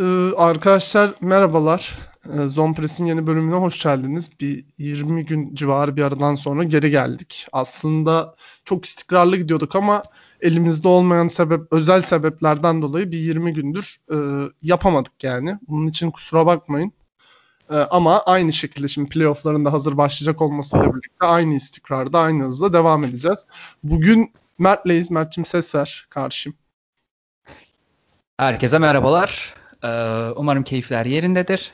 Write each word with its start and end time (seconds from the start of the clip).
Ee, 0.00 0.32
arkadaşlar 0.36 1.14
merhabalar. 1.20 1.98
Ee, 2.26 3.04
yeni 3.04 3.26
bölümüne 3.26 3.54
hoş 3.54 3.82
geldiniz. 3.82 4.30
Bir 4.40 4.64
20 4.78 5.26
gün 5.26 5.54
civarı 5.54 5.96
bir 5.96 6.02
aradan 6.02 6.34
sonra 6.34 6.64
geri 6.64 6.90
geldik. 6.90 7.46
Aslında 7.52 8.34
çok 8.64 8.84
istikrarlı 8.84 9.36
gidiyorduk 9.36 9.76
ama 9.76 10.02
elimizde 10.40 10.88
olmayan 10.88 11.28
sebep, 11.28 11.72
özel 11.72 12.02
sebeplerden 12.02 12.82
dolayı 12.82 13.10
bir 13.10 13.18
20 13.18 13.54
gündür 13.54 13.96
e, 14.12 14.16
yapamadık 14.62 15.24
yani. 15.24 15.58
Bunun 15.68 15.86
için 15.86 16.10
kusura 16.10 16.46
bakmayın. 16.46 16.92
E, 17.70 17.74
ama 17.76 18.22
aynı 18.22 18.52
şekilde 18.52 18.88
şimdi 18.88 19.08
playoff'ların 19.08 19.64
da 19.64 19.72
hazır 19.72 19.96
başlayacak 19.96 20.42
olmasıyla 20.42 20.94
birlikte 20.94 21.26
aynı 21.26 21.54
istikrarda, 21.54 22.18
aynı 22.20 22.44
hızla 22.44 22.72
devam 22.72 23.04
edeceğiz. 23.04 23.46
Bugün 23.82 24.32
Mert'leyiz. 24.58 25.10
Mert'cim 25.10 25.44
ses 25.44 25.74
ver 25.74 26.06
karşım. 26.10 26.54
Herkese 28.36 28.78
merhabalar. 28.78 29.54
Ee, 29.84 29.88
umarım 30.36 30.62
keyifler 30.62 31.06
yerindedir. 31.06 31.72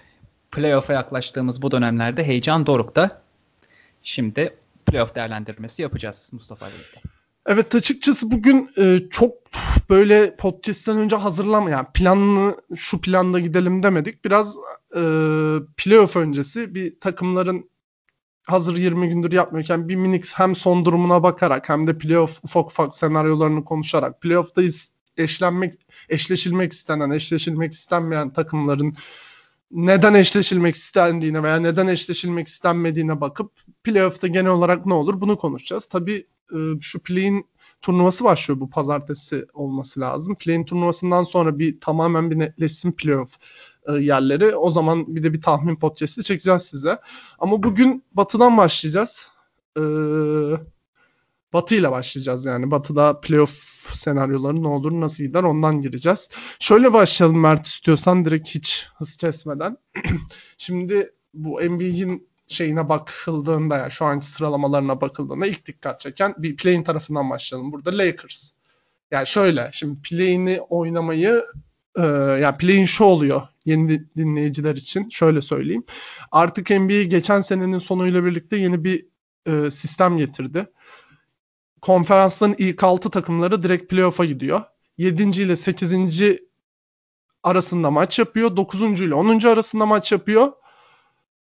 Playoff'a 0.50 0.92
yaklaştığımız 0.92 1.62
bu 1.62 1.70
dönemlerde 1.70 2.24
heyecan 2.24 2.66
dorukta. 2.66 3.22
Şimdi 4.02 4.56
playoff 4.86 5.14
değerlendirmesi 5.14 5.82
yapacağız 5.82 6.30
Mustafa 6.32 6.68
ile 6.68 6.74
Evet 7.46 7.74
açıkçası 7.74 8.30
bugün 8.30 8.70
e, 8.78 8.98
çok 9.10 9.32
böyle 9.90 10.36
podcast'ten 10.36 10.96
önce 10.96 11.16
hazırlama 11.16 11.70
yani 11.70 11.86
planlı 11.94 12.56
şu 12.76 13.00
planda 13.00 13.40
gidelim 13.40 13.82
demedik. 13.82 14.24
Biraz 14.24 14.56
e, 14.96 15.00
playoff 15.76 16.16
öncesi 16.16 16.74
bir 16.74 17.00
takımların 17.00 17.70
hazır 18.42 18.76
20 18.76 19.08
gündür 19.08 19.32
yapmıyorken 19.32 19.88
bir 19.88 19.96
minik 19.96 20.32
hem 20.34 20.56
son 20.56 20.84
durumuna 20.84 21.22
bakarak 21.22 21.68
hem 21.68 21.86
de 21.86 21.98
playoff 21.98 22.44
ufak 22.44 22.66
ufak 22.66 22.94
senaryolarını 22.94 23.64
konuşarak 23.64 24.20
playoff'ta 24.20 24.62
eşlenmek 25.16 25.74
eşleşilmek 26.08 26.72
istenen, 26.72 27.10
eşleşilmek 27.10 27.72
istenmeyen 27.72 28.32
takımların 28.32 28.94
neden 29.70 30.14
eşleşilmek 30.14 30.74
istendiğine 30.74 31.42
veya 31.42 31.56
neden 31.56 31.86
eşleşilmek 31.86 32.48
istenmediğine 32.48 33.20
bakıp 33.20 33.52
playoff'ta 33.84 34.26
genel 34.26 34.50
olarak 34.50 34.86
ne 34.86 34.94
olur 34.94 35.20
bunu 35.20 35.38
konuşacağız. 35.38 35.86
Tabii 35.86 36.26
e, 36.52 36.58
şu 36.80 36.98
play'in 36.98 37.46
turnuvası 37.82 38.24
başlıyor 38.24 38.60
bu 38.60 38.70
pazartesi 38.70 39.46
olması 39.54 40.00
lazım. 40.00 40.34
Play'in 40.34 40.64
turnuvasından 40.64 41.24
sonra 41.24 41.58
bir 41.58 41.80
tamamen 41.80 42.30
bir 42.30 42.38
netleşsin 42.38 42.92
playoff 42.92 43.30
e, 43.88 43.92
yerleri. 43.92 44.56
O 44.56 44.70
zaman 44.70 45.16
bir 45.16 45.22
de 45.22 45.32
bir 45.32 45.42
tahmin 45.42 45.76
podcast'i 45.76 46.24
çekeceğiz 46.24 46.62
size. 46.62 46.98
Ama 47.38 47.62
bugün 47.62 48.04
batıdan 48.12 48.56
başlayacağız. 48.56 49.26
Ee, 49.78 49.82
Batı 51.52 51.74
ile 51.74 51.90
başlayacağız 51.90 52.44
yani. 52.44 52.70
Batı'da 52.70 53.20
playoff 53.20 53.64
senaryoları 53.96 54.62
ne 54.62 54.68
olur, 54.68 54.92
nasıl 54.92 55.24
gider 55.24 55.42
ondan 55.42 55.80
gireceğiz. 55.80 56.30
Şöyle 56.58 56.92
başlayalım 56.92 57.40
Mert 57.40 57.66
istiyorsan 57.66 58.24
direkt 58.24 58.48
hiç 58.48 58.88
hız 58.98 59.16
kesmeden. 59.16 59.76
Şimdi 60.58 61.10
bu 61.34 61.60
NBA'in 61.60 62.30
şeyine 62.46 62.88
bakıldığında 62.88 63.74
ya 63.74 63.80
yani 63.80 63.92
şu 63.92 64.04
anki 64.04 64.26
sıralamalarına 64.26 65.00
bakıldığında 65.00 65.46
ilk 65.46 65.66
dikkat 65.66 66.00
çeken 66.00 66.34
bir 66.38 66.56
play'in 66.56 66.82
tarafından 66.82 67.30
başlayalım. 67.30 67.72
Burada 67.72 67.98
Lakers. 67.98 68.50
Yani 69.10 69.26
şöyle 69.26 69.70
şimdi 69.72 70.02
play'ini 70.02 70.60
oynamayı 70.60 71.44
e, 71.96 72.02
yani 72.42 72.56
play'in 72.56 72.86
şu 72.86 73.04
oluyor 73.04 73.42
yeni 73.64 74.16
dinleyiciler 74.16 74.76
için 74.76 75.08
şöyle 75.08 75.42
söyleyeyim. 75.42 75.84
Artık 76.32 76.70
NBA 76.70 77.02
geçen 77.02 77.40
senenin 77.40 77.78
sonuyla 77.78 78.24
birlikte 78.24 78.56
yeni 78.56 78.84
bir 78.84 79.06
e, 79.46 79.70
sistem 79.70 80.18
getirdi 80.18 80.66
konferansların 81.82 82.54
ilk 82.58 82.84
6 82.84 83.10
takımları 83.10 83.62
direkt 83.62 83.90
playoff'a 83.90 84.24
gidiyor. 84.24 84.62
7. 84.98 85.22
ile 85.22 85.56
8. 85.56 86.38
arasında 87.42 87.90
maç 87.90 88.18
yapıyor. 88.18 88.56
9. 88.56 89.00
ile 89.00 89.14
10. 89.14 89.46
arasında 89.46 89.86
maç 89.86 90.12
yapıyor. 90.12 90.52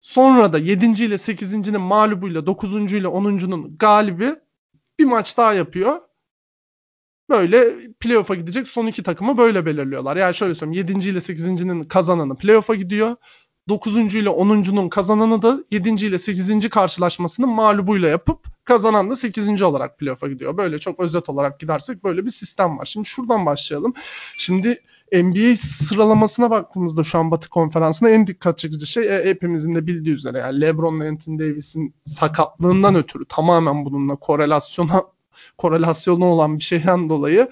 Sonra 0.01 0.53
da 0.53 0.57
7. 0.57 0.85
ile 0.85 1.15
8.'nin 1.15 1.81
mağlubuyla 1.81 2.45
9. 2.45 2.73
ile 2.73 3.07
10.'nun 3.07 3.77
galibi 3.77 4.35
bir 4.99 5.05
maç 5.05 5.37
daha 5.37 5.53
yapıyor. 5.53 5.99
Böyle 7.29 7.91
playoff'a 7.99 8.35
gidecek 8.35 8.67
son 8.67 8.87
iki 8.87 9.03
takımı 9.03 9.37
böyle 9.37 9.65
belirliyorlar. 9.65 10.17
Yani 10.17 10.35
şöyle 10.35 10.55
söyleyeyim 10.55 10.87
7. 10.89 11.07
ile 11.09 11.17
8.'nin 11.17 11.83
kazananı 11.83 12.35
playoff'a 12.35 12.75
gidiyor. 12.75 13.15
9. 13.69 13.95
ile 13.95 14.29
10.'nun 14.29 14.89
kazananı 14.89 15.41
da 15.41 15.59
7. 15.71 15.89
ile 15.89 16.19
8. 16.19 16.69
karşılaşmasının 16.69 17.49
mağlubuyla 17.49 18.09
yapıp 18.09 18.50
kazanan 18.65 19.09
da 19.09 19.15
8. 19.15 19.61
olarak 19.61 19.97
playoff'a 19.97 20.27
gidiyor. 20.27 20.57
Böyle 20.57 20.79
çok 20.79 20.99
özet 20.99 21.29
olarak 21.29 21.59
gidersek 21.59 22.03
böyle 22.03 22.25
bir 22.25 22.31
sistem 22.31 22.77
var. 22.77 22.85
Şimdi 22.85 23.07
şuradan 23.07 23.45
başlayalım. 23.45 23.93
Şimdi 24.37 24.81
NBA 25.13 25.55
sıralamasına 25.55 26.49
baktığımızda 26.49 27.03
şu 27.03 27.19
an 27.19 27.31
Batı 27.31 27.49
konferansına 27.49 28.09
en 28.09 28.27
dikkat 28.27 28.57
çekici 28.57 28.87
şey 28.87 29.17
e, 29.17 29.25
hepimizin 29.25 29.75
de 29.75 29.87
bildiği 29.87 30.13
üzere 30.13 30.37
yani 30.37 30.61
LeBron 30.61 30.99
ve 30.99 31.09
Anthony 31.09 31.39
Davis'in 31.39 31.93
sakatlığından 32.05 32.95
ötürü 32.95 33.25
tamamen 33.25 33.85
bununla 33.85 34.15
korelasyona 34.15 35.03
korelasyonu 35.57 36.25
olan 36.25 36.57
bir 36.57 36.63
şeyden 36.63 37.09
dolayı 37.09 37.49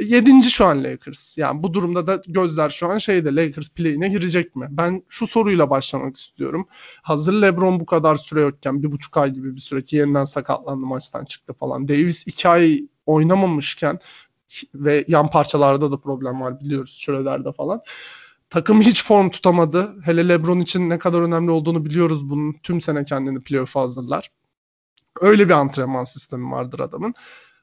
Yedinci 0.00 0.50
şu 0.50 0.64
an 0.64 0.84
Lakers. 0.84 1.38
Yani 1.38 1.62
bu 1.62 1.74
durumda 1.74 2.06
da 2.06 2.22
gözler 2.26 2.70
şu 2.70 2.88
an 2.88 2.98
şeyde 2.98 3.34
Lakers 3.36 3.70
play'ine 3.70 4.08
girecek 4.08 4.56
mi? 4.56 4.66
Ben 4.70 5.02
şu 5.08 5.26
soruyla 5.26 5.70
başlamak 5.70 6.16
istiyorum. 6.16 6.68
Hazır 7.02 7.32
LeBron 7.32 7.80
bu 7.80 7.86
kadar 7.86 8.16
süre 8.16 8.40
yokken 8.40 8.82
bir 8.82 8.92
buçuk 8.92 9.16
ay 9.16 9.30
gibi 9.30 9.54
bir 9.54 9.60
süre 9.60 9.84
ki 9.84 9.96
yeniden 9.96 10.24
sakatlandı 10.24 10.86
maçtan 10.86 11.24
çıktı 11.24 11.52
falan. 11.52 11.88
Davis 11.88 12.26
iki 12.26 12.48
ay 12.48 12.88
oynamamışken 13.06 13.98
ve 14.74 15.04
yan 15.08 15.30
parçalarda 15.30 15.92
da 15.92 16.00
problem 16.00 16.40
var 16.40 16.60
biliyoruz 16.60 16.98
Schroeder'de 17.00 17.52
falan. 17.52 17.80
Takım 18.50 18.80
hiç 18.80 19.04
form 19.04 19.30
tutamadı. 19.30 19.94
Hele 20.04 20.28
LeBron 20.28 20.60
için 20.60 20.90
ne 20.90 20.98
kadar 20.98 21.20
önemli 21.20 21.50
olduğunu 21.50 21.84
biliyoruz 21.84 22.30
bunun. 22.30 22.52
Tüm 22.62 22.80
sene 22.80 23.04
kendini 23.04 23.40
playoff 23.40 23.76
hazırlar. 23.76 24.30
Öyle 25.20 25.48
bir 25.48 25.54
antrenman 25.54 26.04
sistemi 26.04 26.50
vardır 26.50 26.80
adamın. 26.80 27.14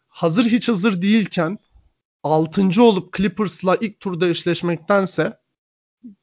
Hazır 0.08 0.46
hiç 0.46 0.70
hazır 0.70 1.02
değilken 1.02 1.60
6. 2.24 2.84
olup 2.84 3.18
Clippers'la 3.18 3.76
ilk 3.76 4.00
turda 4.00 4.28
eşleşmektense 4.28 5.40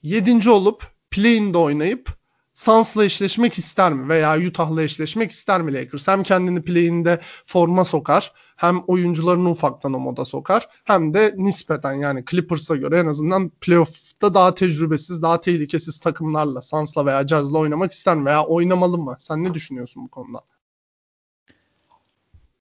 7. 0.03 0.51
olup 0.51 0.87
play'inde 1.11 1.59
oynayıp 1.59 2.17
Suns'la 2.55 3.05
eşleşmek 3.05 3.55
ister 3.55 3.93
mi? 3.93 4.09
Veya 4.09 4.39
Utah'la 4.49 4.83
eşleşmek 4.83 5.31
ister 5.31 5.63
mi 5.63 5.75
Lakers? 5.75 6.09
Hem 6.09 6.23
kendini 6.23 6.63
play'inde 6.63 7.21
forma 7.45 7.85
sokar, 7.85 8.33
hem 8.57 8.79
oyuncularını 8.87 9.51
ufaktan 9.51 9.95
o 9.95 9.99
moda 9.99 10.25
sokar, 10.25 10.69
hem 10.85 11.15
de 11.15 11.35
nispeten 11.37 11.95
yani 11.95 12.25
Clippers'a 12.31 12.77
göre 12.77 12.99
en 12.99 13.07
azından 13.07 13.49
playoff'ta 13.49 14.35
daha 14.35 14.55
tecrübesiz, 14.55 15.23
daha 15.23 15.41
tehlikesiz 15.41 16.01
takımlarla, 16.01 16.63
Suns'la 16.63 17.07
veya 17.07 17.27
Jazz'la 17.27 17.59
oynamak 17.59 17.93
ister 17.93 18.17
mi? 18.17 18.25
Veya 18.25 18.45
oynamalı 18.45 18.99
mı? 18.99 19.17
Sen 19.19 19.45
ne 19.45 19.55
düşünüyorsun 19.55 20.05
bu 20.05 20.09
konuda? 20.09 20.41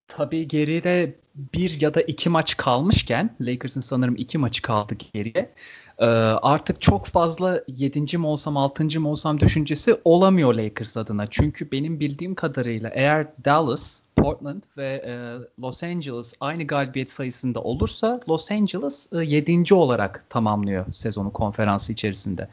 Tabii 0.08 0.48
geride 0.48 1.16
bir 1.36 1.82
ya 1.82 1.94
da 1.94 2.02
iki 2.02 2.30
maç 2.30 2.58
kalmışken 2.58 3.36
Lakers'ın 3.42 3.82
sanırım 3.82 4.16
iki 4.16 4.38
maçı 4.38 4.62
kaldı 4.62 4.96
geriye. 5.14 5.54
Ee, 6.00 6.06
artık 6.06 6.82
çok 6.82 7.06
fazla 7.06 7.64
yedinci 7.68 8.18
mi 8.18 8.28
olsam 8.28 8.58
altıncı 8.58 9.02
mı 9.02 9.10
olsam 9.10 9.40
düşüncesi 9.40 9.98
olamıyor 10.04 10.54
Lakers 10.54 10.98
adına. 10.98 11.28
Çünkü 11.30 11.72
benim 11.72 12.00
bildiğim 12.00 12.36
kadarıyla 12.36 12.92
eğer 12.94 13.28
Dallas, 13.46 14.02
Portland 14.16 14.64
ve 14.78 15.04
e, 15.06 15.14
Los 15.62 15.84
Angeles 15.84 16.34
aynı 16.40 16.68
galibiyet 16.68 17.12
sayısında 17.12 17.62
olursa 17.62 18.20
Los 18.30 18.52
Angeles 18.52 19.14
e, 19.14 19.18
yedinci 19.18 19.74
olarak 19.74 20.26
tamamlıyor 20.30 20.94
sezonu 20.94 21.34
konferansı 21.34 21.94
içerisinde. 21.94 22.48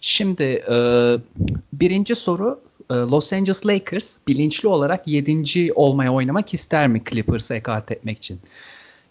Şimdi 0.00 0.42
e, 0.42 0.76
birinci 1.72 2.14
soru 2.14 2.60
Los 2.90 3.32
Angeles 3.32 3.66
Lakers 3.66 4.16
bilinçli 4.28 4.68
olarak 4.68 5.08
7. 5.08 5.72
olmaya 5.74 6.12
oynamak 6.12 6.54
ister 6.54 6.88
mi 6.88 7.02
Clippers'a 7.10 7.54
ekart 7.54 7.92
etmek 7.92 8.18
için? 8.18 8.40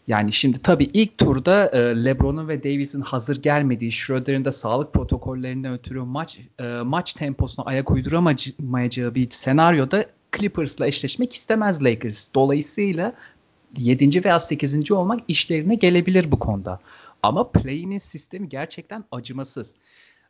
Yani 0.08 0.34
şimdi 0.34 0.60
tabii 0.60 0.90
ilk 0.94 1.18
turda 1.18 1.70
e, 1.70 2.06
LeBron'un 2.06 2.48
ve 2.48 2.64
Davis'in 2.64 3.02
hazır 3.02 3.42
gelmediği, 3.42 3.92
Schroeder'in 3.92 4.46
de 4.46 4.52
sağlık 4.52 4.94
protokollerinden 4.94 5.74
ötürü 5.74 6.02
maç 6.02 6.40
e, 6.60 6.64
maç 6.64 7.14
temposuna 7.14 7.66
ayak 7.66 7.92
uyduramayacağı 7.92 9.16
bir 9.16 9.30
senaryoda 9.30 10.06
Clippers'la 10.38 10.88
eşleşmek 10.88 11.34
istemez 11.34 11.84
Lakers. 11.84 12.28
Dolayısıyla 12.36 13.14
7. 13.78 14.26
veya 14.26 14.40
8. 14.40 14.92
olmak 14.92 15.20
işlerine 15.28 15.76
gelebilir 15.76 16.32
bu 16.32 16.40
konuda. 16.40 16.80
Ama 17.24 17.52
play'inin 17.52 17.98
sistemi 17.98 18.50
gerçekten 18.50 19.04
acımasız. 19.12 19.76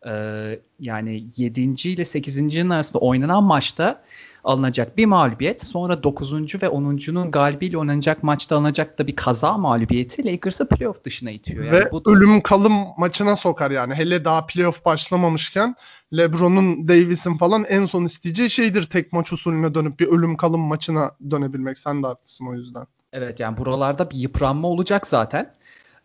Ee, 0.07 0.59
yani 0.79 1.23
7. 1.37 1.61
ile 1.61 2.01
8.'nin 2.01 2.69
arasında 2.69 2.99
oynanan 2.99 3.43
maçta 3.43 4.03
alınacak 4.43 4.97
bir 4.97 5.05
mağlubiyet. 5.05 5.65
Sonra 5.65 6.03
9. 6.03 6.33
ve 6.33 6.67
10.'nun 6.67 7.31
galibiyle 7.31 7.77
oynanacak 7.77 8.23
maçta 8.23 8.55
alınacak 8.55 8.99
da 8.99 9.07
bir 9.07 9.15
kaza 9.15 9.57
mağlubiyeti 9.57 10.25
Lakers'ı 10.25 10.69
playoff 10.69 11.03
dışına 11.03 11.31
itiyor. 11.31 11.63
Yani 11.63 11.75
ve 11.75 11.91
bu 11.91 12.05
da... 12.05 12.11
ölüm 12.11 12.41
kalım 12.41 12.73
maçına 12.97 13.35
sokar 13.35 13.71
yani. 13.71 13.93
Hele 13.95 14.25
daha 14.25 14.45
playoff 14.45 14.85
başlamamışken 14.85 15.75
LeBron'un, 16.17 16.87
Davis'in 16.87 17.37
falan 17.37 17.63
en 17.63 17.85
son 17.85 18.05
isteyeceği 18.05 18.49
şeydir 18.49 18.83
tek 18.83 19.13
maç 19.13 19.33
usulüne 19.33 19.73
dönüp 19.73 19.99
bir 19.99 20.07
ölüm 20.07 20.37
kalım 20.37 20.61
maçına 20.61 21.11
dönebilmek. 21.31 21.77
Sen 21.77 22.03
de 22.03 22.07
haklısın 22.07 22.45
o 22.45 22.53
yüzden. 22.53 22.87
Evet 23.13 23.39
yani 23.39 23.57
buralarda 23.57 24.11
bir 24.11 24.15
yıpranma 24.15 24.67
olacak 24.67 25.07
zaten. 25.07 25.53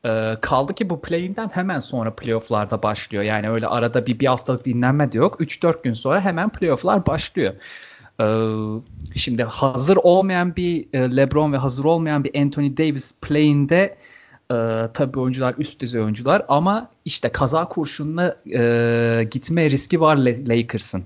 Ee, 0.06 0.36
kaldı 0.40 0.74
ki 0.74 0.90
bu 0.90 1.00
play'inden 1.00 1.48
hemen 1.48 1.78
sonra 1.78 2.14
playoff'larda 2.14 2.82
başlıyor. 2.82 3.24
Yani 3.24 3.50
öyle 3.50 3.66
arada 3.66 4.06
bir, 4.06 4.20
bir 4.20 4.26
haftalık 4.26 4.64
dinlenme 4.64 5.12
de 5.12 5.18
yok. 5.18 5.40
3-4 5.40 5.82
gün 5.82 5.92
sonra 5.92 6.20
hemen 6.20 6.48
playoff'lar 6.48 7.06
başlıyor. 7.06 7.54
Ee, 8.20 8.24
şimdi 9.14 9.44
hazır 9.44 9.96
olmayan 9.96 10.56
bir 10.56 10.86
e, 10.92 11.16
LeBron 11.16 11.52
ve 11.52 11.56
hazır 11.56 11.84
olmayan 11.84 12.24
bir 12.24 12.40
Anthony 12.40 12.76
Davis 12.76 13.14
play'inde 13.20 13.96
e, 14.50 14.88
tabii 14.94 15.18
oyuncular 15.18 15.54
üst 15.58 15.80
düzey 15.80 16.02
oyuncular 16.02 16.42
ama 16.48 16.90
işte 17.04 17.28
kaza 17.28 17.68
kurşunla 17.68 18.36
e, 18.54 19.28
gitme 19.30 19.70
riski 19.70 20.00
var 20.00 20.16
Lakers'ın. 20.16 21.04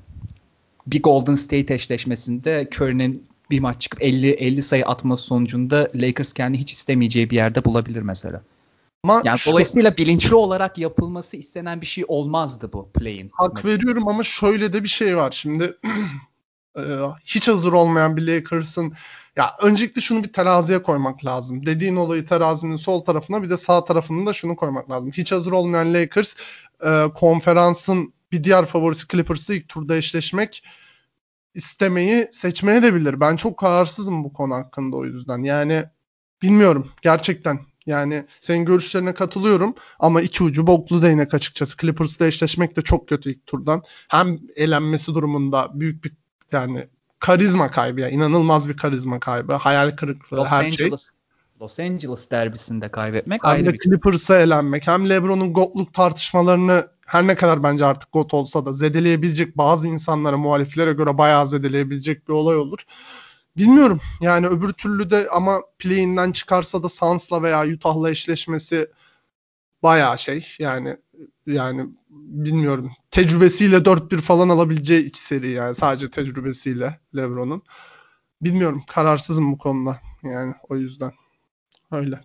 Bir 0.87 1.03
Golden 1.03 1.35
State 1.35 1.75
eşleşmesinde 1.75 2.69
Curry'nin 2.75 3.27
bir 3.51 3.61
maç 3.61 3.81
çıkıp 3.81 4.03
50 4.03 4.31
50 4.31 4.63
sayı 4.63 4.87
atması 4.87 5.25
sonucunda 5.25 5.91
Lakers 5.95 6.33
kendi 6.33 6.59
hiç 6.59 6.73
istemeyeceği 6.73 7.31
bir 7.31 7.37
yerde 7.37 7.65
bulabilir 7.65 8.03
mesela. 8.03 8.43
Ama 9.03 9.23
yani 9.25 9.39
şu, 9.39 9.51
dolayısıyla 9.51 9.97
bilinçli 9.97 10.35
olarak 10.35 10.79
yapılması 10.79 11.37
istenen 11.37 11.81
bir 11.81 11.87
şey 11.87 12.05
olmazdı 12.09 12.73
bu 12.73 12.93
play'in. 12.93 13.31
Hak 13.33 13.55
mesela. 13.55 13.75
veriyorum 13.75 14.09
ama 14.09 14.23
şöyle 14.23 14.73
de 14.73 14.83
bir 14.83 14.89
şey 14.89 15.17
var. 15.17 15.31
Şimdi 15.31 15.77
e, 16.79 16.83
hiç 17.25 17.49
hazır 17.49 17.73
olmayan 17.73 18.17
bir 18.17 18.27
Lakers'ın 18.27 18.95
ya 19.37 19.57
öncelikle 19.63 20.01
şunu 20.01 20.25
bir 20.25 20.33
teraziye 20.33 20.83
koymak 20.83 21.25
lazım. 21.25 21.67
Dediğin 21.67 21.97
olayı 21.97 22.27
terazinin 22.27 22.77
sol 22.77 23.01
tarafına 23.01 23.43
bir 23.43 23.51
de 23.51 23.57
sağ 23.57 23.85
tarafına 23.85 24.27
da 24.27 24.33
şunu 24.33 24.57
koymak 24.57 24.91
lazım. 24.91 25.11
Hiç 25.13 25.33
hazır 25.33 25.53
olmayan 25.53 25.95
Lakers 25.95 26.35
e, 26.85 27.05
konferansın 27.15 28.15
bir 28.33 28.45
diğer 28.45 28.67
favorisi 28.67 29.09
Clippers'ı 29.09 29.55
ilk 29.55 29.69
turda 29.69 29.97
eşleşmek 29.97 30.65
istemeyi 31.55 32.29
seçmeye 32.33 32.83
de 32.83 32.95
bilir. 32.95 33.21
Ben 33.21 33.37
çok 33.37 33.59
kararsızım 33.59 34.25
bu 34.25 34.33
konu 34.33 34.55
hakkında 34.55 34.97
o 34.97 35.05
yüzden. 35.05 35.43
Yani 35.43 35.85
bilmiyorum 36.43 36.93
gerçekten. 37.03 37.61
Yani 37.87 38.25
senin 38.41 38.65
görüşlerine 38.65 39.15
katılıyorum 39.15 39.75
ama 39.99 40.21
iki 40.21 40.45
ucu 40.45 40.67
boklu 40.67 41.03
değnek 41.03 41.35
açıkçası. 41.35 41.77
Clippers'la 41.77 42.27
eşleşmek 42.27 42.77
de 42.77 42.83
çok 42.83 43.09
kötü 43.09 43.31
ilk 43.31 43.47
turdan. 43.47 43.83
Hem 44.09 44.39
elenmesi 44.57 45.15
durumunda 45.15 45.71
büyük 45.75 46.05
bir 46.05 46.13
yani 46.53 46.87
karizma 47.19 47.71
kaybı 47.71 48.01
ya. 48.01 48.09
inanılmaz 48.09 48.69
bir 48.69 48.77
karizma 48.77 49.21
kaybı. 49.21 49.53
Hayal 49.53 49.97
kırıklığı 49.97 50.37
Los 50.37 50.51
her 50.51 50.71
şey. 50.71 50.87
Angeles, 50.87 51.11
şey. 51.11 51.17
Los 51.61 51.81
Angeles 51.81 52.31
derbisinde 52.31 52.89
kaybetmek 52.89 53.45
hem 53.45 53.51
ayrı 53.51 53.67
de 53.67 53.73
bir 53.73 53.79
Clippers'a 53.79 54.39
elenmek 54.39 54.87
hem 54.87 55.09
LeBron'un 55.09 55.53
gotluk 55.53 55.95
tartışmalarını 55.95 56.89
her 57.07 57.27
ne 57.27 57.35
kadar 57.35 57.63
bence 57.63 57.85
artık 57.85 58.13
got 58.13 58.35
olsa 58.35 58.67
da 58.67 58.73
zedeleyebilecek 58.73 59.57
bazı 59.57 59.89
insanlara 59.89 60.37
muhaliflere 60.37 60.93
göre 60.93 61.19
bayağı 61.19 61.47
zedeleyebilecek 61.47 62.29
bir 62.29 62.33
olay 62.33 62.57
olur. 62.57 62.79
Bilmiyorum. 63.57 64.01
Yani 64.21 64.47
öbür 64.47 64.73
türlü 64.73 65.11
de 65.11 65.29
ama 65.31 65.63
play'inden 65.79 66.33
çıkarsa 66.33 66.83
da 66.83 66.89
Suns'la 66.89 67.43
veya 67.43 67.67
Utah'la 67.67 68.11
eşleşmesi 68.11 68.91
bayağı 69.83 70.19
şey. 70.19 70.57
Yani 70.59 70.97
yani 71.47 71.87
bilmiyorum. 72.11 72.93
Tecrübesiyle 73.11 73.77
4-1 73.77 74.21
falan 74.21 74.49
alabileceği 74.49 75.05
iki 75.05 75.21
seri 75.21 75.51
yani 75.51 75.75
sadece 75.75 76.11
tecrübesiyle 76.11 77.01
LeBron'un. 77.17 77.63
Bilmiyorum. 78.43 78.83
Kararsızım 78.89 79.53
bu 79.53 79.59
konuda 79.59 80.01
yani 80.23 80.55
o 80.69 80.77
yüzden. 80.77 81.13
Öyle. 81.93 82.21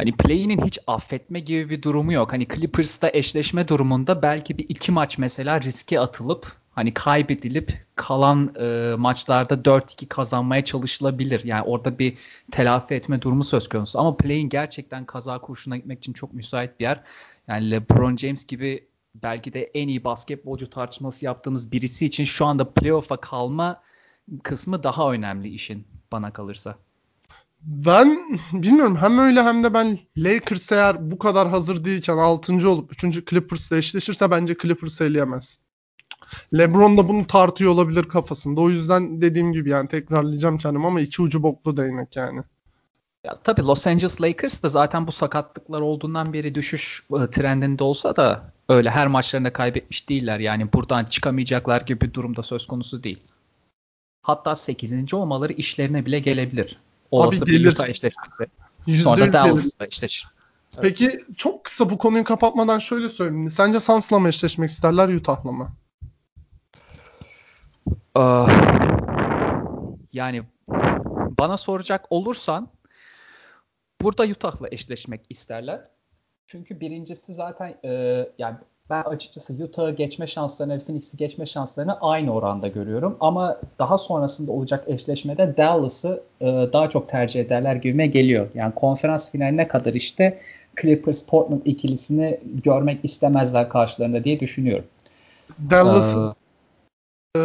Hani 0.00 0.12
play'inin 0.12 0.66
hiç 0.66 0.78
affetme 0.86 1.40
gibi 1.40 1.70
bir 1.70 1.82
durumu 1.82 2.12
yok. 2.12 2.32
Hani 2.32 2.48
Clippers'ta 2.48 3.10
eşleşme 3.12 3.68
durumunda 3.68 4.22
belki 4.22 4.58
bir 4.58 4.66
iki 4.68 4.92
maç 4.92 5.18
mesela 5.18 5.60
riske 5.60 6.00
atılıp 6.00 6.52
hani 6.70 6.94
kaybedilip 6.94 7.86
kalan 7.94 8.54
e, 8.60 8.94
maçlarda 8.98 9.54
4-2 9.54 10.06
kazanmaya 10.08 10.64
çalışılabilir. 10.64 11.44
Yani 11.44 11.62
orada 11.62 11.98
bir 11.98 12.18
telafi 12.50 12.94
etme 12.94 13.22
durumu 13.22 13.44
söz 13.44 13.68
konusu. 13.68 13.98
Ama 13.98 14.16
play'in 14.16 14.48
gerçekten 14.48 15.04
kaza 15.04 15.38
kurşuna 15.38 15.76
gitmek 15.76 15.98
için 15.98 16.12
çok 16.12 16.32
müsait 16.32 16.80
bir 16.80 16.84
yer. 16.84 17.00
Yani 17.48 17.70
LeBron 17.70 18.16
James 18.16 18.46
gibi 18.46 18.88
belki 19.14 19.52
de 19.52 19.62
en 19.62 19.88
iyi 19.88 20.04
basketbolcu 20.04 20.70
tartışması 20.70 21.24
yaptığımız 21.24 21.72
birisi 21.72 22.06
için 22.06 22.24
şu 22.24 22.46
anda 22.46 22.70
playoff'a 22.70 23.16
kalma 23.16 23.82
kısmı 24.42 24.82
daha 24.82 25.12
önemli 25.12 25.48
işin 25.48 25.86
bana 26.12 26.32
kalırsa. 26.32 26.76
Ben 27.62 28.38
bilmiyorum 28.52 28.96
hem 28.96 29.18
öyle 29.18 29.42
hem 29.42 29.64
de 29.64 29.74
ben 29.74 29.98
Lakers 30.16 30.72
eğer 30.72 31.10
bu 31.10 31.18
kadar 31.18 31.48
hazır 31.48 31.84
değilken 31.84 32.16
6. 32.16 32.70
olup 32.70 32.92
3. 33.04 33.30
Clippers'la 33.30 33.76
eşleşirse 33.76 34.30
bence 34.30 34.56
Clippers 34.62 35.00
eleyemez. 35.00 35.58
LeBron 36.54 36.98
da 36.98 37.08
bunu 37.08 37.26
tartıyor 37.26 37.70
olabilir 37.72 38.04
kafasında. 38.04 38.60
O 38.60 38.70
yüzden 38.70 39.22
dediğim 39.22 39.52
gibi 39.52 39.70
yani 39.70 39.88
tekrarlayacağım 39.88 40.58
kendimi 40.58 40.86
ama 40.86 41.00
iki 41.00 41.22
ucu 41.22 41.42
boklu 41.42 41.76
değnek 41.76 42.16
yani. 42.16 42.42
Ya 43.24 43.38
tabii 43.44 43.62
Los 43.62 43.86
Angeles 43.86 44.20
Lakers 44.20 44.62
da 44.62 44.68
zaten 44.68 45.06
bu 45.06 45.12
sakatlıklar 45.12 45.80
olduğundan 45.80 46.32
beri 46.32 46.54
düşüş 46.54 47.02
e, 47.12 47.30
trendinde 47.30 47.84
olsa 47.84 48.16
da 48.16 48.52
öyle 48.68 48.90
her 48.90 49.06
maçlarında 49.06 49.52
kaybetmiş 49.52 50.08
değiller. 50.08 50.38
Yani 50.38 50.72
buradan 50.72 51.04
çıkamayacaklar 51.04 51.80
gibi 51.80 52.00
bir 52.00 52.14
durumda 52.14 52.42
söz 52.42 52.66
konusu 52.66 53.02
değil. 53.02 53.20
Hatta 54.22 54.54
8. 54.54 55.14
olmaları 55.14 55.52
işlerine 55.52 56.06
bile 56.06 56.20
gelebilir. 56.20 56.78
Olası 57.10 57.44
Abi 57.44 57.50
gelir. 57.50 57.64
bir 57.64 57.72
Utah 57.72 57.88
eşleşmesi. 57.88 58.46
Sonra 59.02 59.28
da 59.28 59.32
Dallas'la 59.32 59.86
eşleşir. 59.86 60.28
Peki 60.80 61.18
çok 61.36 61.64
kısa 61.64 61.90
bu 61.90 61.98
konuyu 61.98 62.24
kapatmadan 62.24 62.78
şöyle 62.78 63.08
söyleyeyim. 63.08 63.50
Sence 63.50 63.80
Suns'la 63.80 64.18
mı 64.18 64.28
eşleşmek 64.28 64.70
isterler 64.70 65.08
Utah'la 65.08 65.52
mı? 65.52 65.72
Uh, 68.16 68.48
yani 70.12 70.42
bana 71.38 71.56
soracak 71.56 72.06
olursan 72.10 72.68
burada 74.00 74.24
Utah'la 74.24 74.68
eşleşmek 74.70 75.20
isterler. 75.28 75.84
Çünkü 76.46 76.80
birincisi 76.80 77.32
zaten 77.32 77.78
e, 77.84 77.90
yani 78.38 78.56
ben 78.90 79.02
açıkçası 79.02 79.52
Utah'ı 79.64 79.90
geçme 79.90 80.26
şanslarını, 80.26 80.80
Phoenix'i 80.80 81.16
geçme 81.16 81.46
şanslarını 81.46 82.00
aynı 82.00 82.34
oranda 82.34 82.68
görüyorum. 82.68 83.16
Ama 83.20 83.60
daha 83.78 83.98
sonrasında 83.98 84.52
olacak 84.52 84.84
eşleşmede 84.86 85.56
Dallas'ı 85.56 86.22
e, 86.40 86.46
daha 86.46 86.90
çok 86.90 87.08
tercih 87.08 87.40
ederler 87.40 87.76
gibime 87.76 88.06
geliyor. 88.06 88.48
Yani 88.54 88.74
konferans 88.74 89.30
finaline 89.30 89.68
kadar 89.68 89.94
işte 89.94 90.40
Clippers 90.82 91.26
Portland 91.26 91.60
ikilisini 91.64 92.40
görmek 92.64 93.04
istemezler 93.04 93.68
karşılarında 93.68 94.24
diye 94.24 94.40
düşünüyorum. 94.40 94.84
Dallas'ı 95.70 96.34
ee, 97.36 97.40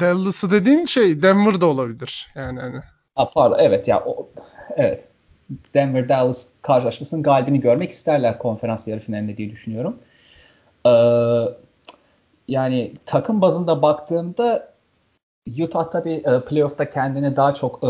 Dallas'ı 0.00 0.50
dediğin 0.50 0.84
şey 0.84 1.22
Denver'da 1.22 1.66
olabilir. 1.66 2.28
Yani 2.34 2.60
hani. 2.60 2.80
Ha, 3.14 3.30
pardon 3.30 3.58
evet 3.58 3.88
ya 3.88 4.04
o, 4.06 4.28
evet. 4.76 5.08
Denver 5.74 6.08
Dallas 6.08 6.48
karşılaşmasının 6.62 7.22
galibini 7.22 7.60
görmek 7.60 7.90
isterler 7.90 8.38
konferans 8.38 8.88
yarı 8.88 9.00
finalinde 9.00 9.36
diye 9.36 9.50
düşünüyorum. 9.50 9.96
Ee, 10.86 10.90
yani 12.48 12.92
takım 13.06 13.42
bazında 13.42 13.82
baktığımda 13.82 14.74
Utah 15.60 15.90
tabii 15.90 16.22
e, 16.24 16.40
playoff'ta 16.40 16.90
kendini 16.90 17.36
daha 17.36 17.54
çok 17.54 17.84
e, 17.84 17.88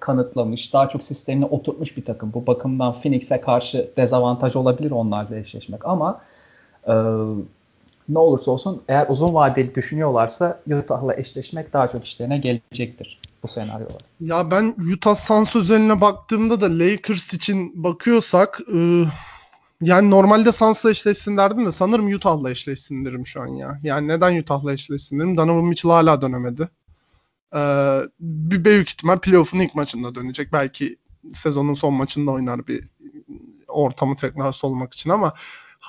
kanıtlamış, 0.00 0.72
daha 0.72 0.88
çok 0.88 1.02
sistemine 1.02 1.44
oturtmuş 1.44 1.96
bir 1.96 2.04
takım. 2.04 2.32
Bu 2.32 2.46
bakımdan 2.46 2.92
Phoenix'e 2.92 3.40
karşı 3.40 3.90
dezavantaj 3.96 4.56
olabilir 4.56 4.90
onlarla 4.90 5.36
eşleşmek 5.36 5.86
ama 5.86 6.20
e, 6.86 6.94
ne 8.08 8.18
olursa 8.18 8.50
olsun 8.50 8.82
eğer 8.88 9.06
uzun 9.08 9.34
vadeli 9.34 9.74
düşünüyorlarsa 9.74 10.60
Utah'la 10.66 11.16
eşleşmek 11.16 11.72
daha 11.72 11.88
çok 11.88 12.04
işlerine 12.04 12.38
gelecektir 12.38 13.20
bu 13.42 13.48
senaryolar. 13.48 14.02
Ya 14.20 14.50
ben 14.50 14.74
Utah 14.94 15.14
Suns 15.14 15.56
özeline 15.56 16.00
baktığımda 16.00 16.60
da 16.60 16.78
Lakers 16.78 17.34
için 17.34 17.84
bakıyorsak 17.84 18.60
yani 19.82 20.10
normalde 20.10 20.52
Suns'la 20.52 20.90
eşleşsin 20.90 21.36
derdim 21.36 21.66
de 21.66 21.72
sanırım 21.72 22.14
Utah'la 22.14 22.50
eşleşsin 22.50 23.04
derim 23.04 23.26
şu 23.26 23.42
an 23.42 23.46
ya. 23.46 23.80
Yani 23.82 24.08
neden 24.08 24.38
Utah'la 24.40 24.72
eşleşsin 24.72 25.18
derim. 25.18 25.36
Donovan 25.36 25.64
Mitchell 25.64 25.90
hala 25.90 26.22
dönemedi. 26.22 26.68
Ee, 27.56 28.00
bir 28.20 28.64
büyük 28.64 28.90
ihtimal 28.90 29.18
playoff'un 29.18 29.58
ilk 29.58 29.74
maçında 29.74 30.14
dönecek. 30.14 30.52
Belki 30.52 30.96
sezonun 31.34 31.74
son 31.74 31.94
maçında 31.94 32.30
oynar 32.30 32.66
bir 32.66 32.88
ortamı 33.68 34.16
tekrar 34.16 34.52
solmak 34.52 34.94
için 34.94 35.10
ama 35.10 35.34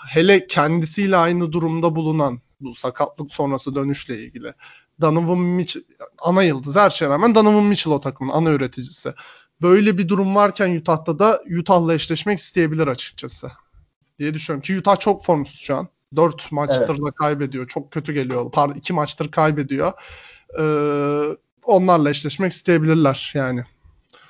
hele 0.07 0.47
kendisiyle 0.47 1.17
aynı 1.17 1.51
durumda 1.51 1.95
bulunan 1.95 2.41
bu 2.61 2.73
sakatlık 2.73 3.31
sonrası 3.33 3.75
dönüşle 3.75 4.23
ilgili 4.23 4.53
Donovan 5.01 5.39
Mitchell 5.39 5.83
ana 6.21 6.43
yıldız 6.43 6.75
her 6.75 6.89
şeye 6.89 7.09
rağmen 7.09 7.35
Donovan 7.35 7.63
Mitchell 7.63 7.93
o 7.93 8.01
takımın 8.01 8.33
ana 8.33 8.49
üreticisi. 8.49 9.13
Böyle 9.61 9.97
bir 9.97 10.09
durum 10.09 10.35
varken 10.35 10.75
Utah'ta 10.75 11.19
da 11.19 11.43
Utah'la 11.59 11.93
eşleşmek 11.93 12.39
isteyebilir 12.39 12.87
açıkçası 12.87 13.51
diye 14.21 14.33
düşünüyorum 14.33 14.61
ki 14.61 14.79
Utah 14.79 14.99
çok 14.99 15.23
formsuz 15.23 15.59
şu 15.59 15.75
an. 15.75 15.87
4 16.15 16.51
maçtır 16.51 16.89
evet. 16.89 17.05
da 17.05 17.11
kaybediyor. 17.11 17.67
Çok 17.67 17.91
kötü 17.91 18.13
geliyor. 18.13 18.51
Pardon 18.51 18.75
2 18.75 18.93
maçtır 18.93 19.31
kaybediyor. 19.31 19.93
Ee, 20.59 21.37
onlarla 21.63 22.09
eşleşmek 22.09 22.51
isteyebilirler 22.51 23.31
yani. 23.35 23.63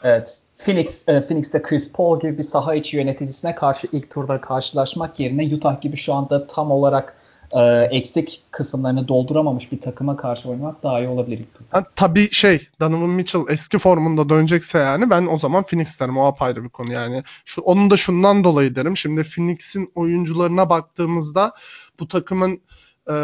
Evet. 0.04 0.42
Phoenix, 0.58 1.10
e, 1.10 1.22
Phoenix'te 1.22 1.62
Chris 1.62 1.92
Paul 1.92 2.20
gibi 2.20 2.38
bir 2.38 2.44
saha 2.44 2.76
içi 2.76 2.98
yöneticisine 2.98 3.56
karşı 3.56 3.88
ilk 3.92 4.10
turda 4.10 4.42
karşılaşmak 4.42 5.20
yerine 5.20 5.56
Utah 5.56 5.82
gibi 5.82 5.98
şu 5.98 6.14
anda 6.14 6.48
tam 6.48 6.72
olarak 6.72 7.16
e, 7.54 7.88
eksik 7.92 8.44
kısımlarını 8.52 9.08
dolduramamış 9.08 9.72
bir 9.72 9.82
takıma 9.82 10.18
karşı 10.18 10.50
oynamak 10.50 10.84
daha 10.84 11.00
iyi 11.00 11.08
olabilir. 11.08 11.46
Ha, 11.72 11.86
tabii 11.96 12.32
şey 12.32 12.68
Donovan 12.80 13.10
Mitchell 13.10 13.42
eski 13.50 13.78
formunda 13.78 14.30
dönecekse 14.30 14.78
yani 14.78 15.10
ben 15.10 15.26
o 15.26 15.38
zaman 15.38 15.64
Phoenix 15.64 16.00
derim. 16.00 16.18
O 16.18 16.26
apayrı 16.26 16.64
bir 16.64 16.70
konu 16.70 16.94
yani. 16.94 17.24
Şu, 17.46 17.62
onun 17.62 17.92
da 17.92 17.98
şundan 17.98 18.44
dolayı 18.44 18.76
derim. 18.76 18.98
Şimdi 18.98 19.24
Phoenix'in 19.24 19.92
oyuncularına 19.96 20.70
baktığımızda 20.70 21.54
bu 22.00 22.08
takımın 22.08 22.62
e, 23.10 23.16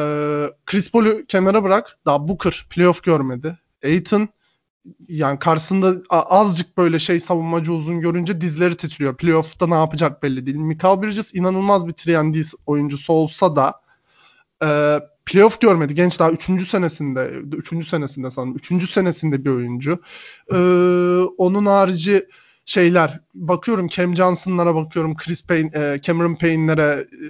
Chris 0.66 0.92
Paul'u 0.92 1.26
kenara 1.28 1.64
bırak. 1.64 1.98
Daha 2.06 2.28
Booker 2.28 2.66
playoff 2.70 3.04
görmedi. 3.04 3.58
Aiton 3.84 4.30
yani 5.08 5.40
karşısında 5.40 5.94
azıcık 6.10 6.78
böyle 6.78 7.00
şey 7.00 7.20
savunmacı 7.20 7.74
uzun 7.74 8.02
görünce 8.02 8.42
dizleri 8.42 8.78
titriyor. 8.78 9.18
Playoff'ta 9.18 9.68
ne 9.68 9.76
yapacak 9.76 10.24
belli 10.24 10.46
değil. 10.46 10.58
Michael 10.58 11.02
Bridges 11.02 11.36
inanılmaz 11.36 11.88
bir 11.88 11.94
3 12.34 12.56
oyuncusu 12.66 13.14
olsa 13.14 13.56
da 13.56 13.74
e, 14.64 15.00
playoff 15.26 15.62
görmedi. 15.62 15.96
Genç 15.96 16.20
daha 16.20 16.32
3. 16.32 16.70
senesinde 16.70 17.32
3. 17.58 17.88
senesinde 17.88 18.32
sanırım 18.32 18.56
3. 18.56 18.90
senesinde 18.92 19.46
bir 19.46 19.50
oyuncu. 19.50 20.02
E, 20.54 20.58
onun 21.38 21.66
harici 21.66 22.26
şeyler 22.66 23.20
bakıyorum 23.34 23.88
Cam 23.88 24.16
Johnson'lara 24.16 24.76
bakıyorum 24.76 25.16
Chris 25.16 25.48
Payne, 25.48 25.72
e, 25.74 26.02
Cameron 26.02 26.36
Payne'lere, 26.36 27.08
e, 27.12 27.28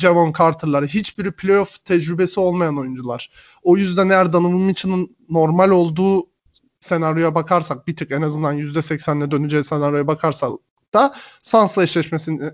Javon 0.00 0.32
Carter'lara 0.38 0.86
hiçbiri 0.86 1.32
playoff 1.32 1.84
tecrübesi 1.84 2.40
olmayan 2.40 2.78
oyuncular. 2.78 3.30
O 3.62 3.76
yüzden 3.76 4.08
eğer 4.08 4.32
Donovan 4.32 4.60
Mitchell'ın 4.60 5.16
normal 5.30 5.70
olduğu 5.70 6.26
senaryoya 6.80 7.34
bakarsak 7.34 7.88
bir 7.88 7.96
tık 7.96 8.10
en 8.10 8.22
azından 8.22 8.58
%80'le 8.58 9.30
döneceği 9.30 9.64
senaryoya 9.64 10.06
bakarsak 10.06 10.50
da 10.94 11.14
Suns'la 11.42 11.82
eşleşmesini 11.82 12.50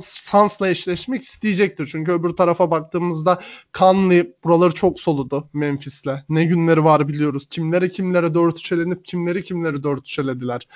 Suns'la 0.00 0.68
eşleşmek 0.68 1.22
isteyecektir. 1.22 1.86
Çünkü 1.86 2.12
öbür 2.12 2.30
tarafa 2.30 2.70
baktığımızda 2.70 3.40
Conley 3.74 4.32
buraları 4.44 4.74
çok 4.74 5.00
soludu 5.00 5.48
Memphis'le. 5.52 6.24
Ne 6.28 6.44
günleri 6.44 6.84
var 6.84 7.08
biliyoruz. 7.08 7.46
Kimlere 7.50 7.88
kimlere 7.88 8.26
4-3 8.26 8.74
elenip 8.74 9.04
kimleri 9.04 9.42
kimleri 9.42 9.76
4-3 9.76 10.22
elediler. 10.22 10.68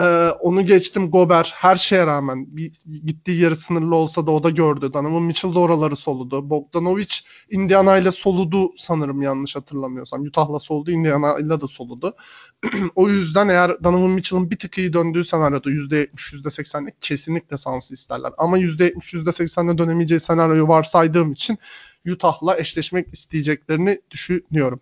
Ee, 0.00 0.30
onu 0.40 0.66
geçtim 0.66 1.10
Gober 1.10 1.52
her 1.56 1.76
şeye 1.76 2.06
rağmen 2.06 2.56
bir, 2.56 2.72
gittiği 3.06 3.40
yeri 3.40 3.56
sınırlı 3.56 3.94
olsa 3.96 4.26
da 4.26 4.30
o 4.30 4.42
da 4.42 4.50
gördü. 4.50 4.92
Donovan 4.92 5.22
Mitchell 5.22 5.54
de 5.54 5.58
oraları 5.58 5.96
soludu. 5.96 6.50
Bogdanovic 6.50 7.14
Indiana 7.50 7.96
ile 7.96 8.12
soludu 8.12 8.72
sanırım 8.76 9.22
yanlış 9.22 9.56
hatırlamıyorsam. 9.56 10.22
Utah'la 10.22 10.58
soludu, 10.58 10.90
Indiana 10.90 11.38
ile 11.38 11.60
de 11.60 11.66
soludu. 11.66 12.16
o 12.94 13.08
yüzden 13.08 13.48
eğer 13.48 13.84
Donovan 13.84 14.10
Mitchell'ın 14.10 14.50
bir 14.50 14.58
tık 14.58 14.78
iyi 14.78 14.92
döndüğü 14.92 15.24
senaryoda 15.24 15.70
%70, 15.70 16.08
%80'lik 16.16 17.02
kesinlikle 17.02 17.56
Suns'ı 17.56 17.94
isterler. 17.94 18.32
Ama 18.38 18.58
%70, 18.58 19.16
%80'le 19.16 19.78
dönemeyeceği 19.78 20.20
senaryoyu 20.20 20.68
varsaydığım 20.68 21.32
için 21.32 21.58
Utah'la 22.12 22.58
eşleşmek 22.58 23.12
isteyeceklerini 23.12 24.00
düşünüyorum. 24.10 24.80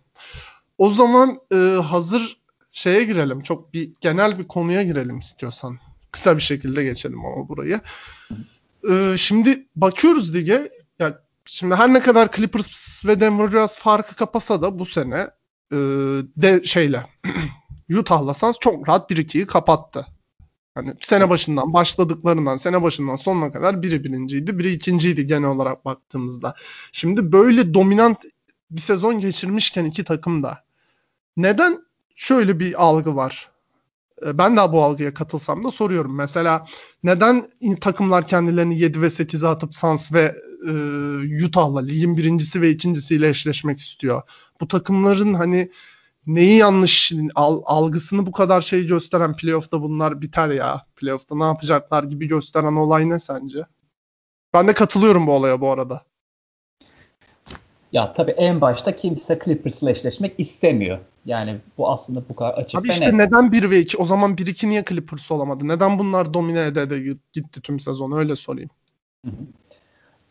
O 0.77 0.91
zaman 0.91 1.39
e, 1.53 1.55
hazır 1.83 2.38
şeye 2.71 3.03
girelim. 3.03 3.41
Çok 3.41 3.73
bir 3.73 3.91
genel 4.01 4.39
bir 4.39 4.47
konuya 4.47 4.83
girelim 4.83 5.19
istiyorsan. 5.19 5.79
Kısa 6.11 6.37
bir 6.37 6.41
şekilde 6.41 6.83
geçelim 6.83 7.25
ama 7.25 7.49
burayı. 7.49 7.81
Ee, 8.89 9.15
şimdi 9.17 9.67
bakıyoruz 9.75 10.35
lige. 10.35 10.71
Ya 10.99 11.19
şimdi 11.45 11.75
her 11.75 11.93
ne 11.93 11.99
kadar 12.01 12.31
Clippers 12.31 13.05
ve 13.05 13.21
Denver 13.21 13.51
biraz 13.51 13.79
farkı 13.79 14.15
kapasa 14.15 14.61
da 14.61 14.79
bu 14.79 14.85
sene 14.85 15.29
e, 15.71 15.77
de 16.37 16.63
şeyle 16.63 17.05
Utah'la 17.97 18.33
Suns 18.33 18.55
çok 18.59 18.87
rahat 18.87 19.11
1-2'yi 19.11 19.47
kapattı. 19.47 20.07
Hani 20.75 20.93
sene 21.01 21.29
başından 21.29 21.73
başladıklarından 21.73 22.57
sene 22.57 22.81
başından 22.81 23.15
sonuna 23.15 23.51
kadar 23.51 23.81
biri 23.81 24.03
birinciydi, 24.03 24.59
biri 24.59 24.71
ikinciydi 24.71 25.27
genel 25.27 25.49
olarak 25.49 25.85
baktığımızda. 25.85 26.55
Şimdi 26.91 27.31
böyle 27.31 27.73
dominant 27.73 28.17
bir 28.71 28.81
sezon 28.81 29.19
geçirmişken 29.19 29.85
iki 29.85 30.03
takım 30.03 30.43
da 30.43 30.63
neden 31.37 31.88
şöyle 32.19 32.59
bir 32.59 32.83
algı 32.83 33.15
var. 33.15 33.49
E, 34.25 34.37
ben 34.37 34.57
de 34.57 34.71
bu 34.71 34.83
algıya 34.83 35.13
katılsam 35.13 35.63
da 35.63 35.71
soruyorum. 35.71 36.15
Mesela 36.15 36.65
neden 37.03 37.51
takımlar 37.81 38.27
kendilerini 38.27 38.79
7 38.79 39.01
ve 39.01 39.05
8'e 39.05 39.47
atıp 39.47 39.75
Suns 39.75 40.13
ve 40.13 40.35
e, 40.67 41.45
Utah'la 41.45 41.81
ligin 41.81 42.17
birincisi 42.17 42.61
ve 42.61 42.69
ikincisiyle 42.69 43.29
eşleşmek 43.29 43.79
istiyor? 43.79 44.21
Bu 44.61 44.67
takımların 44.67 45.33
hani 45.33 45.71
neyi 46.27 46.57
yanlış 46.57 47.13
algısını 47.65 48.25
bu 48.25 48.31
kadar 48.31 48.61
şey 48.61 48.87
gösteren 48.87 49.35
playoff'ta 49.35 49.81
bunlar 49.81 50.21
biter 50.21 50.49
ya. 50.49 50.85
Playoff'ta 50.95 51.35
ne 51.35 51.43
yapacaklar 51.43 52.03
gibi 52.03 52.27
gösteren 52.27 52.75
olay 52.75 53.09
ne 53.09 53.19
sence? 53.19 53.65
Ben 54.53 54.67
de 54.67 54.73
katılıyorum 54.73 55.27
bu 55.27 55.31
olaya 55.31 55.61
bu 55.61 55.71
arada. 55.71 56.08
Ya 57.91 58.13
tabii 58.13 58.31
en 58.31 58.61
başta 58.61 58.95
kimse 58.95 59.39
Clippers'la 59.45 59.91
eşleşmek 59.91 60.35
istemiyor. 60.37 60.99
Yani 61.25 61.57
bu 61.77 61.91
aslında 61.91 62.23
bu 62.29 62.35
kadar 62.35 62.53
açık 62.53 62.79
Abi 62.79 62.89
işte 62.89 63.05
net. 63.05 63.13
neden 63.13 63.51
1 63.51 63.69
ve 63.69 63.79
2? 63.79 63.97
O 63.97 64.05
zaman 64.05 64.35
1-2 64.35 64.69
niye 64.69 64.83
Clippers 64.89 65.31
olamadı? 65.31 65.67
Neden 65.67 65.99
bunlar 65.99 66.33
domine 66.33 66.65
ede 66.65 66.81
ede 66.81 66.99
gitti 67.33 67.61
tüm 67.61 67.79
sezon? 67.79 68.11
Öyle 68.11 68.35
sorayım. 68.35 68.69
Hı 69.25 69.31
hı. 69.31 69.43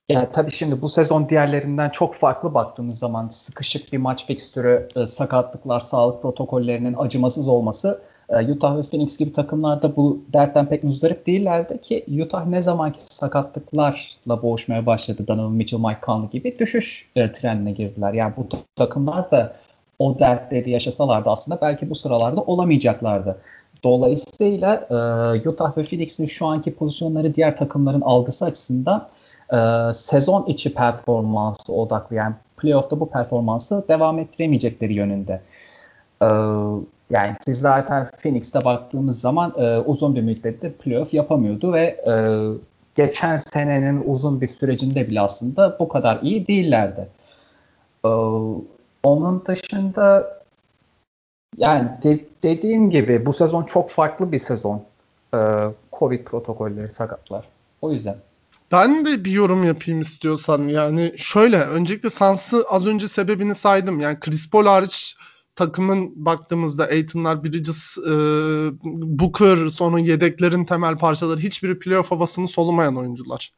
Ya 0.08 0.32
tabii 0.32 0.50
şimdi 0.50 0.82
bu 0.82 0.88
sezon 0.88 1.28
diğerlerinden 1.28 1.90
çok 1.90 2.14
farklı 2.14 2.54
baktığımız 2.54 2.98
zaman 2.98 3.28
sıkışık 3.28 3.92
bir 3.92 3.98
maç 3.98 4.26
fikstürü, 4.26 4.88
e, 4.96 5.06
sakatlıklar, 5.06 5.80
sağlık 5.80 6.22
protokollerinin 6.22 6.94
acımasız 6.98 7.48
olması 7.48 8.02
Utah 8.28 8.76
ve 8.76 8.82
Phoenix 8.82 9.16
gibi 9.16 9.32
takımlarda 9.32 9.96
bu 9.96 10.20
dertten 10.32 10.66
pek 10.66 10.84
muzdarip 10.84 11.26
değillerdi 11.26 11.80
ki 11.80 12.04
Utah 12.24 12.46
ne 12.46 12.62
zamanki 12.62 13.02
sakatlıklarla 13.02 14.42
boğuşmaya 14.42 14.86
başladı 14.86 15.24
Donovan 15.28 15.52
Mitchell, 15.52 15.80
Mike 15.80 16.00
Conley 16.06 16.30
gibi 16.30 16.58
düşüş 16.58 17.10
e, 17.16 17.32
trenine 17.32 17.72
girdiler. 17.72 18.12
Yani 18.12 18.32
bu 18.36 18.46
takımlar 18.76 19.30
da 19.30 19.56
o 19.98 20.18
dertleri 20.18 20.70
yaşasalardı 20.70 21.30
aslında 21.30 21.58
belki 21.60 21.90
bu 21.90 21.94
sıralarda 21.94 22.40
olamayacaklardı. 22.40 23.38
Dolayısıyla 23.84 24.74
e, 24.74 25.48
Utah 25.48 25.76
ve 25.76 25.82
Phoenix'in 25.82 26.26
şu 26.26 26.46
anki 26.46 26.74
pozisyonları 26.74 27.34
diğer 27.34 27.56
takımların 27.56 28.00
algısı 28.00 28.44
açısından 28.44 29.08
e, 29.52 29.56
sezon 29.94 30.46
içi 30.46 30.74
performansı 30.74 31.72
odaklı. 31.72 32.16
Yani 32.16 32.34
playoff'ta 32.56 33.00
bu 33.00 33.10
performansı 33.10 33.84
devam 33.88 34.18
ettiremeyecekleri 34.18 34.94
yönünde. 34.94 35.40
E, 36.22 36.26
yani 37.10 37.36
ki 37.44 37.54
zaten 37.54 38.06
Phoenix'te 38.22 38.64
baktığımız 38.64 39.20
zaman 39.20 39.54
e, 39.56 39.78
uzun 39.78 40.16
bir 40.16 40.22
müddettir 40.22 40.72
playoff 40.72 41.14
yapamıyordu 41.14 41.72
ve 41.72 41.84
e, 41.84 42.12
geçen 42.94 43.36
senenin 43.36 44.02
uzun 44.06 44.40
bir 44.40 44.46
sürecinde 44.46 45.08
bile 45.08 45.20
aslında 45.20 45.76
bu 45.78 45.88
kadar 45.88 46.18
iyi 46.22 46.46
değillerdi. 46.46 47.08
E, 48.04 48.08
onun 49.02 49.44
dışında 49.46 50.38
yani 51.56 51.88
de, 52.02 52.20
dediğim 52.42 52.90
gibi 52.90 53.26
bu 53.26 53.32
sezon 53.32 53.64
çok 53.64 53.90
farklı 53.90 54.32
bir 54.32 54.38
sezon. 54.38 54.82
E, 55.34 55.38
Covid 55.92 56.24
protokolleri, 56.24 56.88
sakatlar. 56.88 57.44
O 57.82 57.92
yüzden. 57.92 58.16
Ben 58.72 59.04
de 59.04 59.24
bir 59.24 59.30
yorum 59.30 59.64
yapayım 59.64 60.00
istiyorsan. 60.00 60.68
Yani 60.68 61.12
şöyle 61.16 61.60
öncelikle 61.60 62.10
Sans'ı 62.10 62.64
az 62.68 62.86
önce 62.86 63.08
sebebini 63.08 63.54
saydım. 63.54 64.00
Yani 64.00 64.20
Chris 64.20 64.50
Paul 64.50 64.66
hariç 64.66 65.16
takımın 65.58 66.12
baktığımızda 66.24 66.84
Aiton'lar, 66.84 67.44
Bridges, 67.44 67.98
e, 67.98 68.10
Booker, 68.82 69.68
sonra 69.68 70.00
yedeklerin 70.00 70.64
temel 70.64 70.98
parçaları 70.98 71.40
hiçbiri 71.40 71.78
playoff 71.78 72.10
havasını 72.10 72.48
solumayan 72.48 72.96
oyuncular. 72.96 73.52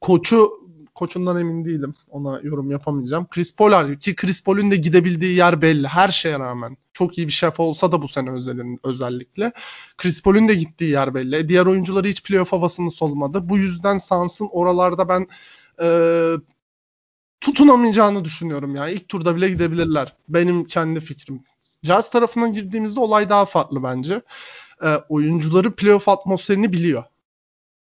Koçu 0.00 0.50
koçundan 0.94 1.40
emin 1.40 1.64
değilim. 1.64 1.94
Ona 2.10 2.40
yorum 2.42 2.70
yapamayacağım. 2.70 3.26
Chris 3.30 3.56
Paul 3.56 3.96
ki 3.96 4.14
Chris 4.14 4.44
Paul'ün 4.44 4.70
de 4.70 4.76
gidebildiği 4.76 5.36
yer 5.36 5.62
belli. 5.62 5.86
Her 5.86 6.08
şeye 6.08 6.38
rağmen. 6.38 6.76
Çok 6.92 7.18
iyi 7.18 7.26
bir 7.26 7.32
şef 7.32 7.60
olsa 7.60 7.92
da 7.92 8.02
bu 8.02 8.08
sene 8.08 8.30
özelin, 8.30 8.80
özellikle. 8.84 9.52
Chris 9.98 10.22
Paul'ün 10.22 10.48
de 10.48 10.54
gittiği 10.54 10.90
yer 10.90 11.14
belli. 11.14 11.48
Diğer 11.48 11.66
oyuncuları 11.66 12.08
hiç 12.08 12.22
playoff 12.22 12.52
havasını 12.52 12.90
solmadı. 12.90 13.48
Bu 13.48 13.58
yüzden 13.58 13.98
Sans'ın 13.98 14.48
oralarda 14.52 15.08
ben 15.08 15.26
e, 15.82 15.86
tutunamayacağını 17.42 18.24
düşünüyorum 18.24 18.76
ya. 18.76 18.88
İlk 18.88 19.08
turda 19.08 19.36
bile 19.36 19.48
gidebilirler. 19.48 20.14
Benim 20.28 20.64
kendi 20.64 21.00
fikrim. 21.00 21.44
Jazz 21.82 22.10
tarafına 22.10 22.48
girdiğimizde 22.48 23.00
olay 23.00 23.30
daha 23.30 23.44
farklı 23.44 23.82
bence. 23.82 24.22
E, 24.84 24.96
oyuncuları 25.08 25.74
playoff 25.74 26.08
atmosferini 26.08 26.72
biliyor. 26.72 27.04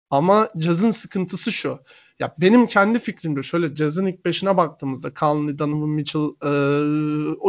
Ama 0.10 0.50
Jazz'ın 0.60 0.92
sıkıntısı 0.92 1.52
şu. 1.52 1.80
Ya 2.20 2.36
benim 2.38 2.68
kendi 2.68 3.00
fikrimde 3.00 3.44
şöyle 3.44 3.76
Jazz'ın 3.76 4.06
ilk 4.06 4.26
beşine 4.26 4.58
baktığımızda 4.58 5.14
Conley, 5.14 5.60
Donovan 5.60 5.90
Mitchell, 5.90 6.22
e, 6.22 6.50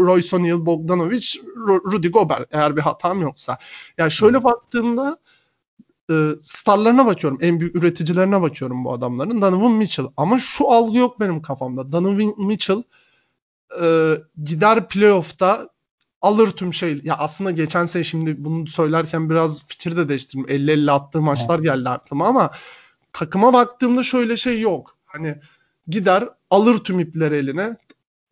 Royce 0.07 0.37
O'Neal, 0.37 0.67
Bogdanovic, 0.67 1.27
Rudy 1.93 2.09
Gobert 2.09 2.49
eğer 2.51 2.77
bir 2.77 2.81
hatam 2.81 3.23
yoksa. 3.23 3.59
Ya 3.99 4.11
şöyle 4.11 4.37
hmm. 4.37 4.45
E, 6.11 6.15
starlarına 6.41 7.07
bakıyorum. 7.07 7.39
En 7.43 7.61
büyük 7.61 7.77
üreticilerine 7.77 8.43
bakıyorum 8.43 8.85
bu 8.85 8.93
adamların. 8.93 9.43
Donovan 9.43 9.73
Mitchell. 9.73 10.07
Ama 10.17 10.39
şu 10.39 10.71
algı 10.71 10.99
yok 10.99 11.21
benim 11.21 11.43
kafamda. 11.43 11.93
Donovan 11.93 12.35
Mitchell 12.39 12.83
e, 13.83 14.15
gider 14.45 14.89
playoff'ta 14.89 15.69
alır 16.23 16.49
tüm 16.49 16.75
şey. 16.75 17.01
Ya 17.05 17.17
aslında 17.19 17.51
geçen 17.51 17.87
sene 17.87 18.05
şimdi 18.05 18.45
bunu 18.45 18.67
söylerken 18.67 19.31
biraz 19.31 19.67
fikir 19.67 19.97
de 19.97 20.09
değiştirdim. 20.09 20.47
50-50 20.47 20.91
attığı 20.91 21.21
maçlar 21.21 21.59
geldi 21.59 21.89
aklıma 21.89 22.27
ama 22.27 22.51
takıma 23.13 23.53
baktığımda 23.53 24.03
şöyle 24.03 24.37
şey 24.37 24.61
yok. 24.61 24.97
Hani 25.05 25.37
gider 25.89 26.29
alır 26.51 26.79
tüm 26.79 27.01
ipleri 27.01 27.37
eline 27.37 27.77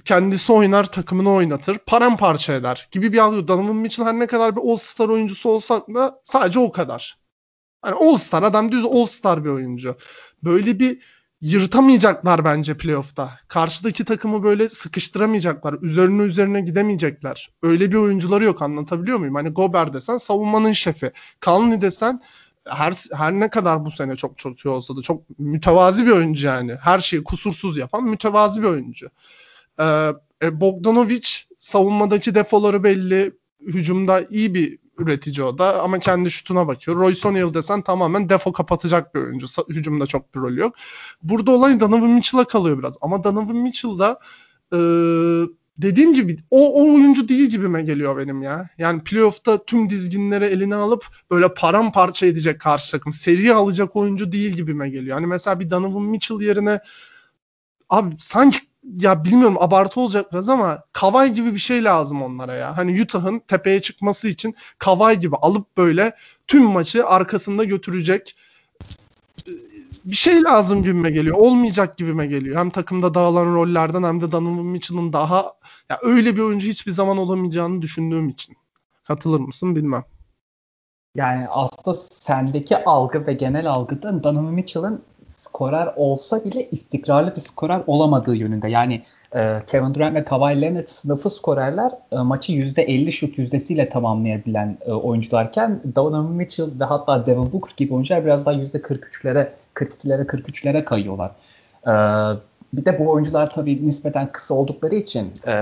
kendisi 0.04 0.52
oynar, 0.52 0.92
takımını 0.92 1.32
oynatır, 1.32 1.78
paramparça 1.78 2.52
eder 2.52 2.88
gibi 2.90 3.12
bir 3.12 3.18
algı. 3.18 3.48
Donovan 3.48 3.76
Mitchell 3.76 4.06
her 4.06 4.18
ne 4.18 4.26
kadar 4.26 4.56
bir 4.56 4.60
All-Star 4.60 5.08
oyuncusu 5.08 5.50
olsa 5.50 5.82
da 5.94 6.20
sadece 6.24 6.58
o 6.58 6.72
kadar. 6.72 7.18
Hani 7.82 7.94
All-Star 7.94 8.42
adam 8.42 8.72
düz 8.72 8.84
All-Star 8.84 9.44
bir 9.44 9.50
oyuncu. 9.50 9.96
Böyle 10.44 10.78
bir 10.80 10.98
yırtamayacaklar 11.40 12.44
bence 12.44 12.76
playoff'ta. 12.76 13.38
Karşıdaki 13.48 14.04
takımı 14.04 14.42
böyle 14.42 14.68
sıkıştıramayacaklar. 14.68 15.76
Üzerine 15.82 16.22
üzerine 16.22 16.60
gidemeyecekler. 16.60 17.50
Öyle 17.62 17.90
bir 17.90 17.96
oyuncuları 17.96 18.44
yok 18.44 18.62
anlatabiliyor 18.62 19.18
muyum? 19.18 19.34
Hani 19.34 19.48
Gober 19.48 19.92
desen 19.92 20.16
savunmanın 20.16 20.72
şefi. 20.72 21.12
Conley 21.42 21.82
desen 21.82 22.20
her 22.68 22.94
her 23.12 23.32
ne 23.32 23.50
kadar 23.50 23.84
bu 23.84 23.90
sene 23.90 24.16
çok 24.16 24.64
iyi 24.64 24.68
olsa 24.68 24.96
da 24.96 25.02
çok 25.02 25.38
mütevazi 25.38 26.06
bir 26.06 26.10
oyuncu 26.10 26.46
yani. 26.46 26.74
Her 26.80 26.98
şeyi 26.98 27.24
kusursuz 27.24 27.76
yapan 27.76 28.04
mütevazi 28.04 28.62
bir 28.62 28.66
oyuncu. 28.66 29.10
Ee, 29.80 30.12
e, 30.42 30.60
Bogdanovic 30.60 31.28
savunmadaki 31.58 32.34
defoları 32.34 32.84
belli. 32.84 33.32
Hücumda 33.60 34.20
iyi 34.30 34.54
bir 34.54 34.78
üretici 35.00 35.46
o 35.46 35.58
da 35.58 35.82
ama 35.82 35.98
kendi 35.98 36.30
şutuna 36.30 36.68
bakıyor. 36.68 36.98
Royce 36.98 37.28
O'Neal 37.28 37.54
desen 37.54 37.82
tamamen 37.82 38.28
defo 38.28 38.52
kapatacak 38.52 39.14
bir 39.14 39.20
oyuncu. 39.20 39.46
Hücumda 39.68 40.06
çok 40.06 40.34
bir 40.34 40.40
rolü 40.40 40.60
yok. 40.60 40.74
Burada 41.22 41.50
olay 41.50 41.80
Donovan 41.80 42.10
Mitchell'a 42.10 42.44
kalıyor 42.44 42.78
biraz. 42.78 42.96
Ama 43.00 43.24
Donovan 43.24 43.56
Mitchell 43.56 43.98
da 43.98 44.20
e, 44.72 44.78
dediğim 45.78 46.14
gibi 46.14 46.36
o, 46.50 46.82
o 46.82 46.94
oyuncu 46.94 47.28
değil 47.28 47.50
gibime 47.50 47.82
geliyor 47.82 48.16
benim 48.16 48.42
ya. 48.42 48.68
Yani 48.78 49.04
playoff'ta 49.04 49.64
tüm 49.64 49.90
dizginleri 49.90 50.44
eline 50.44 50.74
alıp 50.74 51.06
böyle 51.30 51.54
paramparça 51.54 52.26
edecek 52.26 52.60
karşı 52.60 52.92
takım. 52.92 53.12
Seri 53.12 53.54
alacak 53.54 53.96
oyuncu 53.96 54.32
değil 54.32 54.52
gibime 54.52 54.90
geliyor. 54.90 55.14
Hani 55.14 55.26
mesela 55.26 55.60
bir 55.60 55.70
Donovan 55.70 56.02
Mitchell 56.02 56.40
yerine 56.40 56.80
abi 57.88 58.16
sanki 58.18 58.58
ya 58.96 59.24
bilmiyorum 59.24 59.56
abartı 59.60 60.00
olacak 60.00 60.32
biraz 60.32 60.48
ama 60.48 60.82
Kavay 60.92 61.32
gibi 61.32 61.54
bir 61.54 61.58
şey 61.58 61.84
lazım 61.84 62.22
onlara 62.22 62.54
ya. 62.54 62.76
Hani 62.76 63.02
Utah'ın 63.02 63.38
tepeye 63.38 63.82
çıkması 63.82 64.28
için 64.28 64.54
Kavay 64.78 65.20
gibi 65.20 65.36
alıp 65.36 65.76
böyle 65.76 66.16
tüm 66.46 66.64
maçı 66.64 67.06
arkasında 67.06 67.64
götürecek 67.64 68.36
bir 70.04 70.16
şey 70.16 70.42
lazım 70.44 70.82
gibime 70.82 71.10
geliyor. 71.10 71.36
Olmayacak 71.36 71.96
gibime 71.98 72.26
geliyor. 72.26 72.56
Hem 72.56 72.70
takımda 72.70 73.14
dağılan 73.14 73.54
rollerden 73.54 74.02
hem 74.02 74.20
de 74.20 74.32
Donovan 74.32 74.66
Mitchell'ın 74.66 75.12
daha 75.12 75.54
ya 75.90 75.98
öyle 76.02 76.36
bir 76.36 76.40
oyuncu 76.40 76.68
hiçbir 76.68 76.92
zaman 76.92 77.18
olamayacağını 77.18 77.82
düşündüğüm 77.82 78.28
için. 78.28 78.56
Katılır 79.04 79.40
mısın 79.40 79.76
bilmem. 79.76 80.04
Yani 81.14 81.48
aslında 81.48 81.96
sendeki 81.96 82.84
algı 82.84 83.26
ve 83.26 83.32
genel 83.32 83.70
algıda 83.70 84.24
Donovan 84.24 84.54
Mitchell'ın 84.54 85.02
skorer 85.48 85.88
olsa 85.96 86.44
bile 86.44 86.70
istikrarlı 86.70 87.36
bir 87.36 87.40
skorer 87.40 87.80
olamadığı 87.86 88.36
yönünde. 88.36 88.68
Yani 88.68 89.02
e, 89.34 89.62
Kevin 89.66 89.94
Durant 89.94 90.14
ve 90.14 90.24
Kawhi 90.24 90.60
Leonard 90.60 90.88
sınıfı 90.88 91.30
skorerler 91.30 91.92
e, 92.12 92.16
maçı 92.16 92.52
%50 92.52 93.12
şut 93.12 93.38
yüzdesiyle 93.38 93.88
tamamlayabilen 93.88 94.78
e, 94.86 94.92
oyuncularken 94.92 95.80
Donovan 95.96 96.32
Mitchell 96.32 96.80
ve 96.80 96.84
hatta 96.84 97.26
Devin 97.26 97.52
Booker 97.52 97.72
gibi 97.76 97.94
oyuncular 97.94 98.24
biraz 98.24 98.46
daha 98.46 98.54
%43'lere, 98.54 99.48
42'lere, 99.74 100.26
43'lere 100.26 100.84
kayıyorlar. 100.84 101.30
E, 101.86 101.92
bir 102.72 102.84
de 102.84 102.98
bu 102.98 103.10
oyuncular 103.10 103.52
tabii 103.52 103.86
nispeten 103.86 104.32
kısa 104.32 104.54
oldukları 104.54 104.94
için 104.94 105.32
e, 105.46 105.54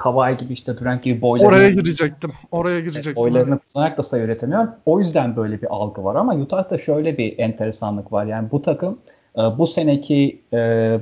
Kawhi 0.00 0.36
gibi 0.36 0.52
işte 0.52 0.78
Durant 0.78 1.02
gibi 1.02 1.22
boylarını 1.22 1.56
oraya 1.56 1.70
girecektim. 1.70 2.32
Oraya 2.50 2.80
girecektim. 2.80 3.16
Boylarını 3.16 3.54
evet. 3.54 3.62
kullanarak 3.72 3.98
da 3.98 4.02
sayı 4.02 4.24
üretemiyor. 4.24 4.68
O 4.86 5.00
yüzden 5.00 5.36
böyle 5.36 5.62
bir 5.62 5.66
algı 5.70 6.04
var 6.04 6.14
ama 6.14 6.34
Utah'ta 6.34 6.78
şöyle 6.78 7.18
bir 7.18 7.38
enteresanlık 7.38 8.12
var. 8.12 8.26
Yani 8.26 8.50
bu 8.50 8.62
takım 8.62 8.98
e, 9.38 9.40
bu 9.40 9.66
seneki 9.66 10.40
e, 10.52 10.58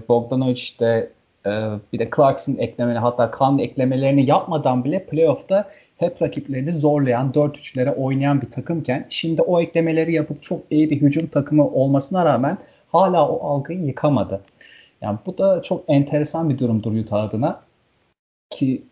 Bogdanovic 0.09 0.53
işte 0.53 1.11
e, 1.47 1.51
bir 1.93 1.99
de 1.99 2.11
Clarkson 2.17 2.57
eklemeni 2.59 2.99
hatta 2.99 3.31
Kan 3.31 3.59
eklemelerini 3.59 4.27
yapmadan 4.27 4.85
bile 4.85 5.05
playoff'ta 5.05 5.69
hep 5.97 6.23
rakiplerini 6.23 6.73
zorlayan 6.73 7.31
4-3'lere 7.31 7.95
oynayan 7.95 8.41
bir 8.43 8.51
takımken 8.51 9.07
şimdi 9.09 9.43
o 9.43 9.61
eklemeleri 9.61 10.13
yapıp 10.13 10.43
çok 10.43 10.61
iyi 10.71 10.91
bir 10.91 11.01
hücum 11.01 11.27
takımı 11.27 11.69
olmasına 11.69 12.25
rağmen 12.25 12.59
hala 12.93 13.29
o 13.29 13.49
algıyı 13.49 13.81
yıkamadı. 13.81 14.41
Yani 15.01 15.19
bu 15.27 15.39
da 15.39 15.63
çok 15.63 15.85
enteresan 15.89 16.51
bir 16.51 16.59
durumdur 16.59 16.93
Utah 16.93 17.23
adına 17.23 17.61
ki 18.51 18.83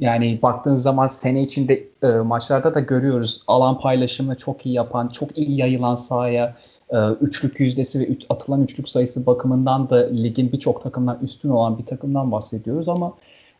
yani 0.00 0.42
baktığınız 0.42 0.82
zaman 0.82 1.08
sene 1.08 1.42
içinde 1.42 1.88
e, 2.02 2.08
maçlarda 2.08 2.74
da 2.74 2.80
görüyoruz 2.80 3.42
alan 3.46 3.80
paylaşımını 3.80 4.36
çok 4.36 4.66
iyi 4.66 4.74
yapan, 4.74 5.08
çok 5.08 5.38
iyi 5.38 5.60
yayılan 5.60 5.94
sahaya 5.94 6.56
e, 6.90 6.96
üçlük 7.20 7.60
yüzdesi 7.60 8.00
ve 8.00 8.04
üç, 8.04 8.22
atılan 8.28 8.62
üçlük 8.62 8.88
sayısı 8.88 9.26
bakımından 9.26 9.90
da 9.90 9.96
ligin 9.96 10.52
birçok 10.52 10.82
takımdan 10.82 11.18
üstün 11.22 11.48
olan 11.48 11.78
bir 11.78 11.86
takımdan 11.86 12.32
bahsediyoruz 12.32 12.88
ama 12.88 13.14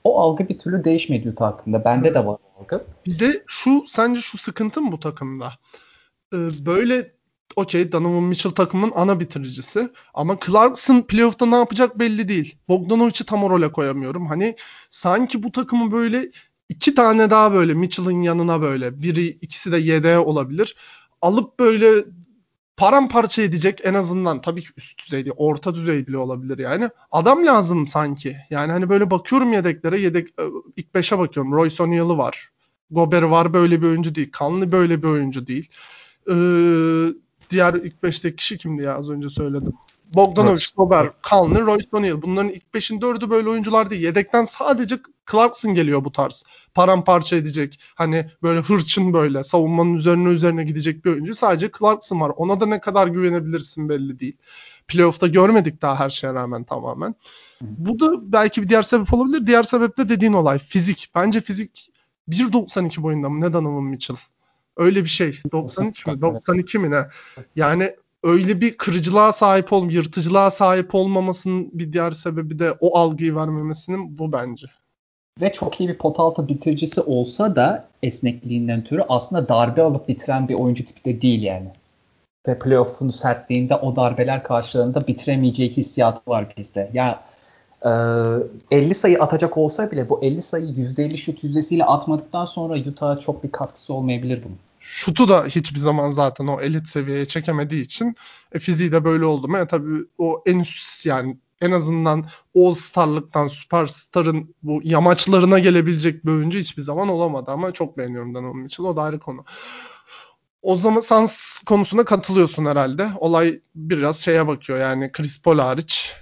o 0.04 0.20
algı 0.20 0.48
bir 0.48 0.58
türlü 0.58 0.84
değişmedi 0.84 1.30
Utah 1.30 1.46
hakkında. 1.46 1.84
Bende 1.84 2.14
de 2.14 2.26
var 2.26 2.38
algı. 2.60 2.84
Bir 3.06 3.18
de 3.18 3.42
şu 3.46 3.84
sence 3.88 4.20
şu 4.20 4.38
sıkıntı 4.38 4.80
mı 4.80 4.92
bu 4.92 5.00
takımda? 5.00 5.52
Ee, 6.34 6.36
böyle 6.66 7.10
okey 7.56 7.92
Donovan 7.92 8.22
Mitchell 8.22 8.52
takımın 8.52 8.92
ana 8.94 9.20
bitiricisi. 9.20 9.90
Ama 10.14 10.38
Clarkson 10.46 11.02
playoff'ta 11.02 11.46
ne 11.46 11.56
yapacak 11.56 11.98
belli 11.98 12.28
değil. 12.28 12.56
Bogdanovic'i 12.68 13.24
tam 13.26 13.44
o 13.44 13.50
role 13.50 13.72
koyamıyorum. 13.72 14.26
Hani 14.26 14.56
sanki 14.90 15.42
bu 15.42 15.52
takımı 15.52 15.92
böyle 15.92 16.30
iki 16.68 16.94
tane 16.94 17.30
daha 17.30 17.52
böyle 17.52 17.74
Mitchell'ın 17.74 18.22
yanına 18.22 18.62
böyle 18.62 19.02
biri 19.02 19.26
ikisi 19.26 19.72
de 19.72 19.78
yedeğe 19.78 20.18
olabilir. 20.18 20.76
Alıp 21.22 21.58
böyle 21.58 22.04
paramparça 22.76 23.42
edecek 23.42 23.80
en 23.84 23.94
azından 23.94 24.40
tabii 24.40 24.62
ki 24.62 24.68
üst 24.76 25.04
düzey 25.04 25.24
değil 25.24 25.34
orta 25.36 25.74
düzey 25.74 26.06
bile 26.06 26.18
olabilir 26.18 26.58
yani. 26.58 26.90
Adam 27.12 27.46
lazım 27.46 27.86
sanki. 27.86 28.36
Yani 28.50 28.72
hani 28.72 28.88
böyle 28.88 29.10
bakıyorum 29.10 29.52
yedeklere 29.52 30.00
yedek 30.00 30.28
e, 30.28 30.42
ilk 30.76 30.94
beşe 30.94 31.18
bakıyorum. 31.18 31.52
Royce 31.52 31.82
O'Neal'ı 31.82 32.18
var. 32.18 32.50
Gober 32.90 33.22
var 33.22 33.52
böyle 33.52 33.82
bir 33.82 33.86
oyuncu 33.86 34.14
değil. 34.14 34.30
Kanlı 34.32 34.72
böyle 34.72 35.02
bir 35.02 35.08
oyuncu 35.08 35.46
değil. 35.46 35.68
Ee, 36.30 36.34
diğer 37.50 37.74
ilk 37.74 37.94
5'teki 38.02 38.36
kişi 38.36 38.58
kimdi 38.58 38.82
ya 38.82 38.94
az 38.94 39.10
önce 39.10 39.28
söyledim. 39.28 39.72
Bogdanovic. 40.14 40.64
Gober, 40.76 41.10
Conley, 41.30 41.62
Royce 41.62 41.88
O'Neal. 41.92 42.22
Bunların 42.22 42.50
ilk 42.50 42.64
5'in 42.74 43.00
4'ü 43.00 43.30
böyle 43.30 43.48
oyuncular 43.48 43.90
değil. 43.90 44.02
Yedekten 44.02 44.44
sadece 44.44 44.98
Clarkson 45.30 45.74
geliyor 45.74 46.04
bu 46.04 46.12
tarz. 46.12 46.44
Paramparça 46.74 47.36
edecek. 47.36 47.80
Hani 47.94 48.30
böyle 48.42 48.60
hırçın 48.60 49.12
böyle 49.12 49.44
savunmanın 49.44 49.94
üzerine 49.94 50.28
üzerine 50.28 50.64
gidecek 50.64 51.04
bir 51.04 51.10
oyuncu. 51.10 51.34
Sadece 51.34 51.70
Clarkson 51.78 52.20
var. 52.20 52.32
Ona 52.36 52.60
da 52.60 52.66
ne 52.66 52.80
kadar 52.80 53.06
güvenebilirsin 53.06 53.88
belli 53.88 54.20
değil. 54.20 54.36
Playoff'ta 54.88 55.26
görmedik 55.26 55.82
daha 55.82 56.00
her 56.00 56.10
şeye 56.10 56.34
rağmen 56.34 56.64
tamamen. 56.64 57.14
Bu 57.60 58.00
da 58.00 58.32
belki 58.32 58.62
bir 58.62 58.68
diğer 58.68 58.82
sebep 58.82 59.14
olabilir. 59.14 59.46
Diğer 59.46 59.62
sebep 59.62 59.98
de 59.98 60.08
dediğin 60.08 60.32
olay. 60.32 60.58
Fizik. 60.58 61.10
Bence 61.14 61.40
fizik 61.40 61.90
1.92 62.28 63.02
boyunda 63.02 63.28
mı? 63.28 63.40
Ne 63.40 63.52
Donovan 63.52 63.84
Mitchell? 63.84 64.16
Öyle 64.78 65.04
bir 65.04 65.08
şey. 65.08 65.40
93 65.52 66.06
mü? 66.06 66.20
92 66.20 66.78
mi 66.78 66.90
ne? 66.90 67.06
Yani 67.56 67.94
öyle 68.22 68.60
bir 68.60 68.76
kırıcılığa 68.76 69.32
sahip 69.32 69.72
ol, 69.72 69.90
yırtıcılığa 69.90 70.50
sahip 70.50 70.94
olmamasının 70.94 71.70
bir 71.72 71.92
diğer 71.92 72.10
sebebi 72.10 72.58
de 72.58 72.72
o 72.80 72.98
algıyı 72.98 73.36
vermemesinin 73.36 74.18
bu 74.18 74.32
bence. 74.32 74.66
Ve 75.40 75.52
çok 75.52 75.80
iyi 75.80 75.88
bir 75.88 75.98
pot 75.98 76.20
altı 76.20 76.48
bitiricisi 76.48 77.00
olsa 77.00 77.56
da 77.56 77.88
esnekliğinden 78.02 78.84
türü 78.84 79.02
aslında 79.08 79.48
darbe 79.48 79.82
alıp 79.82 80.08
bitiren 80.08 80.48
bir 80.48 80.54
oyuncu 80.54 80.84
tipi 80.84 81.04
de 81.04 81.22
değil 81.22 81.42
yani. 81.42 81.68
Ve 82.48 82.58
playoff'un 82.58 83.10
sertliğinde 83.10 83.74
o 83.74 83.96
darbeler 83.96 84.42
karşılığında 84.42 85.06
bitiremeyeceği 85.06 85.70
hissiyatı 85.70 86.30
var 86.30 86.54
bizde. 86.56 86.90
Ya 86.92 87.22
e, 87.84 87.90
50 88.76 88.94
sayı 88.94 89.22
atacak 89.22 89.56
olsa 89.56 89.90
bile 89.90 90.08
bu 90.08 90.24
50 90.24 90.42
sayı 90.42 90.66
%50 90.66 91.16
şut 91.16 91.44
yüzdesiyle 91.44 91.84
atmadıktan 91.84 92.44
sonra 92.44 92.80
Utah'a 92.80 93.18
çok 93.18 93.44
bir 93.44 93.52
katkısı 93.52 93.94
olmayabilir 93.94 94.42
bunun 94.44 94.58
şutu 94.90 95.28
da 95.28 95.44
hiçbir 95.44 95.78
zaman 95.78 96.10
zaten 96.10 96.46
o 96.46 96.60
elit 96.60 96.88
seviyeye 96.88 97.26
çekemediği 97.26 97.82
için 97.82 98.14
e, 98.52 98.58
fiziği 98.58 98.92
de 98.92 99.04
böyle 99.04 99.24
oldu 99.24 99.48
mu? 99.48 99.58
E, 99.58 99.66
tabii 99.66 100.04
o 100.18 100.42
en 100.46 100.58
üst 100.58 101.06
yani 101.06 101.38
en 101.60 101.70
azından 101.70 102.26
All 102.56 102.74
Star'lıktan 102.74 103.46
Superstar'ın 103.46 104.54
bu 104.62 104.80
yamaçlarına 104.84 105.58
gelebilecek 105.58 106.26
bir 106.26 106.30
oyuncu 106.30 106.58
hiçbir 106.58 106.82
zaman 106.82 107.08
olamadı 107.08 107.50
ama 107.50 107.72
çok 107.72 107.98
beğeniyorum 107.98 108.34
Donovan 108.34 108.56
Mitchell. 108.56 108.86
O 108.86 108.96
da 108.96 109.02
ayrı 109.02 109.18
konu. 109.20 109.44
O 110.62 110.76
zaman 110.76 111.00
Sans 111.00 111.62
konusuna 111.62 112.04
katılıyorsun 112.04 112.66
herhalde. 112.66 113.10
Olay 113.18 113.60
biraz 113.74 114.16
şeye 114.16 114.46
bakıyor 114.46 114.78
yani 114.78 115.12
Chris 115.12 115.42
Paul 115.42 115.58
hariç. 115.58 116.16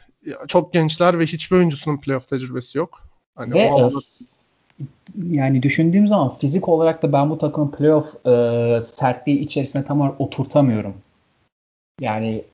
Çok 0.49 0.73
gençler 0.73 1.19
ve 1.19 1.27
hiçbir 1.27 1.57
oyuncusunun 1.57 2.01
playoff 2.01 2.29
tecrübesi 2.29 2.79
yok. 2.79 3.03
Hani 3.35 3.55
ve 3.55 3.73
o 3.73 3.91
yani 5.31 5.63
düşündüğüm 5.63 6.07
zaman 6.07 6.37
fizik 6.37 6.69
olarak 6.69 7.03
da 7.03 7.13
ben 7.13 7.31
bu 7.31 7.39
takımın 7.39 7.71
playoff 7.71 8.27
e, 8.27 8.83
sertliği 8.83 9.39
içerisine 9.39 9.85
tam 9.85 10.01
olarak 10.01 10.21
oturtamıyorum. 10.21 10.95
Yani 12.01 12.45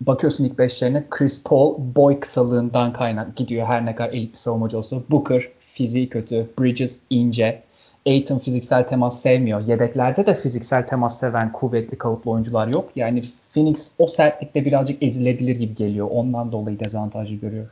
bakıyorsun 0.00 0.44
ilk 0.44 0.58
beşlerine 0.58 1.04
Chris 1.10 1.42
Paul 1.42 1.76
boy 1.96 2.20
kısalığından 2.20 2.92
kaynak 2.92 3.36
gidiyor 3.36 3.66
her 3.66 3.86
ne 3.86 3.94
kadar 3.94 4.10
elit 4.10 4.32
bir 4.32 4.38
savunmacı 4.38 4.78
olsa. 4.78 4.96
Booker 5.10 5.48
fiziği 5.58 6.08
kötü. 6.08 6.50
Bridges 6.58 7.00
ince. 7.10 7.62
Aiton 8.06 8.38
fiziksel 8.38 8.88
temas 8.88 9.20
sevmiyor. 9.22 9.60
Yedeklerde 9.60 10.26
de 10.26 10.34
fiziksel 10.34 10.86
temas 10.86 11.20
seven 11.20 11.52
kuvvetli 11.52 11.98
kalıplı 11.98 12.30
oyuncular 12.30 12.68
yok. 12.68 12.90
Yani 12.96 13.24
Phoenix 13.54 13.94
o 13.98 14.06
sertlikte 14.06 14.64
birazcık 14.64 15.02
ezilebilir 15.02 15.56
gibi 15.56 15.74
geliyor. 15.74 16.08
Ondan 16.10 16.52
dolayı 16.52 16.80
dezavantajı 16.80 17.34
görüyor. 17.34 17.66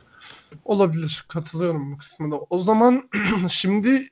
Olabilir. 0.65 1.25
Katılıyorum 1.27 1.91
bu 1.91 1.97
kısmında. 1.97 2.39
O 2.49 2.59
zaman 2.59 3.09
şimdi 3.49 4.09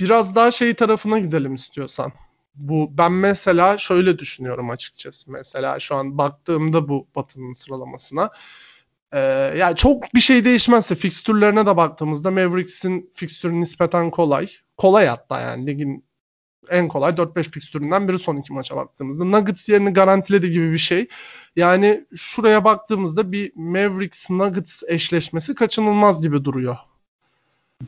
biraz 0.00 0.34
daha 0.34 0.50
şey 0.50 0.74
tarafına 0.74 1.18
gidelim 1.18 1.54
istiyorsan. 1.54 2.12
Bu 2.54 2.90
ben 2.98 3.12
mesela 3.12 3.78
şöyle 3.78 4.18
düşünüyorum 4.18 4.70
açıkçası. 4.70 5.32
Mesela 5.32 5.80
şu 5.80 5.94
an 5.94 6.18
baktığımda 6.18 6.88
bu 6.88 7.06
Batı'nın 7.16 7.52
sıralamasına 7.52 8.30
ee, 9.14 9.18
yani 9.56 9.76
çok 9.76 10.14
bir 10.14 10.20
şey 10.20 10.44
değişmezse 10.44 10.94
fikstürlerine 10.94 11.66
de 11.66 11.76
baktığımızda 11.76 12.30
Mavericks'in 12.30 13.10
fikstürü 13.14 13.60
nispeten 13.60 14.10
kolay. 14.10 14.48
Kolay 14.76 15.06
hatta 15.06 15.40
yani 15.40 15.66
ligin 15.66 16.04
en 16.70 16.88
kolay 16.88 17.12
4-5 17.12 17.42
fikstüründen 17.50 18.08
biri 18.08 18.18
son 18.18 18.36
iki 18.36 18.52
maça 18.52 18.76
baktığımızda. 18.76 19.24
Nuggets 19.24 19.68
yerini 19.68 19.92
garantiledi 19.92 20.50
gibi 20.50 20.72
bir 20.72 20.78
şey. 20.78 21.08
Yani 21.56 22.04
şuraya 22.16 22.64
baktığımızda 22.64 23.32
bir 23.32 23.52
Mavericks 23.54 24.30
Nuggets 24.30 24.82
eşleşmesi 24.88 25.54
kaçınılmaz 25.54 26.22
gibi 26.22 26.44
duruyor. 26.44 26.76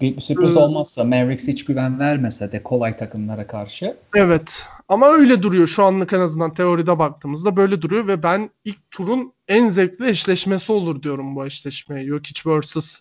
Bir 0.00 0.20
sürpriz 0.20 0.56
ee, 0.56 0.58
olmazsa 0.58 1.04
Mavericks 1.04 1.48
hiç 1.48 1.64
güven 1.64 1.98
vermese 1.98 2.52
de 2.52 2.62
kolay 2.62 2.96
takımlara 2.96 3.46
karşı. 3.46 3.96
Evet. 4.16 4.62
Ama 4.88 5.08
öyle 5.08 5.42
duruyor 5.42 5.66
şu 5.66 5.84
anlık 5.84 6.12
en 6.12 6.20
azından 6.20 6.54
teoride 6.54 6.98
baktığımızda 6.98 7.56
böyle 7.56 7.82
duruyor 7.82 8.06
ve 8.06 8.22
ben 8.22 8.50
ilk 8.64 8.90
turun 8.90 9.32
en 9.48 9.68
zevkli 9.68 10.08
eşleşmesi 10.08 10.72
olur 10.72 11.02
diyorum 11.02 11.36
bu 11.36 11.46
eşleşmeye. 11.46 12.06
Jokic 12.06 12.42
vs. 12.44 13.00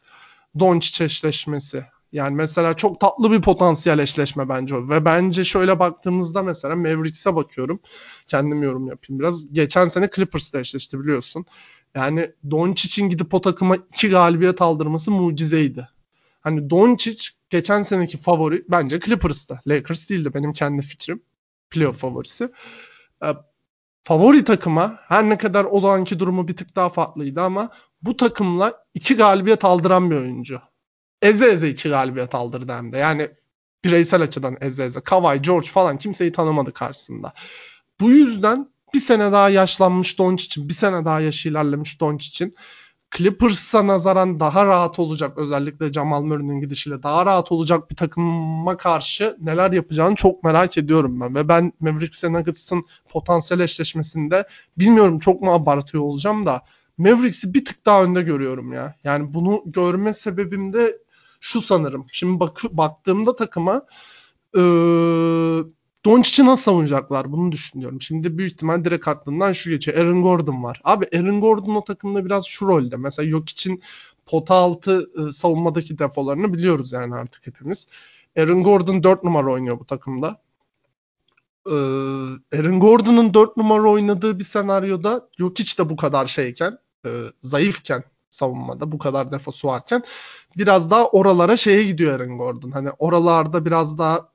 Doncic 0.59 1.05
eşleşmesi. 1.05 1.83
Yani 2.15 2.35
mesela 2.35 2.73
çok 2.73 2.99
tatlı 2.99 3.31
bir 3.31 3.41
potansiyel 3.41 3.99
eşleşme 3.99 4.49
bence 4.49 4.75
o. 4.75 4.89
Ve 4.89 5.05
bence 5.05 5.43
şöyle 5.43 5.79
baktığımızda 5.79 6.43
mesela 6.43 6.75
Mavericks'e 6.75 7.35
bakıyorum. 7.35 7.79
Kendim 8.27 8.63
yorum 8.63 8.87
yapayım 8.87 9.19
biraz. 9.19 9.53
Geçen 9.53 9.87
sene 9.87 10.09
Clippers'la 10.15 10.59
eşleşti 10.59 10.99
biliyorsun. 10.99 11.45
Yani 11.95 12.31
Doncic'in 12.51 13.09
gidip 13.09 13.33
o 13.33 13.41
takıma 13.41 13.75
iki 13.75 14.09
galibiyet 14.09 14.61
aldırması 14.61 15.11
mucizeydi. 15.11 15.89
Hani 16.41 16.69
Doncic 16.69 17.29
geçen 17.49 17.83
seneki 17.83 18.17
favori 18.17 18.65
bence 18.69 18.99
Clippers'ta. 18.99 19.61
Lakers 19.67 20.09
değildi 20.09 20.33
benim 20.33 20.53
kendi 20.53 20.81
fikrim. 20.81 21.21
Playoff 21.69 21.97
favorisi. 21.97 22.49
E, 23.23 23.27
favori 24.03 24.43
takıma 24.43 24.99
her 25.07 25.29
ne 25.29 25.37
kadar 25.37 25.65
olağanki 25.65 26.19
durumu 26.19 26.47
bir 26.47 26.57
tık 26.57 26.75
daha 26.75 26.89
farklıydı 26.89 27.41
ama 27.41 27.69
bu 28.01 28.17
takımla 28.17 28.83
iki 28.93 29.15
galibiyet 29.15 29.65
aldıran 29.65 30.11
bir 30.11 30.15
oyuncu. 30.15 30.61
Eze 31.21 31.45
eze 31.45 31.69
iki 31.69 31.89
galibiyet 31.89 32.35
aldırdı 32.35 32.73
hem 32.73 32.91
de. 32.93 32.97
Yani 32.97 33.29
bireysel 33.85 34.21
açıdan 34.21 34.57
eze 34.61 34.83
eze. 34.83 35.01
Kawhi, 35.01 35.41
George 35.41 35.67
falan 35.67 35.97
kimseyi 35.97 36.31
tanımadı 36.31 36.71
karşısında. 36.71 37.33
Bu 38.01 38.11
yüzden 38.11 38.69
bir 38.93 38.99
sene 38.99 39.31
daha 39.31 39.49
yaşlanmış 39.49 40.19
Doncic'in, 40.19 40.69
bir 40.69 40.73
sene 40.73 41.05
daha 41.05 41.19
yaşı 41.19 41.49
ilerlemiş 41.49 42.01
Doncic'in 42.01 42.55
Clippers'a 43.17 43.87
nazaran 43.87 44.39
daha 44.39 44.65
rahat 44.65 44.99
olacak 44.99 45.37
özellikle 45.37 45.93
Jamal 45.93 46.21
Murray'nin 46.21 46.61
gidişiyle 46.61 47.03
daha 47.03 47.25
rahat 47.25 47.51
olacak 47.51 47.91
bir 47.91 47.95
takıma 47.95 48.77
karşı 48.77 49.37
neler 49.41 49.71
yapacağını 49.71 50.15
çok 50.15 50.43
merak 50.43 50.77
ediyorum 50.77 51.21
ben. 51.21 51.35
Ve 51.35 51.47
ben 51.47 51.73
Mavericks 51.79 52.23
Nuggets'ın 52.23 52.85
potansiyel 53.09 53.61
eşleşmesinde 53.61 54.47
bilmiyorum 54.77 55.19
çok 55.19 55.41
mu 55.41 55.53
abartıyor 55.53 56.03
olacağım 56.03 56.45
da 56.45 56.61
Mavericks'i 56.97 57.53
bir 57.53 57.65
tık 57.65 57.85
daha 57.85 58.03
önde 58.03 58.21
görüyorum 58.21 58.73
ya. 58.73 58.95
Yani 59.03 59.33
bunu 59.33 59.63
görme 59.65 60.13
sebebim 60.13 60.73
de 60.73 60.97
şu 61.45 61.61
sanırım. 61.61 62.05
Şimdi 62.11 62.39
bak 62.39 62.61
baktığımda 62.71 63.35
takıma 63.35 63.85
ee, 64.57 64.59
Doncic'i 66.05 66.45
nasıl 66.45 66.63
savunacaklar 66.63 67.31
bunu 67.31 67.51
düşünüyorum. 67.51 68.01
Şimdi 68.01 68.37
büyük 68.37 68.53
ihtimal 68.53 68.85
direkt 68.85 69.07
aklından 69.07 69.53
şu 69.53 69.69
geçiyor. 69.69 69.97
Aaron 69.97 70.21
Gordon 70.21 70.63
var. 70.63 70.81
Abi 70.83 71.05
Aaron 71.13 71.41
Gordon 71.41 71.75
o 71.75 71.83
takımda 71.83 72.25
biraz 72.25 72.45
şu 72.45 72.67
rolde. 72.67 72.97
Mesela 72.97 73.29
yok 73.29 73.49
için 73.49 73.83
pota 74.25 74.55
altı 74.55 75.09
e, 75.17 75.31
savunmadaki 75.31 75.99
defolarını 75.99 76.53
biliyoruz 76.53 76.93
yani 76.93 77.15
artık 77.15 77.47
hepimiz. 77.47 77.87
Aaron 78.37 78.63
Gordon 78.63 79.03
4 79.03 79.23
numara 79.23 79.51
oynuyor 79.51 79.79
bu 79.79 79.85
takımda. 79.85 80.41
Ee, 81.67 81.71
Aaron 82.57 82.79
Gordon'un 82.79 83.33
4 83.33 83.57
numara 83.57 83.89
oynadığı 83.89 84.39
bir 84.39 84.43
senaryoda 84.43 85.29
yok 85.37 85.59
hiç 85.59 85.79
de 85.79 85.89
bu 85.89 85.95
kadar 85.95 86.27
şeyken, 86.27 86.77
e, 87.05 87.09
zayıfken 87.41 88.03
savunmada 88.35 88.91
bu 88.91 88.97
kadar 88.97 89.31
defosu 89.31 89.67
varken 89.67 90.03
biraz 90.57 90.91
daha 90.91 91.07
oralara 91.07 91.57
şeye 91.57 91.83
gidiyor 91.83 92.19
Aaron 92.19 92.37
Gordon. 92.37 92.71
Hani 92.71 92.89
oralarda 92.99 93.65
biraz 93.65 93.97
daha 93.97 94.29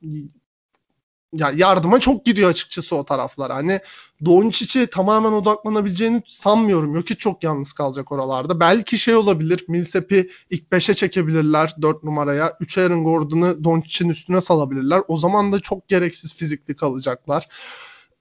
ya 1.33 1.53
yardıma 1.57 2.01
çok 2.01 2.27
gidiyor 2.27 2.51
açıkçası 2.51 2.97
o 2.97 3.05
taraflar. 3.05 3.53
Hani 3.53 3.81
Doncic'e 4.25 4.87
tamamen 4.87 5.33
odaklanabileceğini 5.33 6.23
sanmıyorum. 6.29 6.95
Yok 6.95 7.07
ki 7.07 7.17
çok 7.17 7.45
yalnız 7.45 7.73
kalacak 7.73 8.13
oralarda. 8.13 8.61
Belki 8.61 8.99
şey 8.99 9.15
olabilir. 9.17 9.65
Millsap'i 9.69 10.31
ilk 10.51 10.63
5'e 10.73 10.95
çekebilirler 10.95 11.75
4 11.83 12.05
numaraya. 12.05 12.57
3 12.61 12.79
Aaron 12.79 13.05
Gordon'u 13.05 13.65
Doncic'in 13.65 14.09
üstüne 14.09 14.41
salabilirler. 14.41 15.03
O 15.09 15.17
zaman 15.17 15.53
da 15.53 15.61
çok 15.61 15.89
gereksiz 15.89 16.35
fizikli 16.35 16.77
kalacaklar. 16.77 17.49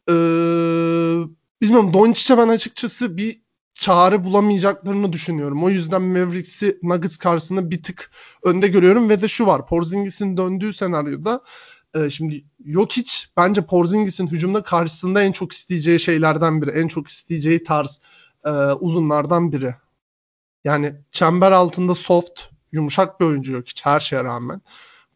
Ee, 0.09 0.13
bilmiyorum 1.62 1.93
Doncic'e 1.93 2.38
ben 2.38 2.47
açıkçası 2.47 3.17
bir 3.17 3.41
çare 3.80 4.24
bulamayacaklarını 4.24 5.13
düşünüyorum. 5.13 5.63
O 5.63 5.70
yüzden 5.70 6.02
Mavericks'i 6.02 6.80
Nuggets 6.84 7.18
karşısında 7.18 7.72
bir 7.72 7.84
tık 7.84 8.12
önde 8.44 8.68
görüyorum 8.68 9.10
ve 9.10 9.22
de 9.22 9.28
şu 9.28 9.48
var. 9.48 9.68
Porzingis'in 9.68 10.38
döndüğü 10.38 10.74
senaryoda 10.74 11.42
e, 11.96 12.10
şimdi 12.10 12.44
Jokic 12.65 13.13
bence 13.38 13.62
Porzingis'in 13.65 14.28
hücumda 14.28 14.63
karşısında 14.63 15.24
en 15.24 15.32
çok 15.32 15.52
isteyeceği 15.52 16.00
şeylerden 16.00 16.62
biri. 16.62 16.72
En 16.72 16.88
çok 16.88 17.08
isteyeceği 17.08 17.63
tarz 17.63 18.02
e, 18.46 18.50
uzunlardan 18.80 19.52
biri. 19.52 19.76
Yani 20.63 20.96
çember 21.12 21.52
altında 21.52 21.96
soft, 21.96 22.42
yumuşak 22.72 23.20
bir 23.20 23.26
oyuncu 23.26 23.52
Jokic 23.52 23.82
her 23.84 24.00
şeye 24.00 24.24
rağmen. 24.24 24.62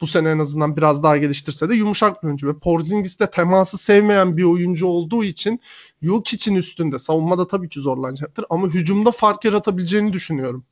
Bu 0.01 0.07
sene 0.07 0.29
en 0.29 0.39
azından 0.39 0.77
biraz 0.77 1.03
daha 1.03 1.17
geliştirse 1.17 1.69
de 1.69 1.75
yumuşak 1.75 2.23
bir 2.23 2.27
oyuncu. 2.27 2.47
Ve 2.47 2.59
Porzingis 2.59 3.19
de 3.19 3.31
teması 3.31 3.77
sevmeyen 3.77 4.37
bir 4.37 4.43
oyuncu 4.43 4.87
olduğu 4.87 5.23
için 5.23 5.59
Jokic'in 6.01 6.55
üstünde. 6.55 6.99
Savunmada 6.99 7.47
tabii 7.47 7.69
ki 7.69 7.79
zorlanacaktır 7.79 8.45
ama 8.49 8.67
hücumda 8.67 9.11
fark 9.11 9.45
yaratabileceğini 9.45 10.13
düşünüyorum. 10.13 10.65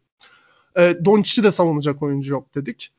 E, 0.80 0.96
Doncic'i 1.06 1.44
de 1.44 1.52
savunacak 1.52 2.04
oyuncu 2.04 2.32
yok 2.32 2.56
dedik 2.56 2.92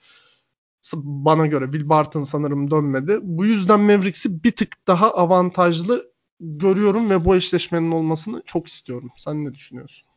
bana 0.95 1.47
göre 1.47 1.65
Will 1.65 1.89
Barton 1.89 2.21
sanırım 2.21 2.71
dönmedi. 2.71 3.19
Bu 3.23 3.47
yüzden 3.47 3.81
Mavericks'i 3.81 4.45
bir 4.45 4.53
tık 4.53 4.87
daha 4.87 5.15
avantajlı 5.15 6.13
görüyorum 6.41 7.11
ve 7.11 7.25
bu 7.25 7.37
eşleşmenin 7.37 7.91
olmasını 7.91 8.43
çok 8.47 8.69
istiyorum. 8.69 9.11
Sen 9.17 9.45
ne 9.45 9.55
düşünüyorsun? 9.55 10.09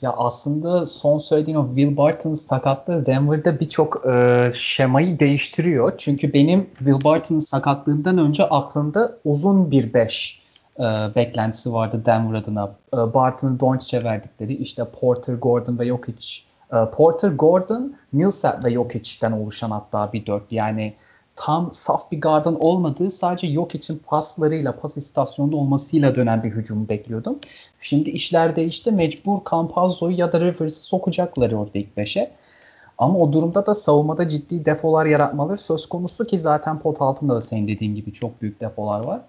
Ya 0.00 0.12
aslında 0.12 0.86
son 0.86 1.18
söylediğin 1.18 1.56
o 1.56 1.66
Will 1.66 1.96
Barton'ın 1.96 2.34
sakatlığı 2.34 3.06
Denver'da 3.06 3.60
birçok 3.60 4.06
e, 4.06 4.50
şemayı 4.54 5.18
değiştiriyor. 5.18 5.92
Çünkü 5.98 6.32
benim 6.32 6.66
Will 6.78 7.04
Barton'ın 7.04 7.38
sakatlığından 7.38 8.18
önce 8.18 8.44
aklımda 8.44 9.18
uzun 9.24 9.70
bir 9.70 9.94
5 9.94 10.42
e, 10.78 10.82
beklentisi 11.16 11.72
vardı 11.72 12.02
Denver 12.06 12.38
adına. 12.38 12.74
E, 12.94 12.96
Barton'ı 12.96 13.60
Doncic'e 13.60 14.04
verdikleri 14.04 14.54
işte 14.54 14.84
Porter, 14.84 15.34
Gordon 15.34 15.78
ve 15.78 15.86
Jokic 15.86 16.46
ee, 16.72 16.76
Porter, 16.92 17.28
Gordon, 17.28 17.96
Millsap 18.12 18.64
ve 18.64 18.70
Jokic'ten 18.70 19.32
oluşan 19.32 19.70
hatta 19.70 20.12
bir 20.12 20.26
dört. 20.26 20.52
Yani 20.52 20.94
tam 21.36 21.72
saf 21.72 22.12
bir 22.12 22.20
gardan 22.20 22.60
olmadığı 22.60 23.10
sadece 23.10 23.48
Jokic'in 23.48 23.98
paslarıyla, 23.98 24.76
pas 24.76 24.96
istasyonunda 24.96 25.56
olmasıyla 25.56 26.14
dönen 26.14 26.42
bir 26.42 26.50
hücum 26.50 26.88
bekliyordum. 26.88 27.38
Şimdi 27.80 28.10
işler 28.10 28.56
değişti. 28.56 28.92
Mecbur 28.92 29.38
Campazzo'yu 29.50 30.18
ya 30.18 30.32
da 30.32 30.40
Rivers'ı 30.40 30.82
sokacaklar 30.82 31.52
orada 31.52 31.78
ilk 31.78 31.96
beşe. 31.96 32.30
Ama 32.98 33.18
o 33.18 33.32
durumda 33.32 33.66
da 33.66 33.74
savunmada 33.74 34.28
ciddi 34.28 34.64
defolar 34.64 35.06
yaratmaları 35.06 35.58
söz 35.58 35.86
konusu 35.86 36.26
ki 36.26 36.38
zaten 36.38 36.78
pot 36.78 37.02
altında 37.02 37.34
da 37.34 37.40
senin 37.40 37.68
dediğin 37.68 37.94
gibi 37.94 38.12
çok 38.12 38.42
büyük 38.42 38.60
defolar 38.60 39.00
var. 39.00 39.20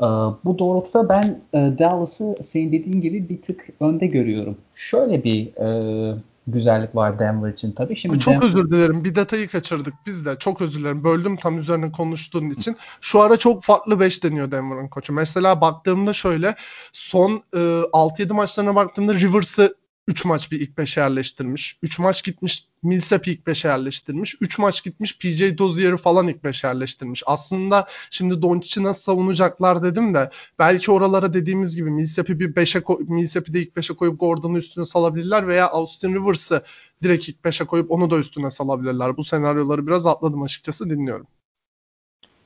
Ee, 0.00 0.04
bu 0.44 0.58
doğrultuda 0.58 1.08
ben 1.08 1.40
e, 1.54 1.78
Dallas'ı 1.78 2.36
senin 2.42 2.72
dediğin 2.72 3.00
gibi 3.00 3.28
bir 3.28 3.42
tık 3.42 3.66
önde 3.80 4.06
görüyorum. 4.06 4.56
Şöyle 4.74 5.24
bir 5.24 5.46
e, 5.46 6.14
güzellik 6.46 6.96
var 6.96 7.18
Denver 7.18 7.52
için 7.52 7.72
tabii. 7.72 7.96
Şimdi 7.96 8.18
çok 8.18 8.34
Denver... 8.34 8.46
özür 8.46 8.70
dilerim. 8.70 9.04
Bir 9.04 9.14
detayı 9.14 9.48
kaçırdık 9.48 9.94
biz 10.06 10.24
de. 10.26 10.36
Çok 10.38 10.60
özür 10.60 10.80
dilerim. 10.80 11.04
Böldüm 11.04 11.36
tam 11.36 11.58
üzerine 11.58 11.92
konuştuğun 11.92 12.50
için. 12.50 12.76
Şu 13.00 13.20
ara 13.20 13.36
çok 13.36 13.62
farklı 13.62 14.00
5 14.00 14.24
deniyor 14.24 14.50
Denver'ın 14.50 14.88
koçu. 14.88 15.12
Mesela 15.12 15.60
baktığımda 15.60 16.12
şöyle 16.12 16.54
son 16.92 17.42
e, 17.54 17.58
6-7 17.58 18.32
maçlarına 18.32 18.74
baktığımda 18.74 19.14
Rivers'ı 19.14 19.74
3 20.10 20.24
maç 20.24 20.52
bir 20.52 20.60
ilk 20.60 20.78
5'e 20.78 21.02
yerleştirmiş. 21.02 21.78
3 21.82 21.98
maç 21.98 22.24
gitmiş 22.24 22.64
Millsap 22.82 23.28
ilk 23.28 23.46
5'e 23.46 23.68
yerleştirmiş. 23.68 24.36
3 24.40 24.58
maç 24.58 24.84
gitmiş 24.84 25.18
PJ 25.18 25.58
Dozier'i 25.58 25.96
falan 25.96 26.28
ilk 26.28 26.44
5'e 26.44 26.68
yerleştirmiş. 26.68 27.22
Aslında 27.26 27.86
şimdi 28.10 28.42
Doncic'i 28.42 28.84
nasıl 28.84 29.02
savunacaklar 29.02 29.82
dedim 29.82 30.14
de 30.14 30.30
belki 30.58 30.90
oralara 30.90 31.34
dediğimiz 31.34 31.76
gibi 31.76 31.90
Millsap'i 31.90 32.40
bir 32.40 32.54
5'e 32.54 33.04
Millsap'i 33.14 33.54
de 33.54 33.60
ilk 33.62 33.76
5'e 33.76 33.96
koyup 33.96 34.20
Gordon'u 34.20 34.58
üstüne 34.58 34.84
salabilirler 34.84 35.46
veya 35.46 35.68
Austin 35.68 36.14
Rivers'ı 36.14 36.62
direkt 37.02 37.28
ilk 37.28 37.36
5'e 37.44 37.66
koyup 37.66 37.90
onu 37.90 38.10
da 38.10 38.18
üstüne 38.18 38.50
salabilirler. 38.50 39.16
Bu 39.16 39.24
senaryoları 39.24 39.86
biraz 39.86 40.06
atladım 40.06 40.42
açıkçası 40.42 40.90
dinliyorum. 40.90 41.26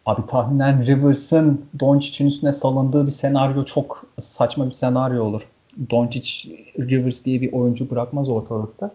Abi 0.06 0.26
tahminen 0.26 0.86
Rivers'ın 0.86 1.64
Doncic'in 1.80 2.28
üstüne 2.28 2.52
salındığı 2.52 3.06
bir 3.06 3.10
senaryo 3.10 3.64
çok 3.64 4.04
saçma 4.20 4.66
bir 4.66 4.72
senaryo 4.72 5.24
olur. 5.24 5.53
Doncic 5.90 6.48
Rivers 6.78 7.24
diye 7.24 7.40
bir 7.40 7.52
oyuncu 7.52 7.90
bırakmaz 7.90 8.28
ortalıkta. 8.28 8.94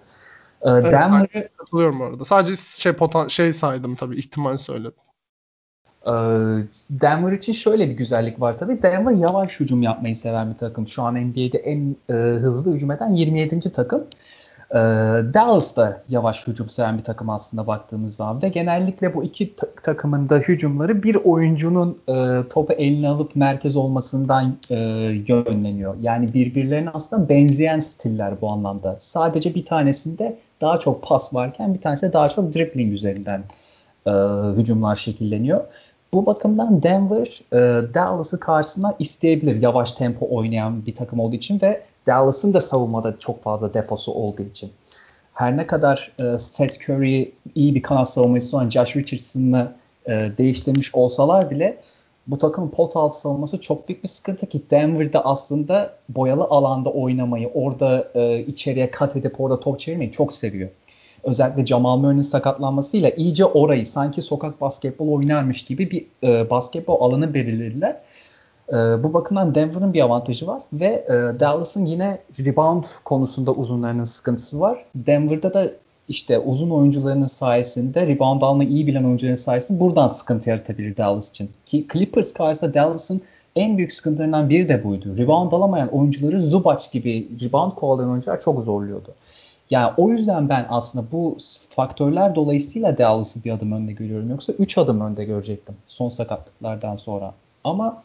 Ee, 0.61 0.69
evet, 0.69 0.91
Denver'ı 0.91 1.49
katılıyorum 1.57 2.01
orada. 2.01 2.25
Sadece 2.25 2.55
şey 2.55 2.93
potan 2.93 3.27
şey 3.27 3.53
saydım 3.53 3.95
tabii 3.95 4.15
ihtimal 4.15 4.57
söyledim. 4.57 5.01
Ee, 6.05 6.11
Denver 6.89 7.31
için 7.31 7.53
şöyle 7.53 7.89
bir 7.89 7.93
güzellik 7.93 8.41
var 8.41 8.57
tabii. 8.57 8.81
Denver 8.81 9.11
yavaş 9.11 9.59
hücum 9.59 9.81
yapmayı 9.81 10.15
seven 10.15 10.53
bir 10.53 10.57
takım. 10.57 10.87
Şu 10.87 11.03
an 11.03 11.15
NBA'de 11.15 11.57
en 11.57 11.95
e, 12.09 12.13
hızlı 12.13 12.73
hücum 12.73 12.91
eden 12.91 13.09
27. 13.09 13.59
takım. 13.71 14.07
Ee, 14.71 14.77
Dallas 15.33 15.77
da 15.77 16.01
yavaş 16.09 16.47
hücum 16.47 16.69
seven 16.69 16.97
bir 16.97 17.03
takım 17.03 17.29
aslında 17.29 17.67
baktığımız 17.67 18.15
zaman 18.15 18.41
ve 18.41 18.49
genellikle 18.49 19.15
bu 19.15 19.23
iki 19.23 19.55
ta- 19.55 19.67
takımın 19.83 20.29
da 20.29 20.37
hücumları 20.37 21.03
bir 21.03 21.15
oyuncunun 21.15 21.97
e, 22.07 22.47
topu 22.49 22.73
eline 22.73 23.07
alıp 23.07 23.35
merkez 23.35 23.75
olmasından 23.75 24.57
e, 24.69 24.75
yönleniyor. 25.27 25.95
Yani 26.01 26.33
birbirlerine 26.33 26.89
aslında 26.93 27.29
benzeyen 27.29 27.79
stiller 27.79 28.41
bu 28.41 28.49
anlamda. 28.49 28.95
Sadece 28.99 29.55
bir 29.55 29.65
tanesinde 29.65 30.37
daha 30.61 30.79
çok 30.79 31.03
pas 31.03 31.33
varken 31.33 31.73
bir 31.73 31.81
tanesi 31.81 32.13
daha 32.13 32.29
çok 32.29 32.53
dribbling 32.53 32.93
üzerinden 32.93 33.43
e, 34.07 34.11
hücumlar 34.57 34.95
şekilleniyor. 34.95 35.61
Bu 36.13 36.25
bakımdan 36.25 36.83
Denver 36.83 37.41
e, 37.53 37.57
Dallas'ı 37.93 38.39
karşısına 38.39 38.95
isteyebilir 38.99 39.61
yavaş 39.61 39.91
tempo 39.91 40.27
oynayan 40.29 40.85
bir 40.85 40.95
takım 40.95 41.19
olduğu 41.19 41.35
için 41.35 41.61
ve 41.61 41.81
Dallas'ın 42.07 42.53
da 42.53 42.61
savunmada 42.61 43.19
çok 43.19 43.43
fazla 43.43 43.73
defosu 43.73 44.11
olduğu 44.11 44.43
için. 44.43 44.71
Her 45.33 45.57
ne 45.57 45.67
kadar 45.67 46.11
e, 46.19 46.37
Seth 46.37 46.89
Curry 46.89 47.31
iyi 47.55 47.75
bir 47.75 47.81
kanat 47.81 48.09
savunmacısı 48.09 48.57
olan 48.57 48.69
Josh 48.69 48.95
Richardson'ı 48.95 49.71
e, 50.05 50.31
değiştirmiş 50.37 50.95
olsalar 50.95 51.49
bile 51.51 51.77
bu 52.27 52.37
takımın 52.37 52.69
pot 52.69 52.95
altı 52.95 53.19
savunması 53.19 53.61
çok 53.61 53.87
büyük 53.87 54.03
bir 54.03 54.09
sıkıntı 54.09 54.45
ki 54.45 54.61
Denver'da 54.71 55.25
aslında 55.25 55.93
boyalı 56.09 56.43
alanda 56.43 56.89
oynamayı, 56.89 57.47
orada 57.53 58.11
e, 58.15 58.39
içeriye 58.39 58.91
kat 58.91 59.15
edip 59.15 59.41
orada 59.41 59.59
top 59.59 59.79
çevirmeyi 59.79 60.11
çok 60.11 60.33
seviyor. 60.33 60.69
Özellikle 61.23 61.65
Jamal 61.65 61.97
Murray'nin 61.97 62.21
sakatlanmasıyla 62.21 63.09
iyice 63.09 63.45
orayı 63.45 63.85
sanki 63.85 64.21
sokak 64.21 64.61
basketbol 64.61 65.07
oynarmış 65.07 65.65
gibi 65.65 65.91
bir 65.91 66.05
e, 66.23 66.49
basketbol 66.49 67.01
alanı 67.01 67.33
belirlediler. 67.33 67.97
E, 68.69 68.73
bu 68.73 69.13
bakımdan 69.13 69.55
Denver'ın 69.55 69.93
bir 69.93 70.01
avantajı 70.01 70.47
var 70.47 70.61
ve 70.73 70.85
e, 70.85 71.39
Dallas'ın 71.39 71.85
yine 71.85 72.19
rebound 72.39 72.83
konusunda 73.05 73.51
uzunlarının 73.51 74.03
sıkıntısı 74.03 74.59
var. 74.59 74.85
Denver'da 74.95 75.53
da 75.53 75.71
işte 76.07 76.39
uzun 76.39 76.69
oyuncularının 76.69 77.25
sayesinde 77.25 78.07
rebound 78.07 78.41
almayı 78.41 78.69
iyi 78.69 78.87
bilen 78.87 79.03
oyuncuların 79.03 79.35
sayesinde 79.35 79.79
buradan 79.79 80.07
sıkıntı 80.07 80.49
yaratabilir 80.49 80.97
Dallas 80.97 81.29
için. 81.29 81.49
Ki 81.65 81.87
Clippers 81.93 82.33
karşısında 82.33 82.73
Dallas'ın 82.73 83.21
en 83.55 83.77
büyük 83.77 83.93
sıkıntılarından 83.93 84.49
biri 84.49 84.69
de 84.69 84.83
buydu. 84.83 85.17
Rebound 85.17 85.51
alamayan 85.51 85.89
oyuncuları 85.89 86.39
Zubac 86.39 86.83
gibi 86.91 87.27
rebound 87.41 87.71
kovalayan 87.71 88.09
oyuncular 88.09 88.39
çok 88.39 88.63
zorluyordu. 88.63 89.13
Yani 89.69 89.93
o 89.97 90.09
yüzden 90.09 90.49
ben 90.49 90.65
aslında 90.69 91.11
bu 91.11 91.37
faktörler 91.69 92.35
dolayısıyla 92.35 92.97
Dallas'ı 92.97 93.43
bir 93.43 93.51
adım 93.51 93.71
önde 93.71 93.93
görüyorum. 93.93 94.29
Yoksa 94.29 94.53
3 94.53 94.77
adım 94.77 95.01
önde 95.01 95.25
görecektim 95.25 95.75
son 95.87 96.09
sakatlıklardan 96.09 96.95
sonra. 96.95 97.33
Ama 97.63 98.03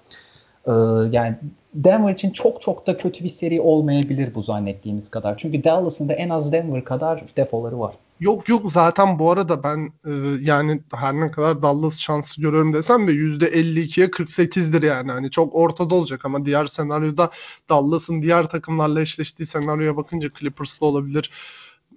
e, 0.67 0.73
yani 1.11 1.37
Denver 1.75 2.13
için 2.13 2.31
çok 2.31 2.61
çok 2.61 2.87
da 2.87 2.97
kötü 2.97 3.25
bir 3.25 3.29
seri 3.29 3.61
olmayabilir 3.61 4.35
bu 4.35 4.43
zannettiğimiz 4.43 5.11
kadar. 5.11 5.37
Çünkü 5.37 5.65
Dallas'ın 5.65 6.09
da 6.09 6.13
en 6.13 6.29
az 6.29 6.53
Denver 6.53 6.85
kadar 6.85 7.25
defoları 7.37 7.81
var. 7.81 7.95
Yok 8.21 8.49
yok 8.49 8.71
zaten 8.71 9.19
bu 9.19 9.31
arada 9.31 9.63
ben 9.63 9.93
e, 10.07 10.11
yani 10.41 10.83
her 10.95 11.15
ne 11.15 11.31
kadar 11.31 11.63
Dallas 11.63 12.01
şansı 12.01 12.41
görüyorum 12.41 12.73
desem 12.73 13.09
de 13.09 13.13
%52'ye 13.13 14.11
48'dir 14.11 14.83
yani. 14.83 15.13
Hani 15.13 15.31
çok 15.31 15.55
ortada 15.55 15.95
olacak 15.95 16.25
ama 16.25 16.45
diğer 16.47 16.67
senaryoda 16.67 17.31
Dallas'ın 17.71 18.23
diğer 18.23 18.49
takımlarla 18.49 19.01
eşleştiği 19.01 19.47
senaryoya 19.47 19.97
bakınca 19.97 20.29
Clippers'la 20.41 20.87
olabilir 20.87 21.31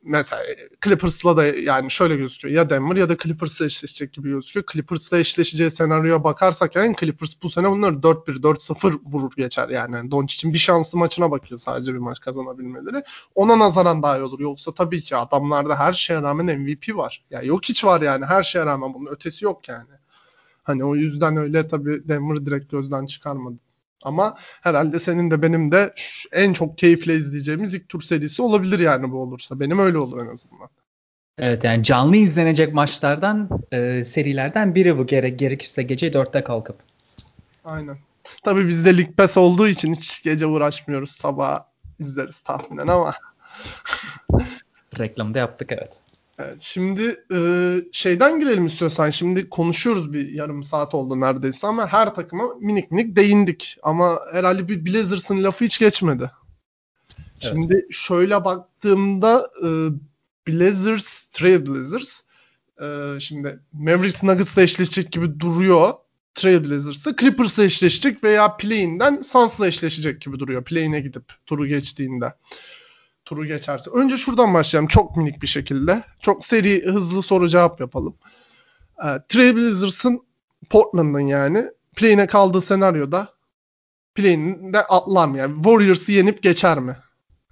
mesela 0.08 0.44
Clippers'la 0.84 1.38
da 1.38 1.46
yani 1.46 1.92
şöyle 1.92 2.16
gözüküyor. 2.16 2.56
Ya 2.56 2.70
Denver 2.70 2.96
ya 2.96 3.10
da 3.10 3.18
Clippers'la 3.18 3.66
eşleşecek 3.66 4.14
gibi 4.14 4.30
gözüküyor. 4.30 4.66
Clippers'la 4.74 5.18
eşleşeceği 5.18 5.72
senaryoya 5.72 6.24
bakarsak 6.24 6.76
yani 6.76 6.96
Clippers 7.00 7.34
bu 7.44 7.50
sene 7.50 7.72
bunları 7.72 7.96
4-1, 7.96 8.42
4-0 8.42 9.00
vurur 9.06 9.32
geçer 9.38 9.70
yani. 9.70 9.96
yani 9.96 10.12
Doncic'in 10.12 10.54
bir 10.54 10.58
şanslı 10.58 11.00
maçına 11.00 11.32
bakıyor 11.32 11.60
sadece 11.60 11.94
bir 11.94 12.00
maç 12.00 12.20
kazanabilmeleri. 12.20 13.04
Ona 13.36 13.60
nazaran 13.60 14.04
daha 14.04 14.18
iyi 14.18 14.24
olur. 14.24 14.40
Yoksa 14.40 14.74
tabii 14.74 15.02
ki 15.02 15.16
adamlarda 15.16 15.80
her 15.80 15.94
şeye 15.94 16.22
rağmen 16.22 16.60
MVP 16.60 16.96
var. 16.96 17.26
Ya 17.30 17.38
yani 17.38 17.48
yok 17.48 17.64
hiç 17.64 17.86
var 17.86 18.02
yani 18.02 18.26
her 18.26 18.44
şeye 18.44 18.66
rağmen 18.66 18.94
bunun 18.94 19.12
ötesi 19.12 19.46
yok 19.46 19.68
yani. 19.68 19.90
Hani 20.64 20.86
o 20.86 20.96
yüzden 20.96 21.38
öyle 21.38 21.68
tabii 21.68 22.08
Denver 22.08 22.46
direkt 22.46 22.72
gözden 22.72 23.06
çıkarmadı. 23.06 23.58
Ama 24.08 24.38
herhalde 24.62 25.00
senin 25.00 25.32
de 25.32 25.42
benim 25.42 25.72
de 25.72 25.94
en 26.32 26.54
çok 26.54 26.78
keyifle 26.78 27.16
izleyeceğimiz 27.16 27.74
ilk 27.74 27.90
tur 27.90 28.02
serisi 28.02 28.42
olabilir 28.42 28.80
yani 28.80 29.12
bu 29.12 29.22
olursa. 29.22 29.60
Benim 29.60 29.80
öyle 29.80 29.98
olur 29.98 30.26
en 30.26 30.28
azından. 30.34 30.70
Evet 31.38 31.64
yani 31.64 31.84
canlı 31.84 32.18
izlenecek 32.18 32.74
maçlardan, 32.74 33.50
e, 33.72 34.04
serilerden 34.04 34.76
biri 34.76 34.98
bu 34.98 35.06
gerek 35.06 35.40
gerekirse 35.40 35.84
gece 35.84 36.08
4'te 36.08 36.44
kalkıp. 36.44 36.76
Aynen. 37.66 37.98
Tabii 38.44 38.68
bizde 38.68 38.98
Lig 38.98 39.18
Pass 39.18 39.38
olduğu 39.38 39.68
için 39.68 39.94
hiç 39.94 40.24
gece 40.24 40.46
uğraşmıyoruz. 40.46 41.12
Sabah 41.12 41.64
izleriz 42.00 42.42
tahminen 42.42 42.88
ama. 42.88 43.14
Reklamda 45.00 45.40
yaptık 45.40 45.72
evet. 45.72 46.02
Evet, 46.40 46.62
şimdi 46.62 47.24
e, 47.34 47.40
şeyden 47.92 48.40
girelim 48.40 48.66
istiyorsan. 48.66 49.10
Şimdi 49.10 49.50
konuşuyoruz 49.50 50.14
bir 50.14 50.32
yarım 50.32 50.64
saat 50.64 50.96
oldu 50.96 51.20
neredeyse 51.20 51.68
ama 51.68 51.88
her 51.88 52.16
takıma 52.16 52.44
minik 52.60 52.92
minik 52.92 53.16
değindik. 53.16 53.78
Ama 53.84 54.20
herhalde 54.32 54.68
bir 54.68 54.86
Blazers'ın 54.86 55.44
lafı 55.44 55.66
hiç 55.66 55.80
geçmedi. 55.80 56.32
Evet. 57.20 57.42
Şimdi 57.42 57.88
şöyle 57.92 58.46
baktığımda 58.46 59.52
e, 59.64 59.68
Blazers, 60.48 61.26
Trailblazers 61.26 62.22
e, 62.82 63.20
şimdi 63.20 63.60
Mavericks 63.74 64.24
Nuggets'la 64.24 64.62
eşleşecek 64.62 65.12
gibi 65.12 65.40
duruyor. 65.40 65.94
Trailblazers'la 66.36 67.16
Clippers'la 67.16 67.64
eşleşecek 67.64 68.24
veya 68.24 68.58
play-in'den 68.58 69.22
Suns'la 69.22 69.68
eşleşecek 69.68 70.22
gibi 70.22 70.40
duruyor. 70.40 70.64
Play-in'e 70.64 71.00
gidip 71.00 71.24
turu 71.46 71.68
geçtiğinde 71.68 72.34
turu 73.28 73.46
geçerse. 73.46 73.92
Önce 73.92 74.18
şuradan 74.18 74.54
başlayalım 74.54 74.88
çok 74.88 75.18
minik 75.18 75.42
bir 75.42 75.48
şekilde. 75.48 76.04
Çok 76.22 76.46
seri 76.46 76.86
hızlı 76.86 77.22
soru 77.22 77.50
cevap 77.50 77.80
yapalım. 77.80 78.16
E, 79.04 79.08
Trailblazers'ın 79.30 80.22
Portland'ın 80.70 81.20
yani 81.20 81.66
play'ine 81.96 82.28
kaldığı 82.28 82.62
senaryoda 82.62 83.34
play'inde 84.16 84.82
atlar 84.82 85.28
mı? 85.28 85.38
Yani 85.38 85.56
Warriors'ı 85.56 86.12
yenip 86.12 86.44
geçer 86.44 86.80
mi? 86.80 86.98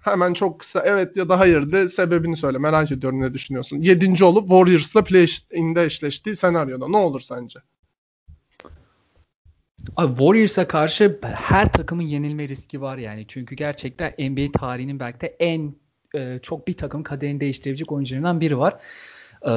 Hemen 0.01 0.33
çok 0.33 0.59
kısa 0.59 0.81
evet 0.85 1.17
ya 1.17 1.29
da 1.29 1.39
hayır 1.39 1.71
de 1.71 1.89
sebebini 1.89 2.37
söyle. 2.37 2.57
Merak 2.57 2.91
ediyorum 2.91 3.21
ne 3.21 3.33
düşünüyorsun. 3.33 3.77
Yedinci 3.77 4.23
olup 4.23 4.49
Warriors'la 4.49 5.03
play'inde 5.03 5.83
eşleştiği 5.83 6.35
senaryoda 6.35 6.87
ne 6.87 6.97
olur 6.97 7.19
sence? 7.19 7.59
Warriors'a 9.97 10.67
karşı 10.67 11.19
her 11.21 11.71
takımın 11.71 12.03
yenilme 12.03 12.47
riski 12.47 12.81
var 12.81 12.97
yani. 12.97 13.25
Çünkü 13.27 13.55
gerçekten 13.55 14.13
NBA 14.19 14.51
tarihinin 14.59 14.99
belki 14.99 15.21
de 15.21 15.35
en 15.39 15.75
e, 16.15 16.39
çok 16.41 16.67
bir 16.67 16.77
takım 16.77 17.03
kaderini 17.03 17.39
değiştirebilecek 17.39 17.91
oyuncularından 17.91 18.41
biri 18.41 18.57
var. 18.57 18.79
E, 19.47 19.53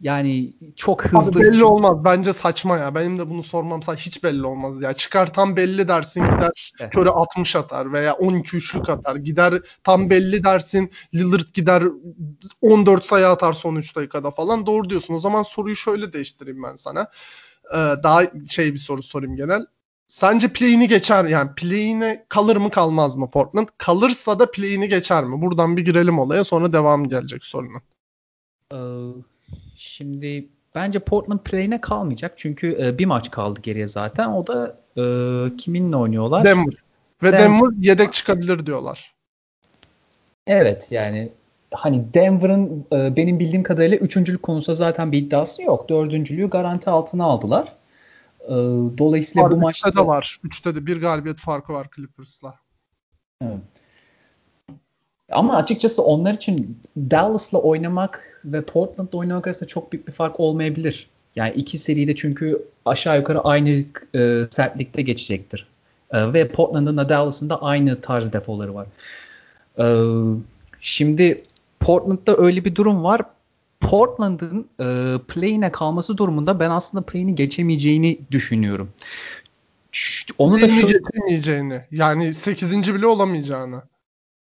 yani 0.00 0.52
çok 0.76 1.04
hızlı. 1.04 1.40
Abi 1.40 1.44
belli 1.44 1.64
olmaz. 1.64 2.04
Bence 2.04 2.32
saçma 2.32 2.78
ya. 2.78 2.94
Benim 2.94 3.18
de 3.18 3.30
bunu 3.30 3.42
sormam 3.42 3.80
hiç 3.80 4.24
belli 4.24 4.46
olmaz 4.46 4.82
ya. 4.82 4.92
Çıkar 4.92 5.32
tam 5.32 5.56
belli 5.56 5.88
dersin 5.88 6.24
gider 6.24 6.50
işte. 6.56 6.90
köre 6.90 7.10
60 7.10 7.56
atar 7.56 7.92
veya 7.92 8.14
12 8.14 8.56
üçlük 8.56 8.88
atar. 8.88 9.16
Gider 9.16 9.54
tam 9.84 10.10
belli 10.10 10.44
dersin 10.44 10.90
Lillard 11.14 11.54
gider 11.54 11.82
14 12.60 13.04
sayı 13.04 13.28
atar 13.28 13.52
son 13.52 13.76
3 13.76 13.96
dakikada 13.96 14.30
falan. 14.30 14.66
Doğru 14.66 14.90
diyorsun. 14.90 15.14
O 15.14 15.18
zaman 15.18 15.42
soruyu 15.42 15.76
şöyle 15.76 16.12
değiştireyim 16.12 16.62
ben 16.62 16.76
sana. 16.76 17.06
Ee, 17.72 17.76
daha 17.76 18.22
şey 18.48 18.74
bir 18.74 18.78
soru 18.78 19.02
sorayım 19.02 19.36
genel. 19.36 19.66
Sence 20.06 20.48
play'ini 20.48 20.88
geçer 20.88 21.24
yani 21.24 21.50
play'ine 21.56 22.24
kalır 22.28 22.56
mı 22.56 22.70
kalmaz 22.70 23.16
mı 23.16 23.30
Portland? 23.30 23.68
Kalırsa 23.78 24.38
da 24.38 24.50
play'ini 24.50 24.88
geçer 24.88 25.24
mi? 25.24 25.40
Buradan 25.40 25.76
bir 25.76 25.84
girelim 25.84 26.18
olaya 26.18 26.44
sonra 26.44 26.72
devam 26.72 27.08
gelecek 27.08 27.44
sorunun. 27.44 27.82
Ee, 28.72 28.76
şimdi 29.76 30.48
bence 30.74 30.98
Portland 30.98 31.40
play'ine 31.40 31.80
kalmayacak. 31.80 32.32
Çünkü 32.36 32.76
e, 32.80 32.98
bir 32.98 33.06
maç 33.06 33.30
kaldı 33.30 33.60
geriye 33.62 33.86
zaten. 33.86 34.28
O 34.28 34.46
da 34.46 34.80
e, 34.96 35.02
kiminle 35.56 35.96
oynuyorlar? 35.96 36.44
Denver. 36.44 36.74
Ve 37.22 37.32
Denver, 37.32 37.40
Denver 37.40 37.72
yedek 37.80 38.12
çıkabilir 38.12 38.66
diyorlar. 38.66 39.14
Evet 40.46 40.88
yani 40.90 41.32
hani 41.74 42.14
Denver'ın 42.14 42.86
e, 42.92 43.16
benim 43.16 43.38
bildiğim 43.38 43.62
kadarıyla 43.62 43.96
üçüncülük 43.96 44.42
konusunda 44.42 44.76
zaten 44.76 45.12
bir 45.12 45.18
iddiası 45.18 45.62
yok. 45.62 45.88
Dördüncülüğü 45.88 46.50
garanti 46.50 46.90
altına 46.90 47.24
aldılar. 47.24 47.68
E, 48.44 48.54
dolayısıyla 48.98 49.44
var, 49.44 49.52
bu 49.52 49.56
maçta... 49.56 49.88
Üçte 49.88 50.00
de 50.00 50.06
var. 50.06 50.40
Üçte 50.44 50.74
de 50.74 50.86
bir 50.86 51.00
galibiyet 51.00 51.38
farkı 51.38 51.72
var 51.72 51.88
Clippers'la. 51.96 52.54
Evet. 53.42 53.58
Ama 55.30 55.56
açıkçası 55.56 56.02
onlar 56.02 56.34
için 56.34 56.78
Dallas'la 56.96 57.58
oynamak 57.58 58.40
ve 58.44 58.62
Portland'la 58.62 59.18
oynamak 59.18 59.46
arasında 59.46 59.66
çok 59.66 59.92
büyük 59.92 60.08
bir 60.08 60.12
fark 60.12 60.40
olmayabilir. 60.40 61.10
Yani 61.36 61.52
iki 61.52 61.78
seride 61.78 62.16
çünkü 62.16 62.62
aşağı 62.84 63.18
yukarı 63.18 63.40
aynı 63.40 63.84
e, 64.14 64.46
sertlikte 64.50 65.02
geçecektir. 65.02 65.66
E, 66.10 66.32
ve 66.32 66.48
Portland'ın 66.48 66.96
da 66.96 67.08
Dallas'ın 67.08 67.50
da 67.50 67.62
aynı 67.62 68.00
tarz 68.00 68.32
defoları 68.32 68.74
var. 68.74 68.86
E, 69.78 69.86
şimdi 70.80 71.42
Portland'da 71.80 72.36
öyle 72.36 72.64
bir 72.64 72.74
durum 72.74 73.04
var. 73.04 73.22
Portland'ın 73.80 74.68
e, 74.80 75.18
play'ine 75.28 75.72
kalması 75.72 76.16
durumunda 76.16 76.60
ben 76.60 76.70
aslında 76.70 77.06
play'ini 77.06 77.34
geçemeyeceğini 77.34 78.18
düşünüyorum. 78.30 78.90
Onu 80.38 80.60
da 80.60 80.68
şöyle... 80.68 80.98
geçemeyeceğini. 80.98 81.80
Yani 81.90 82.34
8. 82.34 82.94
bile 82.94 83.06
olamayacağını. 83.06 83.82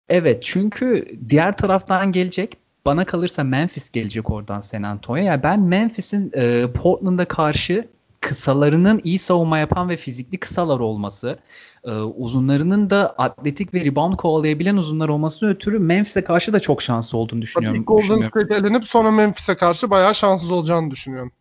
Evet 0.09 0.43
çünkü 0.43 1.05
diğer 1.29 1.57
taraftan 1.57 2.11
gelecek 2.11 2.57
bana 2.85 3.05
kalırsa 3.05 3.43
Memphis 3.43 3.91
gelecek 3.91 4.29
oradan 4.29 4.59
San 4.59 4.83
Antonio. 4.83 5.23
Yani 5.23 5.43
ben 5.43 5.59
Memphis'in 5.59 6.31
e, 6.35 6.67
Portland'a 6.73 7.25
karşı 7.25 7.87
kısalarının 8.21 9.01
iyi 9.03 9.19
savunma 9.19 9.57
yapan 9.57 9.89
ve 9.89 9.97
fizikli 9.97 10.37
kısalar 10.37 10.79
olması, 10.79 11.39
e, 11.83 11.91
uzunlarının 11.91 12.89
da 12.89 13.09
atletik 13.17 13.73
ve 13.73 13.85
rebound 13.85 14.15
kovalayabilen 14.15 14.77
uzunlar 14.77 15.09
olmasına 15.09 15.49
ötürü 15.49 15.79
Memphis'e 15.79 16.23
karşı 16.23 16.53
da 16.53 16.59
çok 16.59 16.81
şanslı 16.81 17.17
olduğunu 17.17 17.41
düşünüyorum. 17.41 17.85
Tabii 17.85 17.85
Golden 17.85 18.21
State 18.21 18.55
elenip 18.55 18.87
sonra 18.87 19.11
Memphis'e 19.11 19.55
karşı 19.55 19.89
bayağı 19.89 20.15
şanssız 20.15 20.51
olacağını 20.51 20.91
düşünüyorum. 20.91 21.31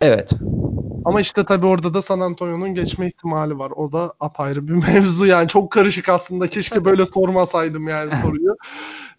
Evet. 0.00 0.38
Ama 1.04 1.20
işte 1.20 1.44
tabii 1.44 1.66
orada 1.66 1.94
da 1.94 2.02
San 2.02 2.20
Antonio'nun 2.20 2.74
geçme 2.74 3.06
ihtimali 3.06 3.58
var. 3.58 3.72
O 3.76 3.92
da 3.92 4.14
apayrı 4.20 4.68
bir 4.68 4.72
mevzu 4.92 5.26
yani 5.26 5.48
çok 5.48 5.72
karışık 5.72 6.08
aslında. 6.08 6.50
Keşke 6.50 6.84
böyle 6.84 7.06
sormasaydım 7.06 7.88
yani 7.88 8.10
soruyu. 8.22 8.56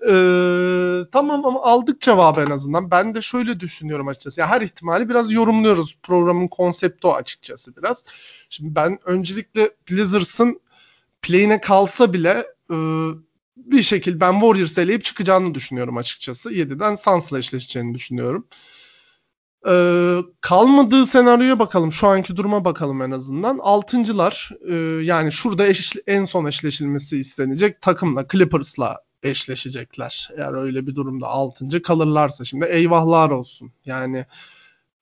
Ee, 0.02 1.02
tamam 1.12 1.46
ama 1.46 1.62
aldık 1.64 2.02
cevabı 2.02 2.42
en 2.42 2.52
azından. 2.52 2.92
Ben 2.92 3.16
de 3.16 3.22
şöyle 3.22 3.60
düşünüyorum 3.60 4.08
açıkçası. 4.08 4.42
Yani 4.42 4.50
her 4.50 4.62
ihtimali 4.62 5.10
biraz 5.10 5.32
yorumluyoruz. 5.32 5.98
Programın 6.04 6.48
konsepti 6.48 7.08
o 7.08 7.14
açıkçası 7.14 7.76
biraz. 7.76 8.06
Şimdi 8.50 8.76
ben 8.76 9.00
öncelikle 9.06 9.72
Blizzards'ın 9.90 10.62
play'ine 11.22 11.62
kalsa 11.62 12.14
bile 12.14 12.48
e, 12.72 12.76
bir 13.58 13.82
şekilde 13.82 14.20
ben 14.20 14.34
Warriors 14.34 14.78
eleyip 14.78 15.04
çıkacağını 15.04 15.56
düşünüyorum 15.56 15.98
açıkçası. 15.98 16.52
7'den 16.52 16.96
Suns'la 16.96 17.40
eşleşeceğini 17.40 17.94
düşünüyorum. 17.94 18.48
Ee, 19.68 20.18
kalmadığı 20.42 21.06
senaryoya 21.06 21.60
bakalım. 21.60 21.92
Şu 21.92 22.08
anki 22.08 22.36
duruma 22.36 22.66
bakalım 22.66 23.02
en 23.02 23.12
azından. 23.12 23.58
Altıncılar 23.62 24.52
e, 24.70 24.76
yani 25.06 25.32
şurada 25.32 25.68
eş, 25.68 25.96
en 26.08 26.26
son 26.26 26.46
eşleşilmesi 26.46 27.18
istenecek 27.18 27.82
takımla 27.82 28.28
Clippers'la 28.32 29.07
eşleşecekler. 29.24 30.30
Eğer 30.38 30.54
öyle 30.54 30.88
bir 30.88 30.96
durumda 30.96 31.28
altıncı 31.28 31.82
kalırlarsa 31.82 32.46
şimdi 32.46 32.66
eyvahlar 32.66 33.30
olsun. 33.30 33.72
Yani 33.86 34.26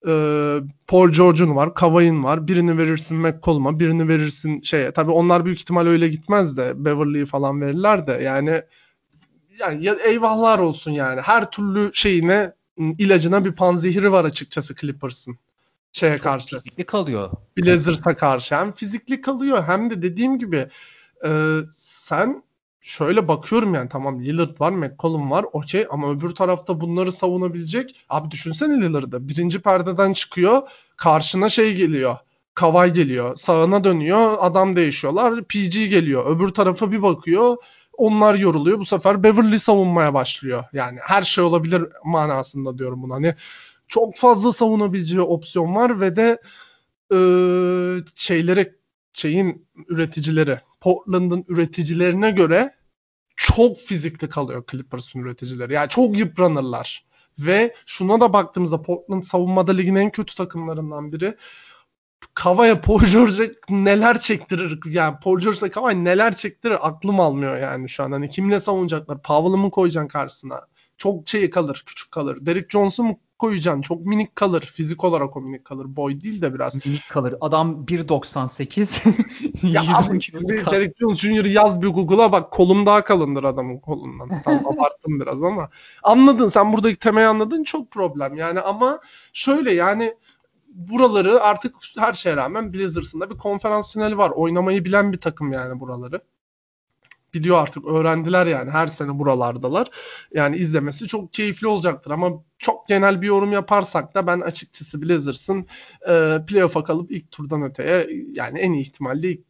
e, 0.08 0.14
Paul 0.88 1.10
George'un 1.10 1.56
var, 1.56 1.74
Kawhi'nin 1.74 2.24
var. 2.24 2.48
Birini 2.48 2.78
verirsin 2.78 3.18
McCollum'a, 3.18 3.80
birini 3.80 4.08
verirsin 4.08 4.62
şeye. 4.62 4.92
Tabii 4.92 5.12
onlar 5.12 5.46
büyük 5.46 5.60
ihtimal 5.60 5.88
öyle 5.88 6.08
gitmez 6.08 6.58
de 6.58 6.86
Beverly'yi 6.86 7.26
falan 7.26 7.62
verirler 7.62 8.08
de 8.08 8.12
yani 8.12 8.62
yani 9.60 9.86
ya, 9.86 9.94
eyvahlar 9.94 10.60
olsun 10.60 10.92
yani. 10.92 11.22
Her 11.22 11.52
türlü 11.52 11.92
şeyine 11.94 12.54
ilacına 12.78 13.46
bir 13.46 13.52
panzehiri 13.52 14.12
var 14.12 14.26
açıkçası 14.26 14.76
Clippers'ın 14.76 15.38
şeye 15.92 16.18
Çok 16.18 16.24
karşı. 16.24 16.48
Fizikli 16.48 16.86
kalıyor. 16.86 17.32
Blizzard'a 17.58 18.16
karşı 18.16 18.56
hem 18.56 18.72
fizikli 18.72 19.22
kalıyor 19.22 19.64
hem 19.64 19.90
de 19.90 20.02
dediğim 20.02 20.40
gibi 20.40 20.70
e, 21.26 21.60
sen 21.72 22.44
şöyle 22.86 23.28
bakıyorum 23.28 23.74
yani 23.74 23.90
tamam 23.90 24.24
Lillard 24.24 24.60
var, 24.62 24.72
McCollum 24.72 25.32
var 25.32 25.46
okey 25.54 25.88
ama 25.90 26.12
öbür 26.12 26.30
tarafta 26.30 26.82
bunları 26.82 27.12
savunabilecek. 27.12 28.06
Abi 28.10 28.32
düşünsene 28.32 28.82
Lillard'ı. 28.82 29.28
Birinci 29.28 29.60
perdeden 29.60 30.14
çıkıyor 30.14 30.62
karşına 30.98 31.50
şey 31.50 31.76
geliyor. 31.76 32.18
Kavay 32.54 32.94
geliyor. 32.94 33.36
Sağına 33.36 33.84
dönüyor. 33.84 34.38
Adam 34.40 34.76
değişiyorlar. 34.76 35.44
PG 35.44 35.74
geliyor. 35.74 36.36
Öbür 36.36 36.48
tarafa 36.48 36.92
bir 36.92 37.02
bakıyor. 37.02 37.58
Onlar 37.98 38.36
yoruluyor. 38.36 38.80
Bu 38.80 38.86
sefer 38.86 39.24
Beverly 39.24 39.60
savunmaya 39.60 40.14
başlıyor. 40.14 40.64
Yani 40.74 41.00
her 41.02 41.24
şey 41.24 41.44
olabilir 41.44 41.84
manasında 42.06 42.78
diyorum 42.78 43.04
buna. 43.04 43.16
Hani 43.16 43.36
çok 43.88 44.16
fazla 44.16 44.52
savunabileceği 44.52 45.22
opsiyon 45.22 45.76
var 45.76 46.00
ve 46.00 46.16
de 46.16 46.38
e, 47.12 47.18
şeyleri 48.16 48.74
şeyin 49.14 49.68
üreticileri 49.90 50.60
Portland'ın 50.86 51.46
üreticilerine 51.48 52.32
göre 52.32 52.76
çok 53.36 53.80
fizikli 53.80 54.30
kalıyor 54.30 54.64
Clippers'ın 54.72 55.20
üreticileri. 55.20 55.74
Yani 55.74 55.90
çok 55.90 56.18
yıpranırlar. 56.18 57.06
Ve 57.40 57.76
şuna 57.86 58.22
da 58.22 58.34
baktığımızda 58.34 58.82
Portland 58.82 59.24
savunmada 59.24 59.72
ligin 59.72 59.96
en 59.96 60.10
kötü 60.10 60.36
takımlarından 60.36 61.12
biri. 61.12 61.38
Kava'ya 62.34 62.82
Paul 62.82 63.00
George'a 63.00 63.48
neler 63.70 64.20
çektirir 64.20 64.80
yani 64.86 65.16
Paul 65.24 65.40
George'la 65.40 65.72
Kava'ya 65.72 65.98
neler 65.98 66.36
çektirir 66.36 66.88
aklım 66.88 67.20
almıyor 67.20 67.58
yani 67.58 67.90
şu 67.90 68.04
an. 68.04 68.12
Hani 68.12 68.30
kimle 68.30 68.60
savunacaklar? 68.60 69.22
Powell'ı 69.22 69.58
mı 69.58 69.72
koyacaksın 69.72 70.08
karşısına? 70.08 70.62
Çok 70.98 71.28
şey 71.28 71.50
kalır, 71.50 71.84
küçük 71.86 72.12
kalır. 72.12 72.38
Derek 72.46 72.72
Jones'u 72.72 73.04
mu 73.04 73.20
koyacaksın? 73.40 73.82
Çok 73.82 74.06
minik 74.06 74.36
kalır. 74.36 74.62
Fizik 74.62 75.04
olarak 75.04 75.38
o 75.38 75.42
minik 75.42 75.66
kalır. 75.66 75.96
Boy 75.96 76.22
değil 76.22 76.42
de 76.42 76.54
biraz. 76.54 76.86
Minik 76.86 77.10
kalır. 77.10 77.36
Adam 77.42 77.86
1.98. 77.86 79.08
ya 79.68 79.82
abi, 79.82 80.20
Derek 80.72 80.98
Jones 80.98 81.18
Jr. 81.18 81.46
yaz 81.46 81.82
bir 81.82 81.88
Google'a 81.88 82.32
bak 82.32 82.52
kolum 82.52 82.86
daha 82.86 83.04
kalındır 83.04 83.44
adamın 83.44 83.80
kolundan. 83.80 84.30
Tam 84.44 84.54
abarttım 84.68 85.20
biraz 85.20 85.44
ama. 85.44 85.70
Anladın 86.04 86.50
sen 86.50 86.74
buradaki 86.74 87.00
temayı 87.00 87.30
anladın 87.30 87.64
çok 87.64 87.92
problem. 87.92 88.38
Yani 88.38 88.60
ama 88.60 89.00
şöyle 89.34 89.74
yani 89.74 90.14
buraları 90.76 91.42
artık 91.42 91.76
her 91.98 92.14
şeye 92.14 92.36
rağmen 92.36 92.74
Blazzers'ın 92.74 93.20
da 93.20 93.30
bir 93.30 93.38
konferans 93.38 93.94
finali 93.94 94.18
var. 94.18 94.30
Oynamayı 94.30 94.86
bilen 94.86 95.14
bir 95.14 95.18
takım 95.18 95.52
yani 95.52 95.80
buraları. 95.80 96.22
Biliyor 97.36 97.62
artık 97.62 97.86
öğrendiler 97.86 98.46
yani 98.46 98.72
her 98.72 98.88
sene 98.88 99.20
buralardalar. 99.20 99.88
Yani 100.34 100.58
izlemesi 100.58 101.08
çok 101.08 101.34
keyifli 101.34 101.68
olacaktır 101.68 102.12
ama 102.12 102.30
çok 102.60 102.88
genel 102.88 103.22
bir 103.22 103.28
yorum 103.28 103.52
yaparsak 103.52 104.16
da 104.16 104.28
ben 104.28 104.40
açıkçası 104.40 105.02
Blazzers'ın 105.02 105.68
e, 106.10 106.38
playoff'a 106.48 106.84
kalıp 106.84 107.12
ilk 107.12 107.32
turdan 107.32 107.62
öteye 107.62 108.08
yani 108.34 108.60
en 108.60 108.74
iyi 108.74 108.82
ihtimalle 108.82 109.32
ilk 109.32 109.42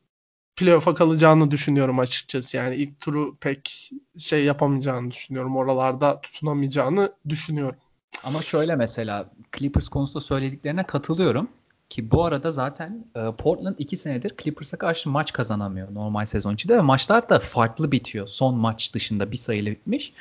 playoff'a 0.56 0.96
kalacağını 0.96 1.52
düşünüyorum 1.52 2.00
açıkçası. 2.00 2.58
Yani 2.58 2.76
ilk 2.76 3.00
turu 3.00 3.36
pek 3.36 3.92
şey 4.18 4.44
yapamayacağını 4.44 5.12
düşünüyorum. 5.12 5.56
Oralarda 5.56 6.22
tutunamayacağını 6.22 7.14
düşünüyorum. 7.30 7.80
Ama 8.24 8.42
şöyle 8.42 8.76
mesela 8.76 9.32
Clippers 9.58 9.90
konusunda 9.90 10.22
söylediklerine 10.22 10.84
katılıyorum. 10.84 11.50
Ki 11.90 12.12
bu 12.12 12.24
arada 12.24 12.52
zaten 12.52 13.06
e, 13.16 13.32
Portland 13.38 13.76
2 13.78 13.98
senedir 13.98 14.34
Clippers'a 14.38 14.78
karşı 14.78 15.10
maç 15.10 15.34
kazanamıyor 15.34 15.94
normal 15.94 16.26
sezon 16.26 16.54
içinde 16.54 16.78
ve 16.78 16.82
maçlar 16.82 17.30
da 17.30 17.40
farklı 17.40 17.92
bitiyor. 17.92 18.28
Son 18.28 18.56
maç 18.56 18.94
dışında 18.94 19.32
bir 19.32 19.38
sayıyla 19.38 19.72
bitmiş. 19.72 20.14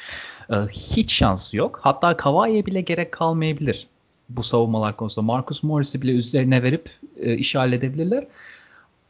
E, 0.51 0.55
hiç 0.71 1.13
şansı 1.13 1.57
yok. 1.57 1.81
Hatta 1.83 2.17
Kawhi'ye 2.17 2.67
bile 2.67 2.81
gerek 2.81 3.13
kalmayabilir 3.13 3.87
bu 4.29 4.43
savunmalar 4.43 4.97
konusunda. 4.97 5.27
Marcus 5.27 5.63
Morris'i 5.63 6.03
bile 6.03 6.13
üzerine 6.13 6.63
verip 6.63 6.91
e, 7.17 7.35
işi 7.35 7.59
halledebilirler. 7.59 8.27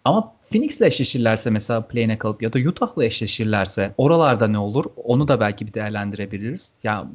Ama 0.05 0.35
Phoenix'le 0.51 0.81
eşleşirlerse 0.81 1.51
mesela 1.51 1.81
play'ine 1.81 2.19
kalıp 2.19 2.43
ya 2.43 2.53
da 2.53 2.59
Utah'la 2.59 3.05
eşleşirlerse 3.05 3.95
oralarda 3.99 4.49
ne 4.49 4.59
olur? 4.59 4.85
Onu 4.97 5.29
da 5.29 5.41
belki 5.41 5.67
bir 5.67 5.75
değerlendirebiliriz. 5.75 6.75
Ya 6.83 6.93
yani 6.93 7.09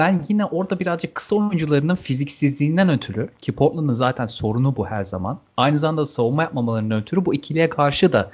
ben 0.00 0.22
yine 0.28 0.44
orada 0.44 0.80
birazcık 0.80 1.14
kısa 1.14 1.36
oyuncularının 1.36 1.94
fiziksizliğinden 1.94 2.88
ötürü 2.88 3.30
ki 3.40 3.52
Portland'ın 3.52 3.92
zaten 3.92 4.26
sorunu 4.26 4.76
bu 4.76 4.86
her 4.86 5.04
zaman. 5.04 5.38
Aynı 5.56 5.78
zamanda 5.78 6.04
savunma 6.04 6.42
yapmamalarından 6.42 7.02
ötürü 7.02 7.24
bu 7.24 7.34
ikiliye 7.34 7.68
karşı 7.68 8.12
da 8.12 8.30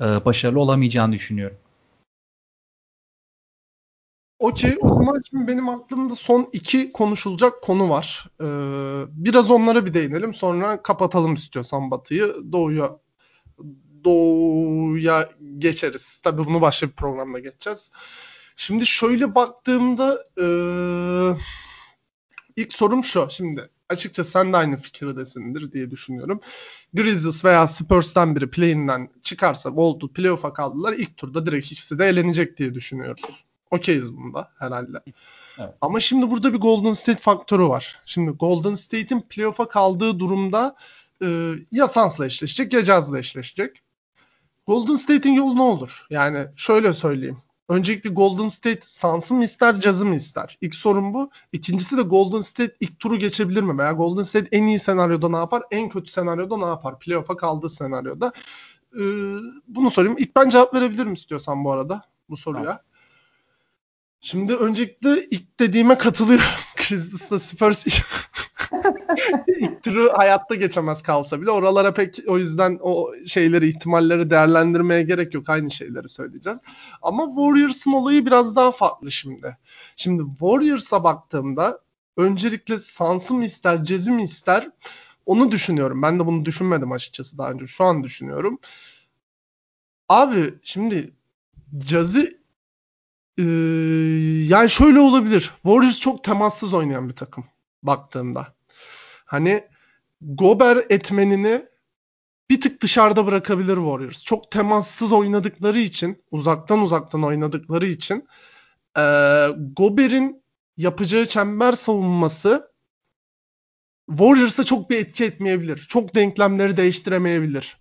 e, 0.00 0.04
başarılı 0.04 0.60
olamayacağını 0.60 1.12
düşünüyorum. 1.12 1.56
Okey 4.38 4.76
o 4.80 4.88
zaman 4.88 5.20
şimdi 5.30 5.46
benim 5.46 5.68
aklımda 5.68 6.14
son 6.14 6.48
iki 6.52 6.92
konuşulacak 6.92 7.62
konu 7.62 7.90
var. 7.90 8.26
Ee, 8.40 8.44
biraz 9.08 9.50
onlara 9.50 9.86
bir 9.86 9.94
değinelim 9.94 10.34
sonra 10.34 10.82
kapatalım 10.82 11.34
istiyorsan 11.34 11.90
Batı'yı. 11.90 12.34
Doğuya 12.52 12.96
Doğuya 14.04 15.28
geçeriz. 15.58 16.20
Tabii 16.24 16.44
bunu 16.44 16.60
başka 16.60 16.86
bir 16.86 16.92
programda 16.92 17.38
geçeceğiz. 17.38 17.92
Şimdi 18.60 18.86
şöyle 18.86 19.34
baktığımda 19.34 20.24
e, 20.40 20.46
ilk 22.56 22.72
sorum 22.72 23.04
şu. 23.04 23.28
Şimdi 23.30 23.68
açıkçası 23.88 24.30
sen 24.30 24.52
de 24.52 24.56
aynı 24.56 24.76
fikirdesindir 24.76 25.72
diye 25.72 25.90
düşünüyorum. 25.90 26.40
Grizzlies 26.94 27.44
veya 27.44 27.66
Spurs'tan 27.66 28.36
biri 28.36 28.50
play'inden 28.50 29.08
çıkarsa 29.22 29.70
oldu 29.70 30.12
playoff'a 30.12 30.52
kaldılar. 30.52 30.92
İlk 30.92 31.16
turda 31.16 31.46
direkt 31.46 31.72
ikisi 31.72 31.98
de 31.98 32.06
elenecek 32.08 32.58
diye 32.58 32.74
düşünüyoruz. 32.74 33.22
Okeyiz 33.70 34.16
bunda 34.16 34.50
herhalde. 34.58 34.98
Evet. 35.58 35.74
Ama 35.80 36.00
şimdi 36.00 36.30
burada 36.30 36.52
bir 36.52 36.58
Golden 36.58 36.92
State 36.92 37.20
faktörü 37.20 37.64
var. 37.64 38.00
Şimdi 38.06 38.30
Golden 38.30 38.74
State'in 38.74 39.20
playoff'a 39.20 39.68
kaldığı 39.68 40.18
durumda 40.18 40.76
e, 41.22 41.52
ya 41.72 41.88
Suns'la 41.88 42.26
eşleşecek 42.26 42.72
ya 42.72 42.82
Jazz'la 42.82 43.18
eşleşecek. 43.18 43.82
Golden 44.66 44.94
State'in 44.94 45.34
yolu 45.34 45.56
ne 45.56 45.62
olur? 45.62 46.06
Yani 46.10 46.46
şöyle 46.56 46.92
söyleyeyim. 46.92 47.38
Öncelikle 47.70 48.10
Golden 48.10 48.48
State 48.48 48.80
Suns'ı 48.82 49.34
mı 49.34 49.44
ister, 49.44 49.74
Jazz'ı 49.74 50.06
mı 50.06 50.14
ister? 50.14 50.58
İlk 50.60 50.74
sorun 50.74 51.14
bu. 51.14 51.30
İkincisi 51.52 51.96
de 51.96 52.02
Golden 52.02 52.40
State 52.40 52.76
ilk 52.80 53.00
turu 53.00 53.18
geçebilir 53.18 53.62
mi? 53.62 53.78
Veya 53.78 53.92
Golden 53.92 54.22
State 54.22 54.48
en 54.52 54.66
iyi 54.66 54.78
senaryoda 54.78 55.28
ne 55.28 55.36
yapar? 55.36 55.62
En 55.70 55.88
kötü 55.88 56.10
senaryoda 56.10 56.56
ne 56.56 56.64
yapar? 56.64 56.98
Playoff'a 56.98 57.36
kaldığı 57.36 57.68
senaryoda. 57.68 58.32
Ee, 58.94 59.00
bunu 59.68 59.90
sorayım. 59.90 60.16
İlk 60.18 60.36
ben 60.36 60.48
cevap 60.48 60.74
verebilirim 60.74 61.12
istiyorsan 61.12 61.64
bu 61.64 61.72
arada 61.72 62.02
bu 62.28 62.36
soruya. 62.36 62.64
Tamam. 62.64 62.80
Şimdi 64.20 64.56
öncelikle 64.56 65.26
ilk 65.30 65.60
dediğime 65.60 65.98
katılıyorum. 65.98 66.44
Christus'la 66.76 67.38
Spurs 67.38 67.86
turu 69.82 70.12
hayatta 70.12 70.54
geçemez 70.54 71.02
kalsa 71.02 71.40
bile 71.40 71.50
oralara 71.50 71.94
pek 71.94 72.18
o 72.26 72.38
yüzden 72.38 72.78
o 72.82 73.12
şeyleri 73.26 73.68
ihtimalleri 73.68 74.30
değerlendirmeye 74.30 75.02
gerek 75.02 75.34
yok. 75.34 75.48
Aynı 75.48 75.70
şeyleri 75.70 76.08
söyleyeceğiz. 76.08 76.58
Ama 77.02 77.26
Warriors'ın 77.26 77.92
olayı 77.92 78.26
biraz 78.26 78.56
daha 78.56 78.72
farklı 78.72 79.10
şimdi. 79.12 79.56
Şimdi 79.96 80.22
Warriors'a 80.30 81.04
baktığımda 81.04 81.80
öncelikle 82.16 82.78
Suns'ı 82.78 83.34
mı 83.34 83.44
ister, 83.44 83.84
Jazz'i 83.84 84.10
mi 84.10 84.22
ister 84.22 84.70
onu 85.26 85.52
düşünüyorum. 85.52 86.02
Ben 86.02 86.18
de 86.18 86.26
bunu 86.26 86.44
düşünmedim 86.44 86.92
açıkçası 86.92 87.38
daha 87.38 87.50
önce. 87.50 87.66
Şu 87.66 87.84
an 87.84 88.04
düşünüyorum. 88.04 88.58
Abi 90.08 90.54
şimdi 90.62 91.12
Jazz'i 91.84 92.40
ee, 93.38 93.42
yani 94.46 94.70
şöyle 94.70 95.00
olabilir. 95.00 95.50
Warriors 95.62 96.00
çok 96.00 96.24
temassız 96.24 96.74
oynayan 96.74 97.08
bir 97.08 97.16
takım 97.16 97.44
baktığımda. 97.82 98.54
Hani 99.30 99.64
Gober 100.20 100.76
etmenini 100.88 101.66
bir 102.50 102.60
tık 102.60 102.82
dışarıda 102.82 103.26
bırakabilir 103.26 103.76
Warriors. 103.76 104.24
Çok 104.24 104.50
temassız 104.50 105.12
oynadıkları 105.12 105.78
için, 105.78 106.22
uzaktan 106.30 106.82
uzaktan 106.82 107.22
oynadıkları 107.22 107.86
için 107.86 108.28
e, 108.98 109.02
Gober'in 109.76 110.42
yapacağı 110.76 111.26
çember 111.26 111.72
savunması 111.72 112.72
Warriors'a 114.08 114.64
çok 114.64 114.90
bir 114.90 114.98
etki 114.98 115.24
etmeyebilir. 115.24 115.76
Çok 115.76 116.14
denklemleri 116.14 116.76
değiştiremeyebilir 116.76 117.76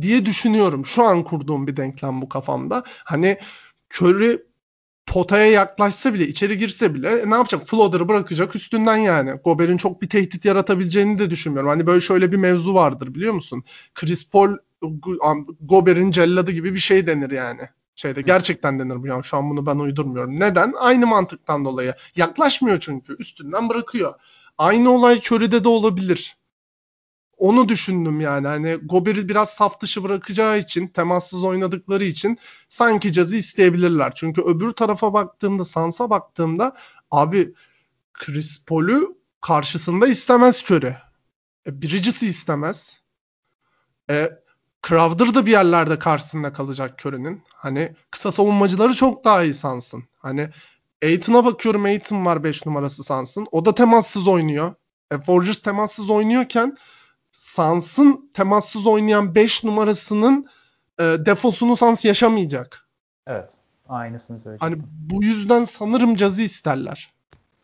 diye 0.00 0.26
düşünüyorum. 0.26 0.86
Şu 0.86 1.04
an 1.04 1.24
kurduğum 1.24 1.66
bir 1.66 1.76
denklem 1.76 2.22
bu 2.22 2.28
kafamda. 2.28 2.82
Hani 2.86 3.38
Curry 3.94 4.45
potaya 5.06 5.46
yaklaşsa 5.46 6.14
bile, 6.14 6.28
içeri 6.28 6.58
girse 6.58 6.94
bile 6.94 7.08
e, 7.08 7.30
ne 7.30 7.34
yapacak? 7.34 7.66
Floater'ı 7.68 8.08
bırakacak 8.08 8.56
üstünden 8.56 8.96
yani. 8.96 9.30
Gober'in 9.30 9.76
çok 9.76 10.02
bir 10.02 10.08
tehdit 10.08 10.44
yaratabileceğini 10.44 11.18
de 11.18 11.30
düşünmüyorum. 11.30 11.70
Hani 11.70 11.86
böyle 11.86 12.00
şöyle 12.00 12.32
bir 12.32 12.36
mevzu 12.36 12.74
vardır 12.74 13.14
biliyor 13.14 13.32
musun? 13.32 13.64
Chris 13.94 14.30
Paul 14.30 14.56
Gober'in 15.60 16.10
celladı 16.10 16.52
gibi 16.52 16.74
bir 16.74 16.78
şey 16.78 17.06
denir 17.06 17.30
yani. 17.30 17.60
Şeyde 17.96 18.22
gerçekten 18.22 18.78
denir 18.78 19.02
bu 19.02 19.06
yani 19.06 19.24
şu 19.24 19.36
an 19.36 19.50
bunu 19.50 19.66
ben 19.66 19.76
uydurmuyorum. 19.76 20.40
Neden? 20.40 20.74
Aynı 20.78 21.06
mantıktan 21.06 21.64
dolayı. 21.64 21.94
Yaklaşmıyor 22.16 22.78
çünkü 22.80 23.16
üstünden 23.18 23.68
bırakıyor. 23.68 24.14
Aynı 24.58 24.90
olay 24.90 25.20
Curry'de 25.20 25.64
de 25.64 25.68
olabilir. 25.68 26.36
Onu 27.36 27.68
düşündüm 27.68 28.20
yani. 28.20 28.46
Hani 28.46 28.74
Gober'i 28.74 29.28
biraz 29.28 29.50
saf 29.50 29.80
dışı 29.80 30.02
bırakacağı 30.04 30.58
için, 30.58 30.88
temassız 30.88 31.44
oynadıkları 31.44 32.04
için 32.04 32.38
sanki 32.68 33.12
cazı 33.12 33.36
isteyebilirler. 33.36 34.12
Çünkü 34.14 34.42
öbür 34.42 34.70
tarafa 34.70 35.12
baktığımda, 35.12 35.64
Sans'a 35.64 36.10
baktığımda 36.10 36.76
abi 37.10 37.54
Chris 38.14 38.64
Paul'u 38.64 39.18
karşısında 39.40 40.06
istemez 40.06 40.70
Curry. 40.70 40.96
E, 41.66 41.82
Bridges'i 41.82 42.26
istemez. 42.26 43.00
E, 44.10 44.32
Crowder 44.88 45.34
da 45.34 45.46
bir 45.46 45.50
yerlerde 45.50 45.98
karşısında 45.98 46.52
kalacak 46.52 47.06
Curry'nin. 47.06 47.42
Hani 47.54 47.96
kısa 48.10 48.32
savunmacıları 48.32 48.94
çok 48.94 49.24
daha 49.24 49.42
iyi 49.42 49.54
Sans'ın. 49.54 50.04
Hani 50.18 50.50
Aiton'a 51.02 51.44
bakıyorum 51.44 51.84
Aiton 51.84 52.26
var 52.26 52.44
5 52.44 52.66
numarası 52.66 53.02
Sans'ın. 53.02 53.46
O 53.52 53.64
da 53.64 53.74
temassız 53.74 54.28
oynuyor. 54.28 54.74
E, 55.10 55.18
Forgers 55.18 55.58
temassız 55.58 56.10
oynuyorken 56.10 56.76
Sans'ın 57.56 58.30
temassız 58.34 58.86
oynayan 58.86 59.34
5 59.34 59.64
numarasının 59.64 60.46
e, 60.98 61.02
defosunu 61.02 61.76
Sans 61.76 62.04
yaşamayacak. 62.04 62.88
Evet. 63.26 63.52
Aynısını 63.88 64.40
söyleyeceğim. 64.40 64.72
Hani 64.72 64.90
bu 65.14 65.24
yüzden 65.24 65.64
sanırım 65.64 66.16
cazı 66.16 66.42
isterler. 66.42 67.10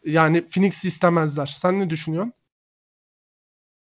Yani 0.05 0.47
Phoenix 0.47 0.85
istemezler. 0.85 1.55
Sen 1.57 1.81
ne 1.81 1.91
düşünüyorsun? 1.91 2.33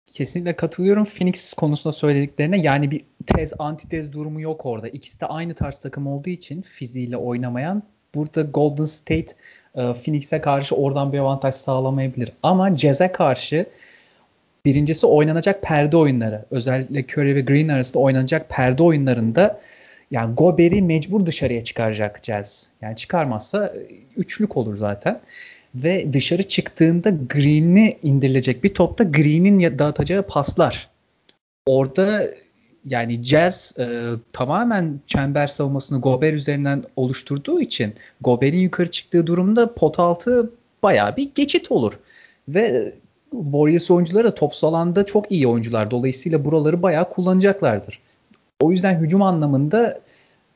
Kesinlikle 0.07 0.57
katılıyorum 0.57 1.05
Phoenix 1.05 1.55
konusunda 1.55 1.92
söylediklerine. 1.92 2.61
Yani 2.61 2.90
bir 2.90 3.05
tez 3.26 3.53
antitez 3.59 4.12
durumu 4.12 4.40
yok 4.40 4.66
orada. 4.66 4.88
İkisi 4.88 5.20
de 5.20 5.26
aynı 5.26 5.55
tarz 5.55 5.78
takım 5.78 6.07
olduğu 6.07 6.30
için 6.30 6.62
fiziğiyle 6.62 7.16
oynamayan 7.16 7.82
burada 8.14 8.42
Golden 8.42 8.84
State 8.84 9.26
e, 9.74 9.92
Phoenix'e 9.92 10.40
karşı 10.40 10.74
oradan 10.74 11.12
bir 11.12 11.18
avantaj 11.18 11.55
sağlamayabilir. 11.55 12.32
Ama 12.42 12.76
Jazz'e 12.76 13.12
karşı 13.12 13.66
Birincisi 14.64 15.06
oynanacak 15.06 15.62
perde 15.62 15.96
oyunları. 15.96 16.44
Özellikle 16.50 17.04
Curry 17.12 17.34
ve 17.34 17.40
Green 17.40 17.68
arasında 17.68 17.98
oynanacak 17.98 18.48
perde 18.48 18.82
oyunlarında 18.82 19.60
yani 20.10 20.34
Gober'i 20.34 20.82
mecbur 20.82 21.26
dışarıya 21.26 21.64
çıkaracak 21.64 22.20
Jazz. 22.22 22.70
Yani 22.82 22.96
çıkarmazsa 22.96 23.66
e, 23.66 23.80
üçlük 24.16 24.56
olur 24.56 24.76
zaten. 24.76 25.20
Ve 25.74 26.12
dışarı 26.12 26.42
çıktığında 26.42 27.10
Green'i 27.10 27.98
indirilecek 28.02 28.64
bir 28.64 28.74
topta 28.74 29.04
Green'in 29.04 29.78
dağıtacağı 29.78 30.22
paslar. 30.22 30.88
Orada 31.66 32.30
yani 32.86 33.24
Jazz 33.24 33.78
e, 33.78 33.84
tamamen 34.32 35.00
çember 35.06 35.46
savunmasını 35.46 36.00
Gober 36.00 36.32
üzerinden 36.32 36.84
oluşturduğu 36.96 37.60
için 37.60 37.94
Gober'in 38.20 38.58
yukarı 38.58 38.90
çıktığı 38.90 39.26
durumda 39.26 39.74
pot 39.74 39.98
altı 39.98 40.50
bayağı 40.82 41.16
bir 41.16 41.30
geçit 41.34 41.72
olur. 41.72 41.98
Ve 42.48 42.92
Warriors 43.31 43.91
oyuncuları 43.91 44.25
da 44.25 44.35
top 44.35 44.53
alanda 44.62 45.07
çok 45.07 45.33
iyi 45.33 45.47
oyuncular. 45.49 45.91
Dolayısıyla 45.91 46.45
buraları 46.45 46.83
bayağı 46.83 47.11
kullanacaklardır. 47.11 48.01
O 48.61 48.70
yüzden 48.70 49.01
hücum 49.01 49.22
anlamında 49.22 50.01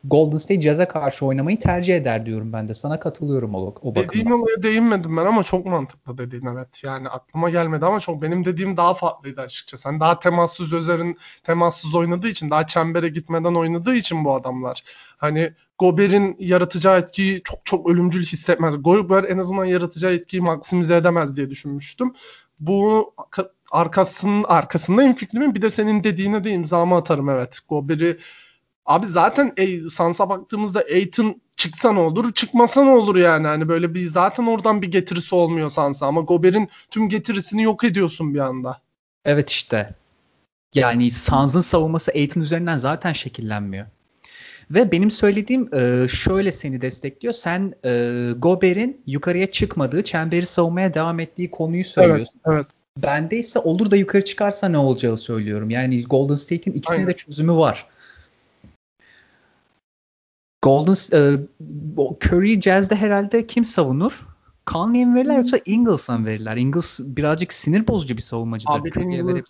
Golden 0.05 0.39
State 0.39 0.61
Jazz'e 0.61 0.89
karşı 0.89 1.27
oynamayı 1.27 1.59
tercih 1.59 1.97
eder 1.97 2.27
diyorum 2.27 2.53
ben 2.53 2.69
de. 2.69 2.75
Sana 2.75 2.99
katılıyorum 2.99 3.55
o, 3.55 3.75
o. 3.83 3.95
Dediğin 3.95 4.31
olaya 4.31 4.63
değinmedim 4.63 5.17
ben 5.17 5.27
ama 5.27 5.43
çok 5.43 5.67
mantıklı 5.67 6.19
dediğin 6.19 6.47
evet. 6.47 6.85
Yani 6.85 7.09
aklıma 7.09 7.51
gelmedi 7.51 7.87
ama 7.87 8.01
çok 8.01 8.23
benim 8.23 8.45
dediğim 8.45 8.77
daha 8.77 8.95
farklıydı 8.95 9.41
açıkçası. 9.41 9.83
Sen 9.83 10.01
daha 10.01 10.19
temassız 10.19 10.73
üzerin 10.73 11.19
temassız 11.45 11.95
oynadığı 11.95 12.29
için 12.29 12.51
daha 12.51 12.67
çembere 12.67 13.09
gitmeden 13.09 13.55
oynadığı 13.55 13.95
için 13.95 14.25
bu 14.25 14.35
adamlar. 14.35 14.85
Hani 15.17 15.53
Gober'in 15.79 16.37
yaratacağı 16.39 16.99
etkiyi 16.99 17.43
çok 17.45 17.67
çok 17.67 17.91
ölümcül 17.91 18.23
hissetmez. 18.23 18.83
Gober 18.83 19.25
en 19.25 19.39
azından 19.39 19.65
yaratacağı 19.65 20.13
etkiyi 20.13 20.43
maksimize 20.43 20.97
edemez 20.97 21.37
diye 21.37 21.51
düşünmüştüm 21.51 22.13
bu 22.61 23.15
arkasının 23.73 24.45
arkasındayım 24.45 25.15
fikrimin. 25.15 25.55
Bir 25.55 25.63
de 25.63 25.71
senin 25.71 26.05
dediğine 26.05 26.45
de 26.45 26.51
imzamı 26.51 26.97
atarım 26.97 27.31
evet. 27.31 27.59
Gober'i 27.69 28.19
abi 28.87 29.07
zaten 29.07 29.53
e, 29.57 29.89
Sans'a 29.89 30.29
baktığımızda 30.29 30.85
Aiton 30.93 31.41
çıksa 31.57 31.93
ne 31.93 32.01
olur, 32.01 32.33
çıkmasa 32.33 32.85
ne 32.85 32.91
olur 32.91 33.17
yani. 33.17 33.47
Hani 33.47 33.69
böyle 33.69 33.95
bir 33.95 34.07
zaten 34.07 34.47
oradan 34.47 34.83
bir 34.83 34.91
getirisi 34.91 35.35
olmuyor 35.35 35.71
Sans'a 35.71 36.07
ama 36.07 36.21
Gober'in 36.21 36.69
tüm 36.91 37.09
getirisini 37.09 37.63
yok 37.63 37.85
ediyorsun 37.85 38.35
bir 38.35 38.39
anda. 38.39 38.81
Evet 39.25 39.51
işte. 39.51 39.95
Yani 40.75 41.11
Sans'ın 41.11 41.61
savunması 41.61 42.11
Aiton 42.11 42.41
üzerinden 42.41 42.77
zaten 42.77 43.13
şekillenmiyor. 43.13 43.87
Ve 44.71 44.93
benim 44.93 45.11
söylediğim 45.11 45.75
e, 45.75 46.09
şöyle 46.09 46.53
seni 46.53 46.81
destekliyor. 46.81 47.35
Sen 47.35 47.75
e, 47.85 48.31
Gober'in 48.39 49.01
yukarıya 49.07 49.51
çıkmadığı, 49.51 50.05
çemberi 50.05 50.47
savunmaya 50.47 50.95
devam 50.95 51.21
ettiği 51.21 51.51
konuyu 51.51 51.85
söylüyorsun. 51.85 52.41
Evet, 52.47 52.57
evet. 52.57 52.67
Bende 53.03 53.39
ise 53.39 53.59
olur 53.59 53.91
da 53.91 53.97
yukarı 53.97 54.25
çıkarsa 54.25 54.69
ne 54.69 54.79
olacağı 54.79 55.17
söylüyorum. 55.17 55.71
Yani 55.71 56.05
Golden 56.05 56.35
State'in 56.35 56.75
ikisine 56.75 56.97
Aynen. 56.97 57.09
de 57.09 57.17
çözümü 57.17 57.53
var. 57.53 57.87
Golden 60.63 60.95
e, 61.13 61.39
Curry 62.27 62.61
Jazz'de 62.61 62.95
herhalde 62.95 63.47
kim 63.47 63.65
savunur? 63.65 64.27
Conley'e 64.67 65.05
mi 65.05 65.15
verirler 65.15 65.37
yoksa 65.37 65.59
Ingles'a 65.65 66.19
mı 66.19 66.27
verirler? 66.27 66.57
Ingles 66.57 67.01
birazcık 67.01 67.53
sinir 67.53 67.87
bozucu 67.89 68.17
bir 68.17 68.23
savunmacıdır. 68.23 68.73
Abi 68.73 68.89
Ingles, 68.89 69.45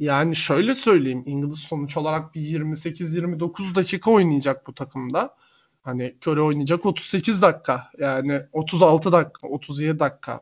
yani 0.00 0.36
şöyle 0.36 0.74
söyleyeyim. 0.74 1.22
İngiliz 1.26 1.58
sonuç 1.58 1.96
olarak 1.96 2.34
bir 2.34 2.40
28-29 2.40 3.74
dakika 3.74 4.10
oynayacak 4.10 4.66
bu 4.66 4.74
takımda. 4.74 5.36
Hani 5.82 6.16
Köre 6.20 6.40
oynayacak 6.40 6.86
38 6.86 7.42
dakika. 7.42 7.90
Yani 7.98 8.42
36 8.52 9.12
dakika, 9.12 9.48
37 9.48 9.98
dakika. 9.98 10.40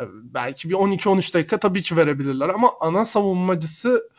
Ee, 0.00 0.04
belki 0.22 0.70
bir 0.70 0.74
12-13 0.74 1.34
dakika 1.34 1.58
tabii 1.58 1.82
ki 1.82 1.96
verebilirler 1.96 2.48
ama 2.48 2.70
ana 2.80 3.04
savunmacısı 3.04 4.10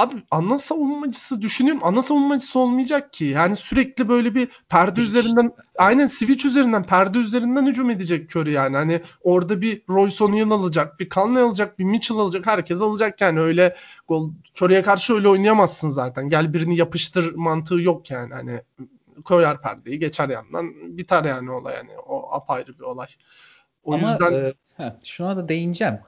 Abi 0.00 0.22
ana 0.30 0.58
savunmacısı 0.58 1.42
düşünüyorum. 1.42 1.82
Ana 1.84 2.02
savunmacısı 2.02 2.58
olmayacak 2.58 3.12
ki. 3.12 3.24
Yani 3.24 3.56
sürekli 3.56 4.08
böyle 4.08 4.34
bir 4.34 4.48
perde 4.68 5.00
üzerinden 5.00 5.52
aynen 5.78 6.06
switch 6.06 6.46
üzerinden 6.46 6.86
perde 6.86 7.18
üzerinden 7.18 7.66
hücum 7.66 7.90
edecek 7.90 8.36
Curry 8.36 8.50
yani. 8.50 8.76
Hani 8.76 9.02
orada 9.22 9.60
bir 9.60 9.82
Royce 9.88 10.24
O'Neal 10.24 10.50
alacak, 10.50 11.00
bir 11.00 11.08
Conley 11.08 11.42
alacak, 11.42 11.78
bir 11.78 11.84
Mitchell 11.84 12.18
alacak. 12.18 12.46
Herkes 12.46 12.80
alacak 12.80 13.20
yani. 13.20 13.40
Öyle 13.40 13.76
gol 14.08 14.30
Curry'e 14.56 14.82
karşı 14.82 15.14
öyle 15.14 15.28
oynayamazsın 15.28 15.90
zaten. 15.90 16.28
Gel 16.28 16.52
birini 16.52 16.76
yapıştır 16.76 17.34
mantığı 17.34 17.80
yok 17.80 18.10
yani. 18.10 18.34
Hani 18.34 18.62
koyar 19.24 19.62
perdeyi 19.62 19.98
geçer 19.98 20.28
yandan 20.28 20.96
biter 20.98 21.24
yani 21.24 21.50
olay 21.50 21.74
yani 21.74 21.98
o 22.06 22.32
apayrı 22.32 22.78
bir 22.78 22.84
olay. 22.84 23.08
O 23.84 23.94
Ama 23.94 24.10
yüzden... 24.10 24.32
e, 24.32 24.54
heh, 24.76 24.90
şuna 25.04 25.36
da 25.36 25.48
değineceğim. 25.48 25.98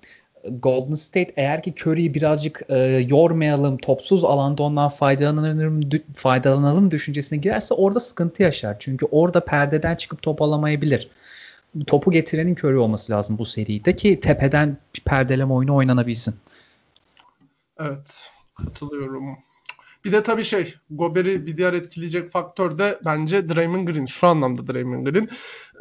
Golden 0.51 0.95
State 0.95 1.33
eğer 1.37 1.63
ki 1.63 1.75
Curry'i 1.81 2.15
birazcık 2.15 2.63
e, 2.69 2.79
yormayalım, 3.09 3.77
topsuz 3.79 4.25
alanda 4.25 4.63
ondan 4.63 4.89
faydalanalım, 4.89 5.81
faydalanalım 6.15 6.91
düşüncesine 6.91 7.39
girerse 7.39 7.75
orada 7.75 8.01
sıkıntı 8.01 8.43
yaşar. 8.43 8.77
Çünkü 8.79 9.07
orada 9.07 9.45
perdeden 9.45 9.95
çıkıp 9.95 10.23
top 10.23 10.43
alamayabilir. 10.43 11.11
Topu 11.87 12.11
getirenin 12.11 12.53
Curry 12.55 12.79
olması 12.79 13.13
lazım 13.13 13.39
bu 13.39 13.47
seride 13.47 13.97
ki 13.97 14.21
tepeden 14.21 14.77
perdeleme 15.05 15.53
oyunu 15.53 15.75
oynanabilsin. 15.77 16.35
Evet, 17.81 18.31
katılıyorum. 18.55 19.25
Bir 20.05 20.13
de 20.13 20.23
tabii 20.23 20.45
şey, 20.45 20.75
Gober'i 20.91 21.47
bir 21.47 21.57
diğer 21.57 21.73
etkileyecek 21.73 22.33
faktör 22.33 22.79
de 22.79 22.99
bence 23.05 23.49
Draymond 23.49 23.89
Green. 23.89 24.07
Şu 24.07 24.27
anlamda 24.27 24.75
Draymond 24.75 25.07
Green. 25.07 25.29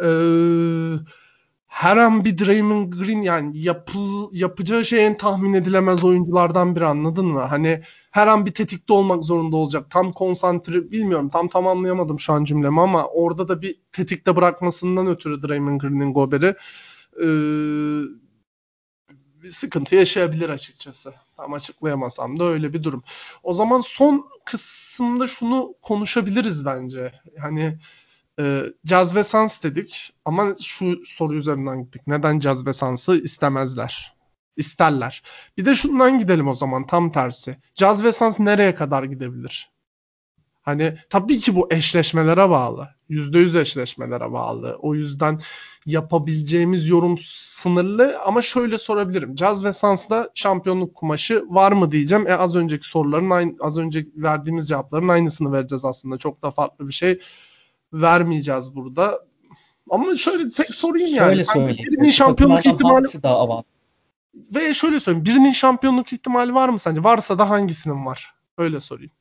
Ee, 0.03 0.99
her 1.71 1.97
an 1.97 2.25
bir 2.25 2.37
Draymond 2.37 2.93
Green 2.93 3.21
yani 3.21 3.57
yapı, 3.57 3.99
yapacağı 4.31 4.85
şeyin 4.85 5.15
tahmin 5.15 5.53
edilemez 5.53 6.03
oyunculardan 6.03 6.75
biri 6.75 6.85
anladın 6.85 7.25
mı? 7.25 7.41
Hani 7.41 7.81
her 8.11 8.27
an 8.27 8.45
bir 8.45 8.53
tetikte 8.53 8.93
olmak 8.93 9.25
zorunda 9.25 9.55
olacak. 9.55 9.85
Tam 9.89 10.13
konsantre 10.13 10.91
bilmiyorum 10.91 11.29
tam 11.29 11.47
tamamlayamadım 11.47 12.19
şu 12.19 12.33
an 12.33 12.43
cümlemi 12.43 12.81
ama 12.81 13.07
orada 13.07 13.47
da 13.47 13.61
bir 13.61 13.75
tetikte 13.91 14.35
bırakmasından 14.35 15.07
ötürü 15.07 15.43
Draymond 15.43 15.81
Green'in 15.81 16.13
Gober'i 16.13 16.55
ee, 17.23 17.27
bir 19.43 19.51
sıkıntı 19.51 19.95
yaşayabilir 19.95 20.49
açıkçası. 20.49 21.13
Tam 21.37 21.53
açıklayamasam 21.53 22.39
da 22.39 22.43
öyle 22.43 22.73
bir 22.73 22.83
durum. 22.83 23.03
O 23.43 23.53
zaman 23.53 23.81
son 23.81 24.29
kısımda 24.45 25.27
şunu 25.27 25.73
konuşabiliriz 25.81 26.65
bence. 26.65 27.11
Hani 27.39 27.79
e, 28.41 28.65
Caz 28.85 29.15
ve 29.15 29.23
Sans 29.23 29.63
dedik 29.63 30.13
ama 30.25 30.55
şu 30.63 31.05
soru 31.05 31.35
üzerinden 31.35 31.83
gittik. 31.83 32.01
Neden 32.07 32.39
Caz 32.39 32.67
ve 32.67 32.73
Sans'ı 32.73 33.15
istemezler? 33.15 34.15
İsterler. 34.57 35.23
Bir 35.57 35.65
de 35.65 35.75
şundan 35.75 36.19
gidelim 36.19 36.47
o 36.47 36.53
zaman 36.53 36.87
tam 36.87 37.11
tersi. 37.11 37.57
Caz 37.75 38.03
ve 38.03 38.11
Sans 38.11 38.39
nereye 38.39 38.75
kadar 38.75 39.03
gidebilir? 39.03 39.71
Hani 40.61 40.97
tabii 41.09 41.39
ki 41.39 41.55
bu 41.55 41.73
eşleşmelere 41.73 42.49
bağlı. 42.49 42.89
%100 43.09 43.61
eşleşmelere 43.61 44.31
bağlı. 44.31 44.77
O 44.81 44.95
yüzden 44.95 45.39
yapabileceğimiz 45.85 46.87
yorum 46.87 47.17
sınırlı 47.21 48.19
ama 48.25 48.41
şöyle 48.41 48.77
sorabilirim. 48.77 49.35
Caz 49.35 49.65
ve 49.65 49.73
Sans'da 49.73 50.29
şampiyonluk 50.35 50.95
kumaşı 50.95 51.45
var 51.49 51.71
mı 51.71 51.91
diyeceğim. 51.91 52.27
E 52.27 52.33
az 52.33 52.55
önceki 52.55 52.87
soruların 52.87 53.57
az 53.59 53.77
önce 53.77 54.05
verdiğimiz 54.15 54.67
cevapların 54.67 55.07
aynısını 55.07 55.51
vereceğiz 55.51 55.85
aslında. 55.85 56.17
Çok 56.17 56.43
da 56.43 56.51
farklı 56.51 56.87
bir 56.87 56.93
şey 56.93 57.19
vermeyeceğiz 57.93 58.75
burada. 58.75 59.19
Ama 59.89 60.15
şöyle 60.15 60.49
tek 60.49 60.69
sorayım 60.69 61.15
yani. 61.15 61.29
Şöyle 61.29 61.43
söyleyeyim. 61.43 61.85
Birinin 61.91 62.09
şampiyonluk 62.09 62.65
ihtimali 62.65 63.23
daha 63.23 63.39
avant. 63.39 63.65
Ve 64.55 64.73
şöyle 64.73 64.99
söyleyeyim. 64.99 65.25
Birinin 65.25 65.51
şampiyonluk 65.51 66.13
ihtimali 66.13 66.53
var 66.53 66.69
mı 66.69 66.79
sence? 66.79 67.03
Varsa 67.03 67.39
da 67.39 67.49
hangisinin 67.49 68.05
var? 68.05 68.33
Öyle 68.57 68.79
sorayım. 68.79 69.11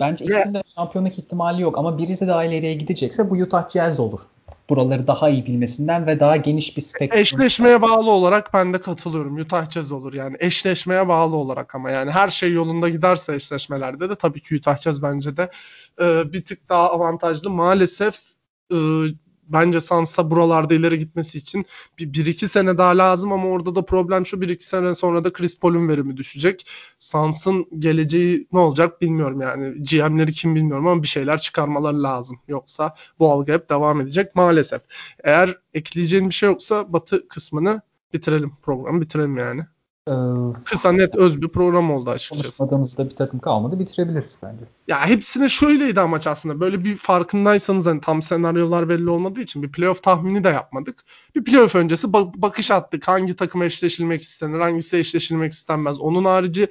Bence 0.00 0.24
ikisinde 0.24 0.62
şampiyonluk 0.74 1.18
ihtimali 1.18 1.62
yok 1.62 1.78
ama 1.78 1.98
birisi 1.98 2.28
daha 2.28 2.44
ileriye 2.44 2.74
gidecekse 2.74 3.30
bu 3.30 3.34
Utah 3.34 3.68
Jazz 3.68 4.00
olur. 4.00 4.20
Buraları 4.70 5.06
daha 5.06 5.28
iyi 5.28 5.46
bilmesinden 5.46 6.06
ve 6.06 6.20
daha 6.20 6.36
geniş 6.36 6.76
bir 6.76 6.82
spektrum. 6.82 7.20
Eşleşmeye 7.20 7.82
bağlı 7.82 8.10
olarak 8.10 8.54
ben 8.54 8.74
de 8.74 8.80
katılıyorum. 8.80 9.36
Utah 9.36 9.70
Jazz 9.70 9.92
olur 9.92 10.12
yani. 10.12 10.36
Eşleşmeye 10.40 11.08
bağlı 11.08 11.36
olarak 11.36 11.74
ama 11.74 11.90
yani 11.90 12.10
her 12.10 12.28
şey 12.28 12.52
yolunda 12.52 12.88
giderse 12.88 13.34
eşleşmelerde 13.34 14.10
de 14.10 14.14
tabii 14.14 14.40
ki 14.40 14.56
Utah 14.56 14.76
Jazz 14.76 15.02
bence 15.02 15.36
de 15.36 15.50
e, 16.00 16.32
bir 16.32 16.44
tık 16.44 16.68
daha 16.68 16.90
avantajlı. 16.90 17.50
Maalesef 17.50 18.18
e, 18.72 18.76
bence 19.52 19.80
Sansa 19.80 20.30
buralarda 20.30 20.74
ileri 20.74 20.98
gitmesi 20.98 21.38
için 21.38 21.66
bir, 21.98 22.12
bir 22.12 22.26
iki 22.26 22.48
sene 22.48 22.78
daha 22.78 22.98
lazım 22.98 23.32
ama 23.32 23.48
orada 23.48 23.74
da 23.74 23.84
problem 23.84 24.26
şu 24.26 24.40
bir 24.40 24.48
iki 24.48 24.66
sene 24.66 24.94
sonra 24.94 25.24
da 25.24 25.32
Chris 25.32 25.58
Paul'un 25.60 25.88
verimi 25.88 26.16
düşecek. 26.16 26.66
Sans'ın 26.98 27.66
geleceği 27.78 28.46
ne 28.52 28.58
olacak 28.58 29.00
bilmiyorum 29.00 29.40
yani. 29.40 29.84
GM'leri 29.84 30.32
kim 30.32 30.54
bilmiyorum 30.54 30.86
ama 30.86 31.02
bir 31.02 31.08
şeyler 31.08 31.38
çıkarmaları 31.38 32.02
lazım. 32.02 32.38
Yoksa 32.48 32.94
bu 33.18 33.32
algı 33.32 33.52
hep 33.52 33.70
devam 33.70 34.00
edecek 34.00 34.34
maalesef. 34.34 34.82
Eğer 35.24 35.58
ekleyeceğin 35.74 36.28
bir 36.28 36.34
şey 36.34 36.48
yoksa 36.48 36.92
batı 36.92 37.28
kısmını 37.28 37.82
bitirelim 38.14 38.52
programı 38.62 39.00
bitirelim 39.00 39.36
yani. 39.36 39.66
Ee, 40.08 40.12
Kısa 40.64 40.92
net 40.92 41.14
öz 41.14 41.42
bir 41.42 41.48
program 41.48 41.90
oldu 41.90 42.10
açıkçası. 42.10 42.42
Konuşmadığımızda 42.42 43.04
bir 43.04 43.16
takım 43.16 43.40
kalmadı 43.40 43.78
bitirebiliriz 43.78 44.38
bence. 44.42 44.64
Ya 44.88 45.06
hepsine 45.06 45.48
şöyleydi 45.48 46.00
amaç 46.00 46.26
aslında. 46.26 46.60
Böyle 46.60 46.84
bir 46.84 46.96
farkındaysanız 46.96 47.86
hani 47.86 48.00
tam 48.00 48.22
senaryolar 48.22 48.88
belli 48.88 49.10
olmadığı 49.10 49.40
için 49.40 49.62
bir 49.62 49.72
playoff 49.72 50.02
tahmini 50.02 50.44
de 50.44 50.48
yapmadık. 50.48 51.04
Bir 51.36 51.44
playoff 51.44 51.74
öncesi 51.74 52.12
bakış 52.12 52.70
attık. 52.70 53.08
Hangi 53.08 53.36
takım 53.36 53.62
eşleşilmek 53.62 54.22
istenir, 54.22 54.60
hangisi 54.60 54.96
eşleşilmek 54.96 55.52
istenmez. 55.52 56.00
Onun 56.00 56.24
harici 56.24 56.68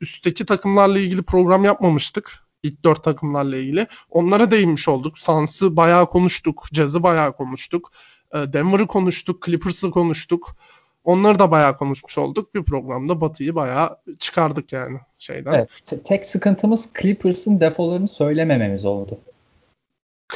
üstteki 0.00 0.46
takımlarla 0.46 0.98
ilgili 0.98 1.22
program 1.22 1.64
yapmamıştık. 1.64 2.40
İlk 2.62 2.84
dört 2.84 3.04
takımlarla 3.04 3.56
ilgili. 3.56 3.86
Onlara 4.10 4.50
değinmiş 4.50 4.88
olduk. 4.88 5.18
Sans'ı 5.18 5.76
bayağı 5.76 6.06
konuştuk. 6.06 6.66
Jazz'ı 6.72 7.02
bayağı 7.02 7.36
konuştuk. 7.36 7.92
Ee, 8.34 8.52
Denver'ı 8.52 8.86
konuştuk. 8.86 9.42
Clippers'ı 9.46 9.90
konuştuk. 9.90 10.56
Onları 11.04 11.38
da 11.38 11.50
bayağı 11.50 11.76
konuşmuş 11.76 12.18
olduk. 12.18 12.54
Bir 12.54 12.62
programda 12.62 13.20
Batı'yı 13.20 13.54
bayağı 13.54 13.96
çıkardık 14.18 14.72
yani 14.72 14.98
şeyden. 15.18 15.52
Evet. 15.52 16.04
Tek 16.04 16.26
sıkıntımız 16.26 16.88
Clippers'ın 17.00 17.60
defolarını 17.60 18.08
söylemememiz 18.08 18.84
oldu. 18.84 19.18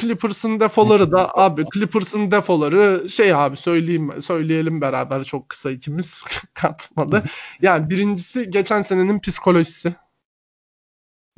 Clippers'ın 0.01 0.59
defoları 0.59 1.11
da 1.11 1.31
abi 1.37 1.65
Clippers'ın 1.73 2.31
defoları 2.31 3.09
şey 3.09 3.33
abi 3.33 3.57
söyleyeyim 3.57 4.21
söyleyelim 4.21 4.81
beraber 4.81 5.23
çok 5.23 5.49
kısa 5.49 5.71
ikimiz 5.71 6.23
katmalı. 6.53 7.23
Yani 7.61 7.89
birincisi 7.89 8.49
geçen 8.49 8.81
senenin 8.81 9.19
psikolojisi. 9.19 9.95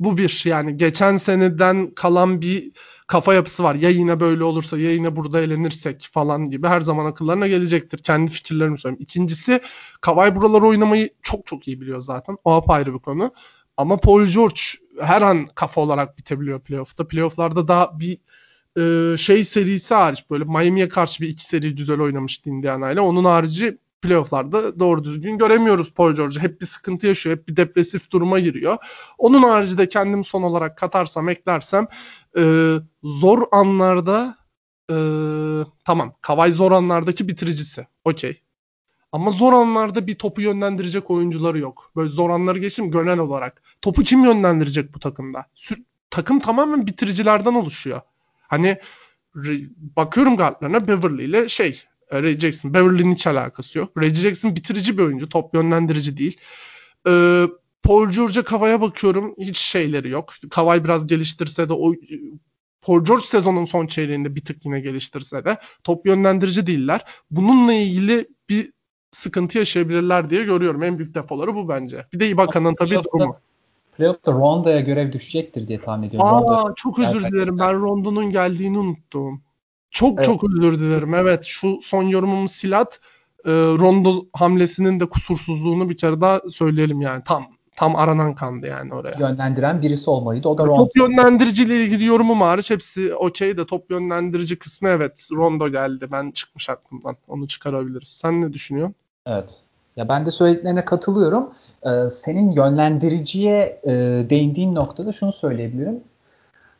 Bu 0.00 0.18
bir 0.18 0.42
yani 0.44 0.76
geçen 0.76 1.16
seneden 1.16 1.90
kalan 1.94 2.40
bir 2.40 2.72
kafa 3.06 3.34
yapısı 3.34 3.62
var. 3.62 3.74
Ya 3.74 3.90
yine 3.90 4.20
böyle 4.20 4.44
olursa 4.44 4.78
ya 4.78 4.92
yine 4.92 5.16
burada 5.16 5.40
eğlenirsek 5.40 6.08
falan 6.12 6.50
gibi 6.50 6.66
her 6.66 6.80
zaman 6.80 7.06
akıllarına 7.06 7.48
gelecektir. 7.48 7.98
Kendi 7.98 8.30
fikirlerimi 8.30 8.78
söyleyeyim. 8.78 9.02
İkincisi 9.02 9.60
Kavay 10.00 10.36
buraları 10.36 10.66
oynamayı 10.66 11.10
çok 11.22 11.46
çok 11.46 11.68
iyi 11.68 11.80
biliyor 11.80 12.00
zaten. 12.00 12.36
O 12.44 12.52
apayrı 12.52 12.94
bir 12.94 12.98
konu. 12.98 13.32
Ama 13.76 13.96
Paul 13.96 14.26
George 14.26 14.60
her 15.00 15.22
an 15.22 15.46
kafa 15.54 15.80
olarak 15.80 16.18
bitebiliyor 16.18 16.60
playoff'ta. 16.60 17.08
Playoff'larda 17.08 17.68
daha 17.68 18.00
bir 18.00 18.18
e, 18.78 19.16
şey 19.16 19.44
serisi 19.44 19.94
hariç 19.94 20.24
böyle 20.30 20.44
Miami'ye 20.44 20.88
karşı 20.88 21.22
bir 21.22 21.28
iki 21.28 21.44
seri 21.44 21.74
güzel 21.74 22.00
oynamıştı 22.00 22.50
Indiana 22.50 22.90
ile. 22.90 23.00
Onun 23.00 23.24
harici 23.24 23.78
playofflarda 24.02 24.80
doğru 24.80 25.04
düzgün 25.04 25.38
göremiyoruz 25.38 25.92
Paul 25.94 26.14
George'u. 26.14 26.42
Hep 26.42 26.60
bir 26.60 26.66
sıkıntı 26.66 27.06
yaşıyor. 27.06 27.36
Hep 27.36 27.48
bir 27.48 27.56
depresif 27.56 28.10
duruma 28.10 28.38
giriyor. 28.38 28.76
Onun 29.18 29.42
haricinde 29.42 29.88
kendim 29.88 30.24
son 30.24 30.42
olarak 30.42 30.78
katarsam 30.78 31.28
eklersem 31.28 31.86
e, 32.38 32.74
zor 33.02 33.42
anlarda 33.52 34.38
e, 34.90 34.96
tamam 35.84 36.14
Kavay 36.20 36.52
zor 36.52 36.72
anlardaki 36.72 37.28
bitiricisi. 37.28 37.86
Okey. 38.04 38.42
Ama 39.12 39.30
zor 39.30 39.52
anlarda 39.52 40.06
bir 40.06 40.18
topu 40.18 40.40
yönlendirecek 40.40 41.10
oyuncuları 41.10 41.58
yok. 41.58 41.92
Böyle 41.96 42.08
zor 42.08 42.30
anları 42.30 42.58
geçtim 42.58 42.90
genel 42.92 43.18
olarak. 43.18 43.62
Topu 43.82 44.02
kim 44.02 44.24
yönlendirecek 44.24 44.94
bu 44.94 45.00
takımda? 45.00 45.46
Sür 45.54 45.82
takım 46.10 46.40
tamamen 46.40 46.86
bitiricilerden 46.86 47.54
oluşuyor. 47.54 48.00
Hani 48.40 48.80
bakıyorum 49.96 50.36
guardlarına 50.36 50.88
Beverly 50.88 51.24
ile 51.24 51.48
şey 51.48 51.84
Ray 52.12 52.38
Jackson. 52.38 52.74
Beverly'nin 52.74 53.14
hiç 53.14 53.26
alakası 53.26 53.78
yok. 53.78 53.96
Ray 53.96 54.14
Jackson 54.14 54.56
bitirici 54.56 54.98
bir 54.98 55.02
oyuncu. 55.02 55.28
Top 55.28 55.54
yönlendirici 55.54 56.16
değil. 56.16 56.36
Ee, 57.08 57.44
Paul 57.82 58.08
George'a 58.10 58.42
Kavay'a 58.42 58.80
bakıyorum. 58.80 59.34
Hiç 59.38 59.58
şeyleri 59.58 60.08
yok. 60.08 60.32
Kavay 60.50 60.84
biraz 60.84 61.06
geliştirse 61.06 61.68
de 61.68 61.72
o 61.72 61.94
Paul 62.82 63.04
George 63.04 63.24
sezonun 63.24 63.64
son 63.64 63.86
çeyreğinde 63.86 64.34
bir 64.34 64.44
tık 64.44 64.64
yine 64.64 64.80
geliştirse 64.80 65.44
de 65.44 65.58
top 65.84 66.06
yönlendirici 66.06 66.66
değiller. 66.66 67.04
Bununla 67.30 67.72
ilgili 67.72 68.28
bir 68.48 68.72
sıkıntı 69.12 69.58
yaşayabilirler 69.58 70.30
diye 70.30 70.44
görüyorum. 70.44 70.82
En 70.82 70.98
büyük 70.98 71.14
defoları 71.14 71.54
bu 71.54 71.68
bence. 71.68 72.06
Bir 72.12 72.20
de 72.20 72.28
Ibaka'nın 72.28 72.74
tabii 72.74 72.94
durumu. 72.94 73.36
Playoff'ta 73.96 74.32
Rondo'ya 74.32 74.80
görev 74.80 75.12
düşecektir 75.12 75.68
diye 75.68 75.80
tahmin 75.80 76.08
ediyorum. 76.08 76.28
Aa, 76.28 76.40
Rondo 76.40 76.74
çok 76.74 76.98
özür 76.98 77.24
dilerim. 77.24 77.58
Ben 77.58 77.80
Rondo'nun 77.80 78.30
geldiğini 78.30 78.78
unuttum. 78.78 79.42
Çok 79.90 80.18
evet. 80.18 80.26
çok 80.26 80.44
özür 80.44 80.80
dilerim. 80.80 81.14
Evet 81.14 81.44
şu 81.44 81.78
son 81.82 82.02
yorumumu 82.02 82.48
silat. 82.48 83.00
E, 83.44 83.50
Rondo 83.50 84.26
hamlesinin 84.32 85.00
de 85.00 85.06
kusursuzluğunu 85.06 85.90
bir 85.90 85.96
kere 85.96 86.20
daha 86.20 86.40
söyleyelim 86.48 87.00
yani. 87.00 87.22
Tam 87.24 87.46
tam 87.78 87.96
aranan 87.96 88.34
kandı 88.34 88.66
yani 88.66 88.94
oraya. 88.94 89.16
Yönlendiren 89.18 89.82
birisi 89.82 90.10
olmalıydı. 90.10 90.48
O 90.48 90.58
da 90.58 90.66
Rondo. 90.66 90.76
Top 90.76 90.96
yönlendiriciyle 90.96 91.84
ilgili 91.84 92.04
yorumum 92.04 92.40
hariç 92.40 92.70
hepsi 92.70 93.14
okey 93.14 93.56
de 93.56 93.66
top 93.66 93.90
yönlendirici 93.90 94.58
kısmı 94.58 94.88
evet 94.88 95.28
Rondo 95.32 95.68
geldi. 95.68 96.08
Ben 96.12 96.30
çıkmış 96.30 96.70
aklımdan. 96.70 97.16
Onu 97.28 97.48
çıkarabiliriz. 97.48 98.08
Sen 98.08 98.40
ne 98.40 98.52
düşünüyorsun? 98.52 98.94
Evet. 99.26 99.62
Ya 99.96 100.08
ben 100.08 100.26
de 100.26 100.30
söylediklerine 100.30 100.84
katılıyorum. 100.84 101.50
Ee, 101.86 102.10
senin 102.10 102.50
yönlendiriciye 102.50 103.80
e, 103.84 103.90
değindiğin 104.30 104.74
noktada 104.74 105.12
şunu 105.12 105.32
söyleyebilirim 105.32 106.00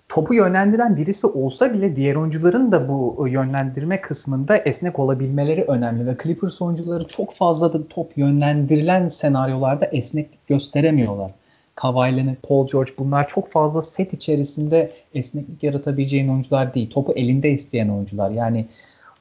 topu 0.09 0.35
yönlendiren 0.35 0.97
birisi 0.97 1.27
olsa 1.27 1.73
bile 1.73 1.97
diğer 1.97 2.15
oyuncuların 2.15 2.73
da 2.73 2.89
bu 2.89 3.29
yönlendirme 3.29 4.01
kısmında 4.01 4.57
esnek 4.57 4.99
olabilmeleri 4.99 5.65
önemli 5.65 6.07
ve 6.07 6.17
Clippers 6.23 6.63
oyuncuları 6.63 7.07
çok 7.07 7.35
fazla 7.35 7.73
da 7.73 7.89
top 7.89 8.19
yönlendirilen 8.19 9.09
senaryolarda 9.09 9.85
esneklik 9.85 10.47
gösteremiyorlar. 10.47 11.31
Kawhi 11.75 12.37
Paul 12.43 12.67
George 12.67 12.93
bunlar 12.99 13.29
çok 13.29 13.53
fazla 13.53 13.83
set 13.83 14.13
içerisinde 14.13 14.93
esneklik 15.15 15.63
yaratabileceğin 15.63 16.29
oyuncular 16.29 16.75
değil. 16.75 16.91
Topu 16.91 17.13
elinde 17.13 17.51
isteyen 17.51 17.89
oyuncular. 17.89 18.31
Yani 18.31 18.67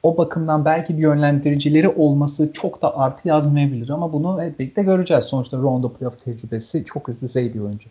o 0.02 0.16
bakımdan 0.16 0.64
belki 0.64 0.96
bir 0.96 1.02
yönlendiricileri 1.02 1.88
olması 1.88 2.52
çok 2.52 2.82
da 2.82 2.98
artı 2.98 3.28
yazmayabilir 3.28 3.88
ama 3.88 4.12
bunu 4.12 4.40
birlikte 4.58 4.82
göreceğiz. 4.82 5.24
Sonuçta 5.24 5.56
Rondo 5.56 5.92
playoff 5.92 6.24
tecrübesi 6.24 6.84
çok 6.84 7.08
üst 7.08 7.22
düzey 7.22 7.54
bir 7.54 7.60
oyuncu. 7.60 7.88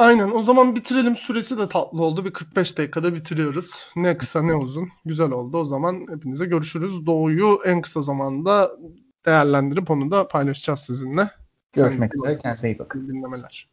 Aynen 0.00 0.30
o 0.30 0.42
zaman 0.42 0.76
bitirelim. 0.76 1.16
Süresi 1.16 1.58
de 1.58 1.68
tatlı 1.68 2.02
oldu. 2.02 2.24
Bir 2.24 2.32
45 2.32 2.78
dakikada 2.78 3.14
bitiriyoruz. 3.14 3.86
Ne 3.96 4.18
kısa 4.18 4.42
ne 4.42 4.54
uzun. 4.54 4.88
Güzel 5.04 5.30
oldu. 5.30 5.58
O 5.58 5.64
zaman 5.64 6.06
hepinize 6.10 6.46
görüşürüz. 6.46 7.06
Doğu'yu 7.06 7.58
en 7.64 7.82
kısa 7.82 8.02
zamanda 8.02 8.70
değerlendirip 9.26 9.90
onu 9.90 10.10
da 10.10 10.28
paylaşacağız 10.28 10.80
sizinle. 10.80 11.30
Görüşmek 11.72 12.14
üzere. 12.14 12.38
Kendinize 12.38 12.68
iyi 12.68 12.78
bakın. 12.78 13.08
Dinlemeler. 13.08 13.68